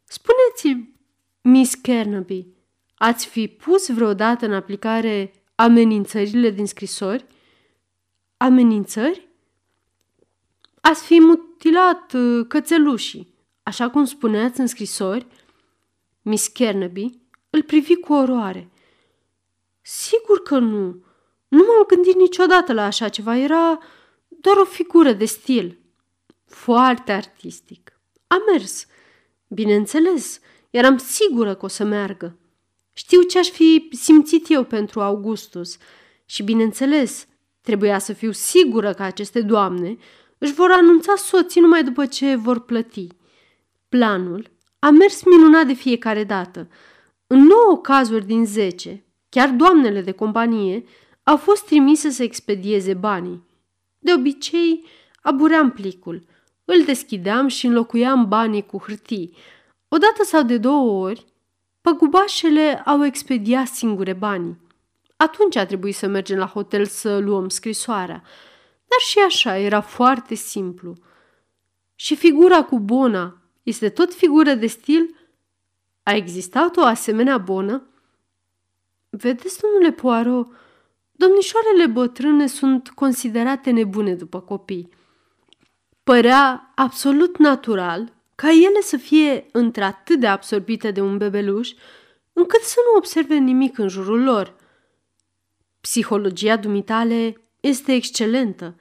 Spuneți, 0.04 0.88
Miss 1.40 1.74
Carnaby, 1.74 2.46
ați 2.94 3.26
fi 3.26 3.48
pus 3.48 3.90
vreodată 3.90 4.46
în 4.46 4.52
aplicare 4.52 5.32
amenințările 5.54 6.50
din 6.50 6.66
scrisori? 6.66 7.26
Amenințări? 8.36 9.28
Ați 10.80 11.04
fi 11.04 11.20
mutilat 11.20 12.12
uh, 12.12 12.46
cățelușii, 12.48 13.34
așa 13.62 13.90
cum 13.90 14.04
spuneați 14.04 14.60
în 14.60 14.66
scrisori? 14.66 15.26
Miss 16.22 16.46
Carnaby 16.46 17.18
îl 17.50 17.62
privi 17.62 17.94
cu 17.94 18.12
oroare. 18.12 18.68
Sigur 19.92 20.42
că 20.42 20.58
nu. 20.58 21.04
Nu 21.48 21.58
m-am 21.58 21.84
gândit 21.86 22.16
niciodată 22.16 22.72
la 22.72 22.84
așa 22.84 23.08
ceva. 23.08 23.36
Era 23.36 23.78
doar 24.28 24.56
o 24.56 24.64
figură 24.64 25.12
de 25.12 25.24
stil. 25.24 25.78
Foarte 26.46 27.12
artistic. 27.12 28.00
A 28.26 28.36
mers. 28.52 28.86
Bineînțeles, 29.48 30.40
eram 30.70 30.96
sigură 30.96 31.54
că 31.54 31.64
o 31.64 31.68
să 31.68 31.84
meargă. 31.84 32.38
Știu 32.92 33.22
ce 33.22 33.38
aș 33.38 33.48
fi 33.48 33.88
simțit 33.92 34.50
eu 34.50 34.64
pentru 34.64 35.00
Augustus 35.00 35.76
și, 36.24 36.42
bineînțeles, 36.42 37.26
trebuia 37.60 37.98
să 37.98 38.12
fiu 38.12 38.32
sigură 38.32 38.92
că 38.92 39.02
aceste 39.02 39.40
doamne 39.40 39.96
își 40.38 40.52
vor 40.52 40.70
anunța 40.70 41.14
soții 41.16 41.60
numai 41.60 41.84
după 41.84 42.06
ce 42.06 42.34
vor 42.34 42.60
plăti. 42.60 43.06
Planul 43.88 44.50
a 44.78 44.90
mers 44.90 45.22
minunat 45.24 45.66
de 45.66 45.72
fiecare 45.72 46.24
dată. 46.24 46.68
În 47.26 47.38
nouă 47.38 47.80
cazuri 47.80 48.26
din 48.26 48.46
zece, 48.46 49.04
chiar 49.30 49.50
doamnele 49.50 50.00
de 50.00 50.12
companie 50.12 50.84
au 51.22 51.36
fost 51.36 51.64
trimise 51.64 52.10
să 52.10 52.22
expedieze 52.22 52.94
banii. 52.94 53.48
De 53.98 54.12
obicei, 54.12 54.84
abuream 55.22 55.70
plicul, 55.70 56.24
îl 56.64 56.84
deschideam 56.84 57.48
și 57.48 57.66
înlocuiam 57.66 58.28
banii 58.28 58.66
cu 58.66 58.78
hârtii. 58.78 59.36
Odată 59.88 60.24
sau 60.24 60.42
de 60.42 60.58
două 60.58 61.04
ori, 61.04 61.24
păgubașele 61.80 62.82
au 62.84 63.04
expediat 63.04 63.66
singure 63.66 64.12
banii. 64.12 64.58
Atunci 65.16 65.56
a 65.56 65.66
trebuit 65.66 65.94
să 65.94 66.06
mergem 66.06 66.38
la 66.38 66.46
hotel 66.46 66.86
să 66.86 67.18
luăm 67.18 67.48
scrisoarea. 67.48 68.22
Dar 68.88 68.98
și 69.06 69.18
așa 69.18 69.58
era 69.58 69.80
foarte 69.80 70.34
simplu. 70.34 70.94
Și 71.94 72.16
figura 72.16 72.64
cu 72.64 72.78
bona 72.78 73.42
este 73.62 73.88
tot 73.88 74.14
figură 74.14 74.54
de 74.54 74.66
stil? 74.66 75.16
A 76.02 76.14
existat 76.14 76.76
o 76.76 76.84
asemenea 76.84 77.38
bonă? 77.38 77.89
Vedeți, 79.10 79.60
domnule 79.60 79.92
Poirot, 79.92 80.48
domnișoarele 81.12 81.86
bătrâne 81.86 82.46
sunt 82.46 82.88
considerate 82.88 83.70
nebune 83.70 84.14
după 84.14 84.40
copii. 84.40 84.88
Părea 86.04 86.72
absolut 86.74 87.38
natural 87.38 88.12
ca 88.34 88.50
ele 88.50 88.80
să 88.80 88.96
fie 88.96 89.46
într-atât 89.52 90.20
de 90.20 90.26
absorbite 90.26 90.90
de 90.90 91.00
un 91.00 91.16
bebeluș, 91.16 91.70
încât 92.32 92.60
să 92.60 92.76
nu 92.86 92.96
observe 92.96 93.34
nimic 93.34 93.78
în 93.78 93.88
jurul 93.88 94.22
lor. 94.22 94.54
Psihologia 95.80 96.56
dumitale 96.56 97.40
este 97.60 97.92
excelentă, 97.92 98.76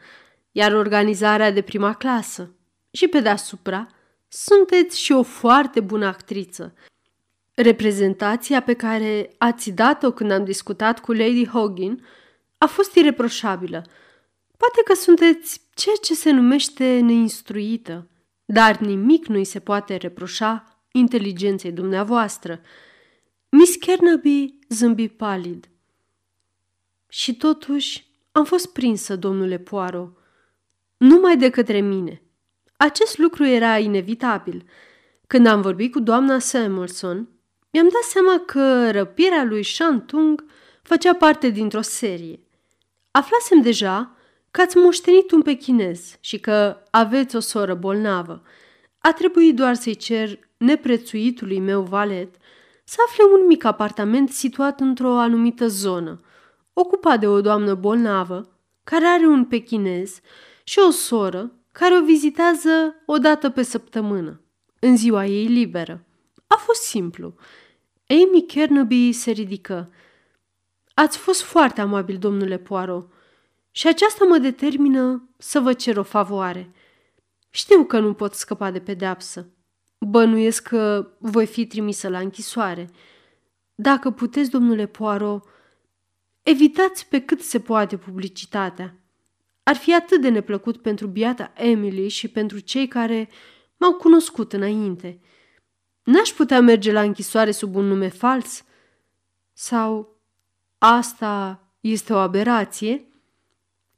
iar 0.52 0.74
organizarea 0.74 1.52
de 1.52 1.62
prima 1.62 1.94
clasă. 1.94 2.54
Și 2.92 3.08
pe 3.08 3.20
deasupra, 3.20 3.88
sunteți 4.28 5.00
și 5.00 5.12
o 5.12 5.24
foarte 5.24 5.80
bună 5.80 6.06
actriță. 6.06 6.74
Reprezentația 7.62 8.62
pe 8.62 8.74
care 8.74 9.34
ați 9.38 9.72
dat-o 9.72 10.12
când 10.12 10.32
am 10.32 10.43
discutat 10.43 10.99
cu 10.99 11.12
Lady 11.12 11.47
Hoggin 11.47 12.05
a 12.57 12.66
fost 12.66 12.95
ireproșabilă. 12.95 13.86
Poate 14.57 14.82
că 14.86 14.93
sunteți 14.93 15.62
ceea 15.74 15.95
ce 16.01 16.14
se 16.14 16.32
numește 16.32 16.99
neinstruită, 16.99 18.07
dar 18.45 18.78
nimic 18.78 19.26
nu-i 19.26 19.43
se 19.43 19.60
poate 19.60 19.95
reproșa 19.95 20.82
inteligenței 20.91 21.72
dumneavoastră. 21.72 22.62
Miss 23.49 23.76
Kernaby 23.76 24.53
zâmbi 24.70 25.07
palid. 25.07 25.70
Și 27.07 27.36
totuși 27.36 28.07
am 28.32 28.45
fost 28.45 28.74
prinsă, 28.74 29.16
domnule 29.16 29.57
Poirot, 29.57 30.18
numai 30.97 31.38
de 31.38 31.49
către 31.49 31.80
mine. 31.80 32.22
Acest 32.78 33.18
lucru 33.18 33.45
era 33.45 33.78
inevitabil. 33.78 34.64
Când 35.28 35.47
am 35.47 35.62
vorbit 35.62 35.91
cu 35.91 35.99
doamna 35.99 36.39
Samuelson, 36.39 37.30
mi-am 37.72 37.88
dat 37.88 38.01
seama 38.01 38.39
că 38.45 38.91
răpirea 38.91 39.43
lui 39.43 39.63
Shantung 39.63 40.45
făcea 40.82 41.13
parte 41.13 41.49
dintr-o 41.49 41.82
serie. 41.82 42.39
Aflasem 43.11 43.61
deja 43.61 44.15
că 44.51 44.61
ați 44.61 44.78
moștenit 44.78 45.32
un 45.32 45.41
pechinez 45.41 46.17
și 46.20 46.39
că 46.39 46.78
aveți 46.89 47.36
o 47.36 47.39
soră 47.39 47.74
bolnavă. 47.74 48.43
A 48.99 49.13
trebuit 49.13 49.55
doar 49.55 49.76
să-i 49.76 49.95
cer 49.95 50.39
neprețuitului 50.57 51.59
meu 51.59 51.82
valet 51.82 52.36
să 52.84 52.97
afle 53.07 53.24
un 53.24 53.45
mic 53.47 53.63
apartament 53.63 54.30
situat 54.30 54.80
într-o 54.80 55.17
anumită 55.17 55.67
zonă, 55.67 56.20
ocupat 56.74 57.20
de 57.20 57.28
o 57.28 57.41
doamnă 57.41 57.74
bolnavă 57.74 58.49
care 58.84 59.05
are 59.05 59.26
un 59.26 59.45
pechinez 59.45 60.20
și 60.63 60.80
o 60.80 60.89
soră 60.89 61.51
care 61.72 61.97
o 61.97 62.03
vizitează 62.03 62.95
o 63.05 63.17
dată 63.17 63.49
pe 63.49 63.63
săptămână, 63.63 64.41
în 64.80 64.97
ziua 64.97 65.26
ei 65.26 65.45
liberă. 65.45 66.03
A 66.50 66.56
fost 66.56 66.82
simplu. 66.82 67.36
Amy 68.08 68.45
Kernaby 68.47 69.12
se 69.12 69.32
ridică. 69.32 69.91
Ați 70.93 71.18
fost 71.18 71.41
foarte 71.41 71.82
amabil, 71.82 72.18
domnule 72.18 72.58
Poirot, 72.58 73.12
și 73.72 73.88
aceasta 73.88 74.26
mă 74.26 74.38
determină 74.38 75.30
să 75.38 75.60
vă 75.60 75.74
cer 75.74 75.97
o 75.97 76.04
favoare. 76.04 76.72
Știu 77.50 77.84
că 77.84 78.00
nu 78.00 78.14
pot 78.14 78.34
scăpa 78.34 78.72
de 78.72 78.80
pedeapsă. 78.80 79.47
Bănuiesc 80.00 80.68
că 80.68 81.12
voi 81.18 81.45
fi 81.45 81.68
trimisă 81.68 82.08
la 82.10 82.20
închisoare. 82.20 82.89
Dacă 83.76 84.12
puteți, 84.12 84.50
domnule 84.50 84.86
Poirot, 84.86 85.43
evitați 86.43 87.08
pe 87.08 87.22
cât 87.22 87.41
se 87.41 87.60
poate 87.60 87.97
publicitatea. 87.97 88.95
Ar 89.64 89.76
fi 89.76 89.95
atât 89.95 90.22
de 90.22 90.30
neplăcut 90.30 90.82
pentru 90.82 91.08
biata 91.08 91.54
Emily 91.56 92.08
și 92.08 92.28
pentru 92.28 92.60
cei 92.60 92.88
care 92.88 93.30
m-au 93.78 93.93
cunoscut 93.93 94.54
înainte. 94.54 95.20
N-aș 96.10 96.30
putea 96.30 96.62
merge 96.62 96.91
la 96.91 97.01
închisoare 97.01 97.51
sub 97.51 97.76
un 97.76 97.86
nume 97.86 98.07
fals? 98.07 98.64
Sau 99.53 100.18
asta 100.78 101.64
este 101.80 102.14
o 102.14 102.18
aberație? 102.18 103.07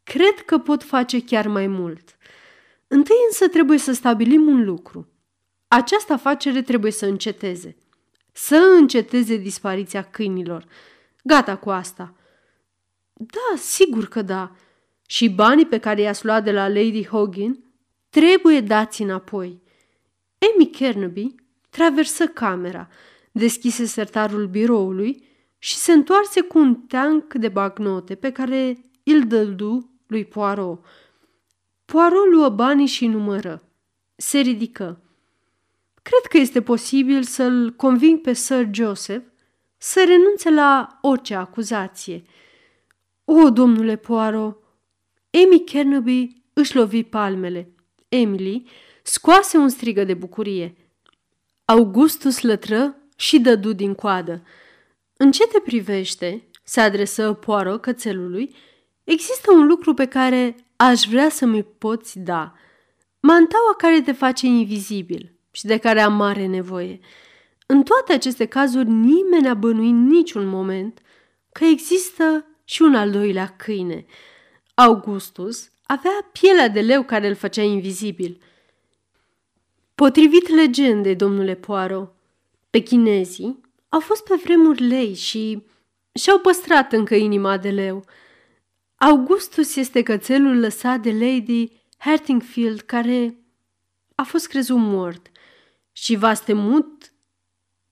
Cred 0.04 0.42
că 0.46 0.58
pot 0.58 0.84
face 0.84 1.24
chiar 1.24 1.48
mai 1.48 1.68
mult. 1.68 2.18
Întâi 2.88 3.16
însă 3.28 3.48
trebuie 3.48 3.78
să 3.78 3.92
stabilim 3.92 4.48
un 4.48 4.64
lucru. 4.64 5.08
Această 5.68 6.14
afacere 6.14 6.62
trebuie 6.62 6.92
să 6.92 7.06
înceteze. 7.06 7.78
Să 8.32 8.56
înceteze 8.80 9.36
dispariția 9.36 10.04
câinilor. 10.04 10.66
Gata 11.24 11.58
cu 11.58 11.70
asta. 11.70 12.16
Da, 13.14 13.58
sigur 13.58 14.08
că 14.08 14.22
da. 14.22 14.56
Și 15.08 15.30
banii 15.30 15.66
pe 15.66 15.78
care 15.78 16.02
i-ați 16.02 16.26
luat 16.26 16.44
de 16.44 16.52
la 16.52 16.68
Lady 16.68 17.06
Hoggin 17.06 17.64
trebuie 18.10 18.62
dați 18.62 19.02
înapoi. 19.02 19.62
Amy 20.38 20.70
Kernaby 20.70 21.36
traversă 21.72 22.28
camera, 22.28 22.88
deschise 23.32 23.86
sertarul 23.86 24.48
biroului 24.48 25.24
și 25.58 25.76
se 25.76 25.92
întoarse 25.92 26.42
cu 26.42 26.58
un 26.58 26.76
teanc 26.76 27.34
de 27.34 27.50
bagnote 27.50 28.16
pe 28.16 28.32
care 28.32 28.78
îl 29.04 29.28
dădu 29.28 29.90
lui 30.08 30.26
Poirot. 30.26 30.86
Poirot 31.86 32.28
luă 32.32 32.50
banii 32.50 32.86
și 32.86 33.08
numără. 33.08 33.64
Se 34.16 34.40
ridică. 34.40 35.02
Cred 36.02 36.22
că 36.30 36.38
este 36.38 36.62
posibil 36.62 37.24
să-l 37.24 37.74
conving 37.78 38.22
pe 38.22 38.34
Sir 38.34 38.70
Joseph 38.72 39.26
să 39.78 40.04
renunțe 40.08 40.50
la 40.50 41.00
orice 41.02 41.36
acuzație. 41.36 42.24
O, 43.26 43.50
domnule 43.50 43.96
Poirot, 43.96 44.58
Amy 45.32 45.64
Kernaby 45.64 46.44
își 46.54 46.76
lovi 46.76 47.04
palmele. 47.04 47.74
Emily 48.10 48.70
scoase 49.04 49.58
un 49.58 49.70
strigă 49.70 50.04
de 50.04 50.14
bucurie. 50.14 50.76
Augustus 51.72 52.42
lătră 52.42 52.96
și 53.16 53.40
dădu 53.40 53.74
din 53.74 53.94
coadă. 53.94 54.44
În 55.18 55.32
ce 55.32 55.48
te 55.48 55.60
privește, 55.60 56.48
se 56.64 56.82
adresă 56.82 57.34
Poirot 57.34 57.82
cățelului, 57.82 58.56
există 59.04 59.52
un 59.52 59.68
lucru 59.68 59.94
pe 59.94 60.06
care 60.06 60.56
aș 60.76 61.02
vrea 61.04 61.30
să 61.30 61.46
mi 61.46 61.64
poți 61.64 62.20
da. 62.20 62.54
Mantaua 63.20 63.76
care 63.78 64.02
te 64.02 64.12
face 64.12 64.46
invizibil 64.46 65.34
și 65.52 65.66
de 65.66 65.78
care 65.78 66.02
am 66.02 66.14
mare 66.14 66.46
nevoie. 66.46 67.00
În 67.66 67.84
toate 67.84 68.14
aceste 68.14 68.46
cazuri, 68.46 68.90
nimeni 68.90 69.44
n-a 69.44 69.54
bănuit 69.54 69.94
niciun 69.94 70.46
moment 70.46 71.02
că 71.52 71.64
există 71.64 72.46
și 72.66 72.82
un 72.82 72.96
al 72.96 73.12
doilea 73.12 73.56
câine. 73.58 74.06
Augustus 74.74 75.70
avea 75.84 76.30
pielea 76.32 76.68
de 76.68 76.82
leu 76.82 77.04
care 77.04 77.28
îl 77.28 77.36
făcea 77.36 77.64
invizibil. 77.64 78.42
Potrivit 80.02 80.48
legendei, 80.48 81.16
domnule 81.16 81.56
Poirot, 81.56 82.14
chinezii 82.86 83.62
au 83.90 84.00
fost 84.00 84.24
pe 84.24 84.36
vremuri 84.44 84.88
lei 84.88 85.14
și 85.14 85.66
și-au 86.14 86.40
păstrat 86.40 86.94
încă 86.94 87.16
inima 87.16 87.58
de 87.58 87.70
leu. 87.70 88.06
Augustus 88.96 89.76
este 89.76 90.04
cățelul 90.04 90.60
lăsat 90.60 91.00
de 91.00 91.12
Lady 91.12 91.72
Hertingfield, 91.98 92.82
care 92.82 93.38
a 94.16 94.24
fost 94.24 94.48
crezut 94.48 94.78
mort. 94.78 95.32
Și 95.92 96.16
v-ați 96.16 96.44
temut 96.44 97.14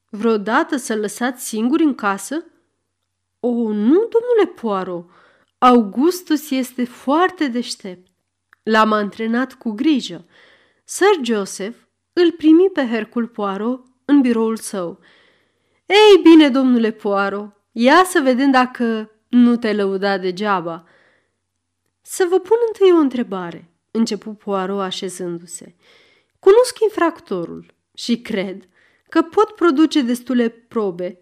vreodată 0.09 0.75
să-l 0.75 0.99
lăsați 0.99 1.47
singur 1.47 1.79
în 1.79 1.95
casă? 1.95 2.45
O, 3.39 3.51
nu, 3.71 4.07
domnule 4.09 4.53
Poirot, 4.55 5.09
Augustus 5.57 6.49
este 6.49 6.85
foarte 6.85 7.47
deștept. 7.47 8.07
L-am 8.63 8.91
antrenat 8.91 9.53
cu 9.53 9.71
grijă. 9.71 10.25
Sir 10.83 11.19
Joseph 11.23 11.87
îl 12.19 12.31
primi 12.31 12.69
pe 12.73 12.87
Hercul 12.87 13.27
Poirot 13.27 13.85
în 14.05 14.21
biroul 14.21 14.57
său. 14.57 14.99
Ei 15.85 16.21
bine, 16.23 16.49
domnule 16.49 16.91
Poirot, 16.91 17.55
ia 17.71 18.03
să 18.03 18.19
vedem 18.23 18.51
dacă 18.51 19.11
nu 19.27 19.55
te 19.55 19.73
lăuda 19.73 20.17
degeaba. 20.17 20.83
Să 22.01 22.25
vă 22.29 22.39
pun 22.39 22.57
întâi 22.67 22.91
o 22.91 23.01
întrebare, 23.01 23.71
începu 23.91 24.29
Poirot 24.29 24.81
așezându-se. 24.81 25.75
Cunosc 26.39 26.79
infractorul 26.79 27.73
și 27.93 28.21
cred 28.21 28.67
că 29.09 29.21
pot 29.21 29.51
produce 29.51 30.01
destule 30.01 30.49
probe 30.49 31.19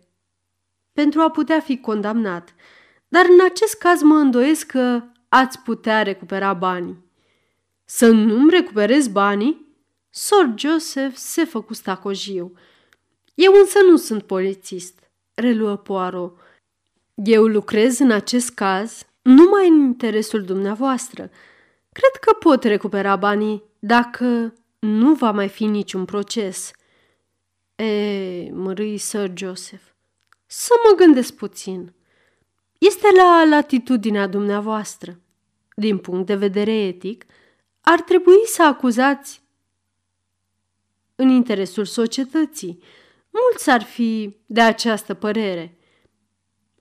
pentru 0.93 1.21
a 1.21 1.29
putea 1.29 1.59
fi 1.59 1.77
condamnat, 1.77 2.55
dar 3.07 3.25
în 3.29 3.45
acest 3.45 3.77
caz 3.77 4.01
mă 4.01 4.15
îndoiesc 4.15 4.65
că 4.65 5.03
ați 5.29 5.59
putea 5.59 6.03
recupera 6.03 6.53
banii. 6.53 7.05
Să 7.85 8.07
nu-mi 8.09 8.49
recuperez 8.49 9.07
banii? 9.07 9.66
Sor 10.19 10.53
Joseph 10.55 11.15
se 11.15 11.43
făcu 11.43 11.73
stacojiu. 11.73 12.53
Eu 13.35 13.53
însă 13.53 13.79
nu 13.79 13.95
sunt 13.95 14.23
polițist, 14.23 15.11
reluă 15.33 15.75
Poirot. 15.75 16.37
Eu 17.13 17.45
lucrez 17.45 17.99
în 17.99 18.11
acest 18.11 18.49
caz 18.49 19.05
numai 19.21 19.67
în 19.67 19.79
interesul 19.79 20.43
dumneavoastră. 20.43 21.29
Cred 21.91 22.11
că 22.21 22.33
pot 22.33 22.63
recupera 22.63 23.15
banii 23.15 23.63
dacă 23.79 24.53
nu 24.79 25.13
va 25.13 25.31
mai 25.31 25.49
fi 25.49 25.65
niciun 25.65 26.05
proces. 26.05 26.71
E, 27.75 28.49
mărâi 28.51 28.97
Sir 28.97 29.31
Joseph, 29.35 29.83
să 30.45 30.73
mă 30.83 30.95
gândesc 30.95 31.33
puțin. 31.33 31.93
Este 32.77 33.07
la 33.15 33.43
latitudinea 33.45 34.27
dumneavoastră. 34.27 35.19
Din 35.75 35.97
punct 35.97 36.25
de 36.25 36.35
vedere 36.35 36.71
etic, 36.71 37.25
ar 37.81 38.01
trebui 38.01 38.45
să 38.45 38.63
acuzați 38.63 39.45
în 41.17 41.29
interesul 41.29 41.85
societății. 41.85 42.79
Mulți 43.29 43.69
ar 43.69 43.83
fi 43.83 44.35
de 44.45 44.61
această 44.61 45.13
părere. 45.13 45.77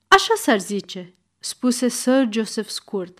Așa 0.08 0.34
s-ar 0.36 0.60
zice, 0.60 1.14
spuse 1.38 1.88
Sir 1.88 2.28
Joseph 2.30 2.68
scurt. 2.68 3.18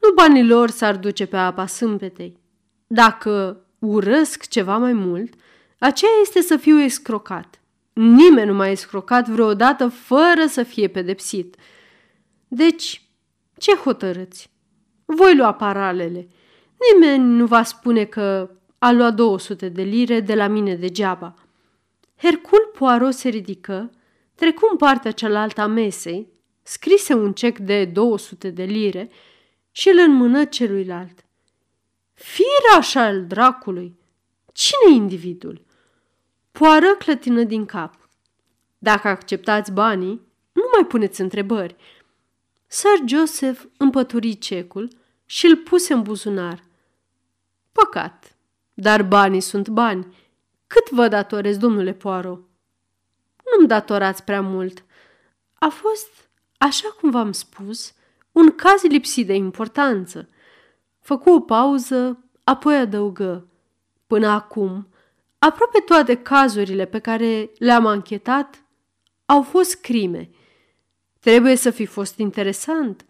Nu 0.00 0.12
banii 0.14 0.46
lor 0.46 0.70
s-ar 0.70 0.96
duce 0.96 1.26
pe 1.26 1.36
apa 1.36 1.66
sâmbetei. 1.66 2.38
Dacă 2.86 3.64
urăsc 3.78 4.48
ceva 4.48 4.76
mai 4.76 4.92
mult, 4.92 5.34
Aceea 5.82 6.10
este 6.22 6.40
să 6.40 6.56
fiu 6.56 6.80
escrocat. 6.80 7.60
Nimeni 7.92 8.46
nu 8.46 8.54
m-a 8.54 8.66
escrocat 8.66 9.28
vreodată 9.28 9.88
fără 9.88 10.46
să 10.48 10.62
fie 10.62 10.88
pedepsit. 10.88 11.56
Deci, 12.48 13.02
ce 13.58 13.74
hotărâți? 13.74 14.50
Voi 15.04 15.36
lua 15.36 15.52
paralele. 15.52 16.28
Nimeni 16.92 17.24
nu 17.24 17.46
va 17.46 17.62
spune 17.62 18.04
că 18.04 18.50
a 18.84 18.92
luat 18.92 19.14
200 19.14 19.68
de 19.68 19.82
lire 19.82 20.20
de 20.20 20.34
la 20.34 20.46
mine 20.46 20.74
degeaba. 20.74 21.34
Hercul 22.16 22.70
Poirot 22.78 23.14
se 23.14 23.28
ridică, 23.28 23.90
trecu 24.34 24.68
în 24.70 24.76
partea 24.76 25.10
cealaltă 25.10 25.60
a 25.60 25.66
mesei, 25.66 26.28
scrise 26.62 27.14
un 27.14 27.32
cec 27.32 27.58
de 27.58 27.84
200 27.84 28.50
de 28.50 28.62
lire 28.62 29.10
și 29.70 29.88
îl 29.88 29.98
înmână 29.98 30.44
celuilalt. 30.44 31.24
Firaș 32.12 32.94
al 32.94 33.26
dracului! 33.26 33.98
Cine 34.52 34.94
e 34.94 34.96
individul? 34.96 35.64
Poară 36.52 36.94
clătină 36.98 37.42
din 37.42 37.66
cap. 37.66 38.08
Dacă 38.78 39.08
acceptați 39.08 39.72
banii, 39.72 40.20
nu 40.52 40.64
mai 40.74 40.86
puneți 40.86 41.20
întrebări. 41.20 41.76
Sir 42.66 43.02
Joseph 43.06 43.60
împături 43.76 44.38
cecul 44.38 44.88
și 45.24 45.46
îl 45.46 45.56
puse 45.56 45.92
în 45.92 46.02
buzunar. 46.02 46.62
Păcat, 47.72 48.21
dar 48.74 49.02
banii 49.02 49.40
sunt 49.40 49.68
bani. 49.68 50.16
Cât 50.66 50.90
vă 50.90 51.08
datorez, 51.08 51.56
domnule 51.56 51.92
Poirot? 51.92 52.40
Nu-mi 53.44 53.68
datorați 53.68 54.24
prea 54.24 54.40
mult. 54.40 54.84
A 55.54 55.68
fost, 55.68 56.08
așa 56.58 56.88
cum 57.00 57.10
v-am 57.10 57.32
spus, 57.32 57.94
un 58.32 58.50
caz 58.50 58.82
lipsit 58.82 59.26
de 59.26 59.34
importanță. 59.34 60.28
Făcu 61.00 61.30
o 61.30 61.40
pauză, 61.40 62.24
apoi 62.44 62.76
adăugă. 62.76 63.46
Până 64.06 64.28
acum, 64.28 64.88
aproape 65.38 65.78
toate 65.78 66.14
cazurile 66.14 66.84
pe 66.84 66.98
care 66.98 67.50
le-am 67.58 67.86
anchetat 67.86 68.64
au 69.24 69.42
fost 69.42 69.80
crime. 69.80 70.30
Trebuie 71.20 71.56
să 71.56 71.70
fi 71.70 71.86
fost 71.86 72.18
interesant, 72.18 73.06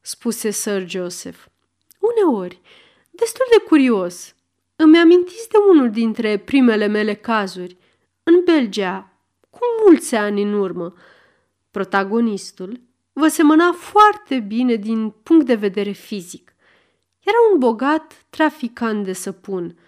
spuse 0.00 0.50
Sir 0.50 0.88
Joseph. 0.88 1.38
Uneori, 1.98 2.60
destul 3.10 3.44
de 3.50 3.64
curios. 3.68 4.34
Îmi 4.82 4.98
amintiți 4.98 5.48
de 5.48 5.56
unul 5.70 5.90
dintre 5.90 6.38
primele 6.38 6.86
mele 6.86 7.14
cazuri, 7.14 7.76
în 8.22 8.44
Belgia, 8.44 9.12
cu 9.50 9.58
mulți 9.84 10.14
ani 10.14 10.42
în 10.42 10.52
urmă. 10.52 10.94
Protagonistul 11.70 12.80
vă 13.12 13.28
semăna 13.28 13.72
foarte 13.72 14.38
bine 14.38 14.74
din 14.74 15.10
punct 15.10 15.46
de 15.46 15.54
vedere 15.54 15.90
fizic. 15.90 16.54
Era 17.20 17.36
un 17.52 17.58
bogat 17.58 18.26
traficant 18.30 19.04
de 19.04 19.12
săpun 19.12 19.78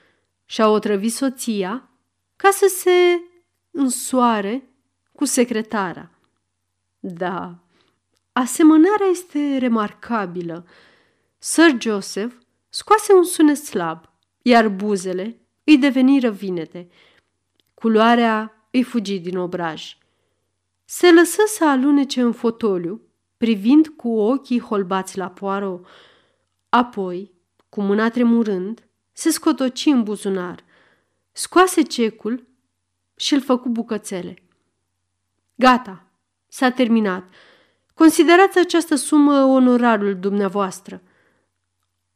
și-a 0.45 0.69
otrăvit 0.69 1.13
soția 1.13 1.89
ca 2.37 2.51
să 2.51 2.67
se 2.79 3.23
însoare 3.71 4.71
cu 5.13 5.25
secretara. 5.25 6.11
Da, 6.99 7.59
asemănarea 8.33 9.07
este 9.11 9.57
remarcabilă. 9.59 10.67
Sir 11.39 11.77
Joseph 11.81 12.35
scoase 12.69 13.13
un 13.13 13.25
sunet 13.25 13.57
slab, 13.57 14.12
iar 14.43 14.69
buzele 14.69 15.41
îi 15.65 15.79
deveniră 15.79 16.31
vinete. 16.31 16.89
Culoarea 17.75 18.67
îi 18.71 18.83
fugi 18.83 19.19
din 19.19 19.39
obraj. 19.39 19.97
Se 20.85 21.13
lăsă 21.13 21.43
să 21.47 21.65
alunece 21.65 22.21
în 22.21 22.33
fotoliu, 22.33 23.01
privind 23.37 23.89
cu 23.89 24.09
ochii 24.09 24.61
holbați 24.61 25.19
la 25.19 25.31
poaro. 25.31 25.81
Apoi, 26.69 27.33
cu 27.69 27.81
mâna 27.81 28.11
tremurând, 28.11 28.87
se 29.13 29.31
scotoci 29.31 29.87
în 29.87 30.03
buzunar, 30.03 30.65
scoase 31.33 31.83
cecul 31.83 32.47
și 33.17 33.35
îl 33.35 33.41
făcu 33.41 33.69
bucățele. 33.69 34.35
Gata, 35.55 36.07
s-a 36.49 36.71
terminat. 36.71 37.29
Considerați 37.95 38.59
această 38.59 38.95
sumă 38.95 39.45
onorarul 39.45 40.19
dumneavoastră. 40.19 41.03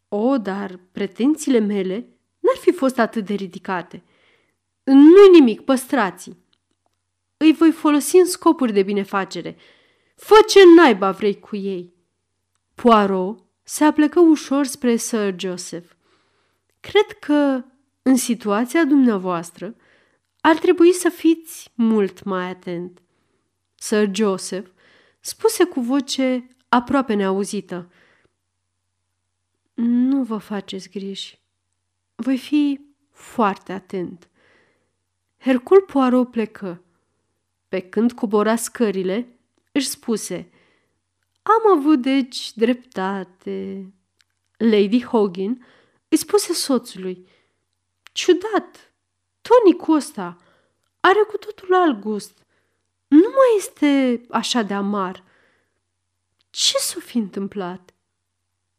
O, 0.08 0.38
dar 0.38 0.80
pretențiile 0.92 1.58
mele 1.58 2.15
n-ar 2.46 2.56
fi 2.60 2.72
fost 2.72 2.98
atât 2.98 3.24
de 3.24 3.34
ridicate. 3.34 4.02
Nu-i 4.84 5.30
nimic, 5.32 5.60
păstrați 5.60 6.30
Îi 7.36 7.52
voi 7.52 7.70
folosi 7.70 8.16
în 8.16 8.26
scopuri 8.26 8.72
de 8.72 8.82
binefacere. 8.82 9.56
Fă 10.16 10.34
ce 10.48 10.58
naiba 10.76 11.10
vrei 11.10 11.38
cu 11.38 11.56
ei. 11.56 11.94
Poirot 12.74 13.44
se 13.62 13.84
aplecă 13.84 14.20
ușor 14.20 14.64
spre 14.64 14.96
Sir 14.96 15.34
Joseph. 15.38 15.90
Cred 16.80 17.18
că, 17.20 17.64
în 18.02 18.16
situația 18.16 18.84
dumneavoastră, 18.84 19.74
ar 20.40 20.56
trebui 20.58 20.92
să 20.92 21.08
fiți 21.08 21.72
mult 21.74 22.22
mai 22.22 22.48
atent. 22.48 23.02
Sir 23.74 24.10
Joseph 24.14 24.70
spuse 25.20 25.64
cu 25.64 25.80
voce 25.80 26.56
aproape 26.68 27.14
neauzită. 27.14 27.90
Nu 29.74 30.22
vă 30.22 30.36
faceți 30.36 30.90
griji. 30.90 31.40
Voi 32.16 32.38
fi 32.38 32.80
foarte 33.10 33.72
atent. 33.72 34.28
Hercul 35.38 35.80
Poirot 35.80 36.30
plecă. 36.30 36.82
Pe 37.68 37.80
când 37.80 38.12
cobora 38.12 38.56
scările, 38.56 39.38
își 39.72 39.88
spuse 39.88 40.50
Am 41.42 41.78
avut 41.78 42.02
deci 42.02 42.52
dreptate. 42.54 43.90
Lady 44.56 45.04
Hogan 45.04 45.66
îi 46.08 46.16
spuse 46.16 46.52
soțului 46.52 47.28
Ciudat, 48.12 48.94
tonicul 49.40 49.94
ăsta 49.94 50.36
are 51.00 51.22
cu 51.28 51.36
totul 51.36 51.74
alt 51.74 52.00
gust. 52.00 52.46
Nu 53.08 53.18
mai 53.18 53.56
este 53.56 54.20
așa 54.30 54.62
de 54.62 54.74
amar. 54.74 55.24
Ce 56.50 56.78
s-o 56.78 57.00
fi 57.00 57.18
întâmplat? 57.18 57.94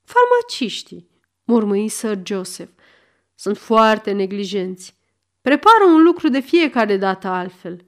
Farmaciștii, 0.03 1.09
mormăi 1.43 1.89
Sir 1.89 2.21
Joseph, 2.25 2.71
sunt 3.39 3.57
foarte 3.57 4.11
neglijenți. 4.11 4.95
Prepară 5.41 5.83
un 5.83 6.03
lucru 6.03 6.27
de 6.27 6.39
fiecare 6.39 6.97
dată 6.97 7.27
altfel. 7.27 7.85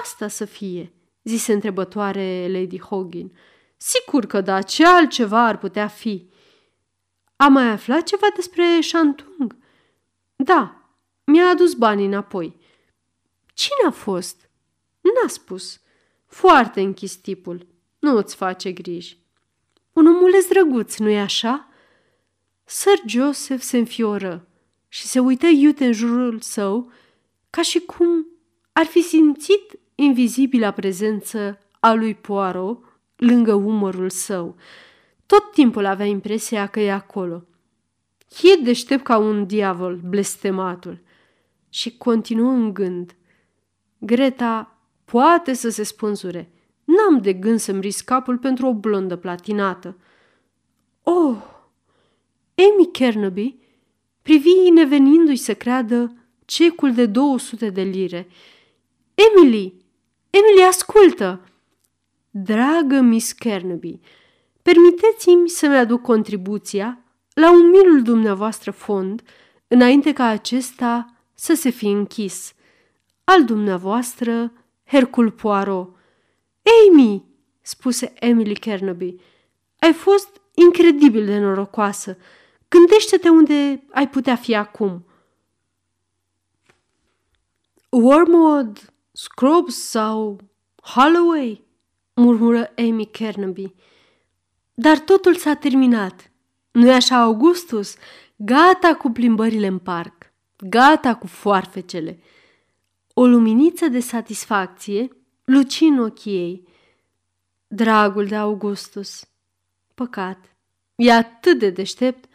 Asta 0.00 0.28
să 0.28 0.44
fie, 0.44 0.92
zise 1.22 1.52
întrebătoare 1.52 2.46
Lady 2.48 2.78
Hogan. 2.78 3.32
Sigur 3.76 4.26
că 4.26 4.40
da, 4.40 4.62
ce 4.62 4.86
altceva 4.86 5.46
ar 5.46 5.58
putea 5.58 5.88
fi? 5.88 6.30
A 7.36 7.48
mai 7.48 7.68
aflat 7.68 8.02
ceva 8.02 8.26
despre 8.34 8.80
Shantung? 8.80 9.56
Da, 10.36 10.90
mi-a 11.24 11.48
adus 11.48 11.74
banii 11.74 12.06
înapoi. 12.06 12.56
Cine 13.54 13.88
a 13.88 13.90
fost? 13.90 14.50
N-a 15.00 15.28
spus. 15.28 15.80
Foarte 16.26 16.80
închis 16.80 17.14
tipul. 17.14 17.66
Nu 17.98 18.16
îți 18.16 18.36
face 18.36 18.72
griji. 18.72 19.18
Un 19.92 20.06
omuleț 20.06 20.46
drăguț, 20.46 20.96
nu-i 20.96 21.20
așa? 21.20 21.71
Sir 22.64 23.00
Joseph 23.06 23.62
se 23.62 23.78
înfioră 23.78 24.48
și 24.88 25.06
se 25.06 25.18
uită 25.18 25.46
iute 25.46 25.84
în 25.84 25.92
jurul 25.92 26.40
său 26.40 26.90
ca 27.50 27.62
și 27.62 27.80
cum 27.80 28.26
ar 28.72 28.84
fi 28.84 29.02
simțit 29.02 29.78
invizibila 29.94 30.70
prezență 30.70 31.58
a 31.80 31.92
lui 31.92 32.14
Poirot 32.14 32.84
lângă 33.16 33.54
umărul 33.54 34.10
său. 34.10 34.56
Tot 35.26 35.52
timpul 35.52 35.84
avea 35.84 36.06
impresia 36.06 36.66
că 36.66 36.80
e 36.80 36.92
acolo. 36.92 37.44
E 38.42 38.62
deștept 38.62 39.02
ca 39.02 39.16
un 39.16 39.46
diavol, 39.46 39.96
blestematul. 39.96 41.00
Și 41.68 41.96
continuă 41.96 42.50
în 42.50 42.72
gând. 42.72 43.16
Greta 43.98 44.78
poate 45.04 45.52
să 45.52 45.68
se 45.68 45.82
spânzure. 45.82 46.52
N-am 46.84 47.20
de 47.20 47.32
gând 47.32 47.58
să-mi 47.58 47.80
risc 47.80 48.04
capul 48.04 48.38
pentru 48.38 48.66
o 48.66 48.74
blondă 48.74 49.16
platinată. 49.16 49.96
Oh! 51.02 51.51
Amy 52.54 52.90
Kernaby 52.92 53.56
privi 54.22 54.70
nevenindu-i 54.70 55.36
să 55.36 55.54
creadă 55.54 56.16
cecul 56.44 56.94
de 56.94 57.06
200 57.06 57.70
de 57.70 57.82
lire. 57.82 58.28
Emily! 59.14 59.74
Emily, 60.30 60.62
ascultă! 60.68 61.40
Dragă 62.30 63.00
Miss 63.00 63.32
Kernaby, 63.32 64.00
permiteți-mi 64.62 65.48
să-mi 65.48 65.76
aduc 65.76 66.02
contribuția 66.02 67.04
la 67.34 67.50
umilul 67.52 68.02
dumneavoastră 68.02 68.70
fond, 68.70 69.22
înainte 69.68 70.12
ca 70.12 70.24
acesta 70.24 71.16
să 71.34 71.54
se 71.54 71.70
fi 71.70 71.86
închis. 71.86 72.54
Al 73.24 73.44
dumneavoastră, 73.44 74.52
Hercul 74.84 75.30
Poirot. 75.30 75.96
Amy, 76.88 77.24
spuse 77.60 78.12
Emily 78.18 78.54
Kernaby, 78.54 79.14
ai 79.78 79.92
fost 79.92 80.40
incredibil 80.54 81.24
de 81.24 81.38
norocoasă. 81.38 82.16
Gândește-te 82.72 83.28
unde 83.28 83.84
ai 83.90 84.08
putea 84.08 84.36
fi 84.36 84.54
acum. 84.54 85.06
Wormwood, 87.90 88.92
Scrubs 89.12 89.74
sau 89.74 90.40
Holloway? 90.82 91.64
murmură 92.14 92.72
Amy 92.76 93.04
Kernaby. 93.04 93.74
Dar 94.74 94.98
totul 94.98 95.34
s-a 95.34 95.54
terminat. 95.54 96.32
Nu-i 96.70 96.92
așa, 96.92 97.16
Augustus? 97.16 97.94
Gata 98.36 98.94
cu 98.94 99.10
plimbările 99.10 99.66
în 99.66 99.78
parc. 99.78 100.32
gata 100.68 101.14
cu 101.14 101.26
foarfecele. 101.26 102.20
O 103.14 103.26
luminiță 103.26 103.88
de 103.88 104.00
satisfacție 104.00 105.08
luci 105.44 105.80
în 105.80 105.98
ochii 105.98 106.36
ei. 106.36 106.68
Dragul 107.66 108.26
de 108.26 108.36
Augustus, 108.36 109.24
păcat, 109.94 110.56
e 110.94 111.12
atât 111.12 111.58
de 111.58 111.70
deștept, 111.70 112.30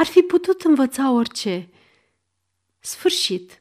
ar 0.00 0.06
fi 0.06 0.20
putut 0.20 0.62
învăța 0.62 1.10
orice. 1.10 1.68
Sfârșit. 2.78 3.59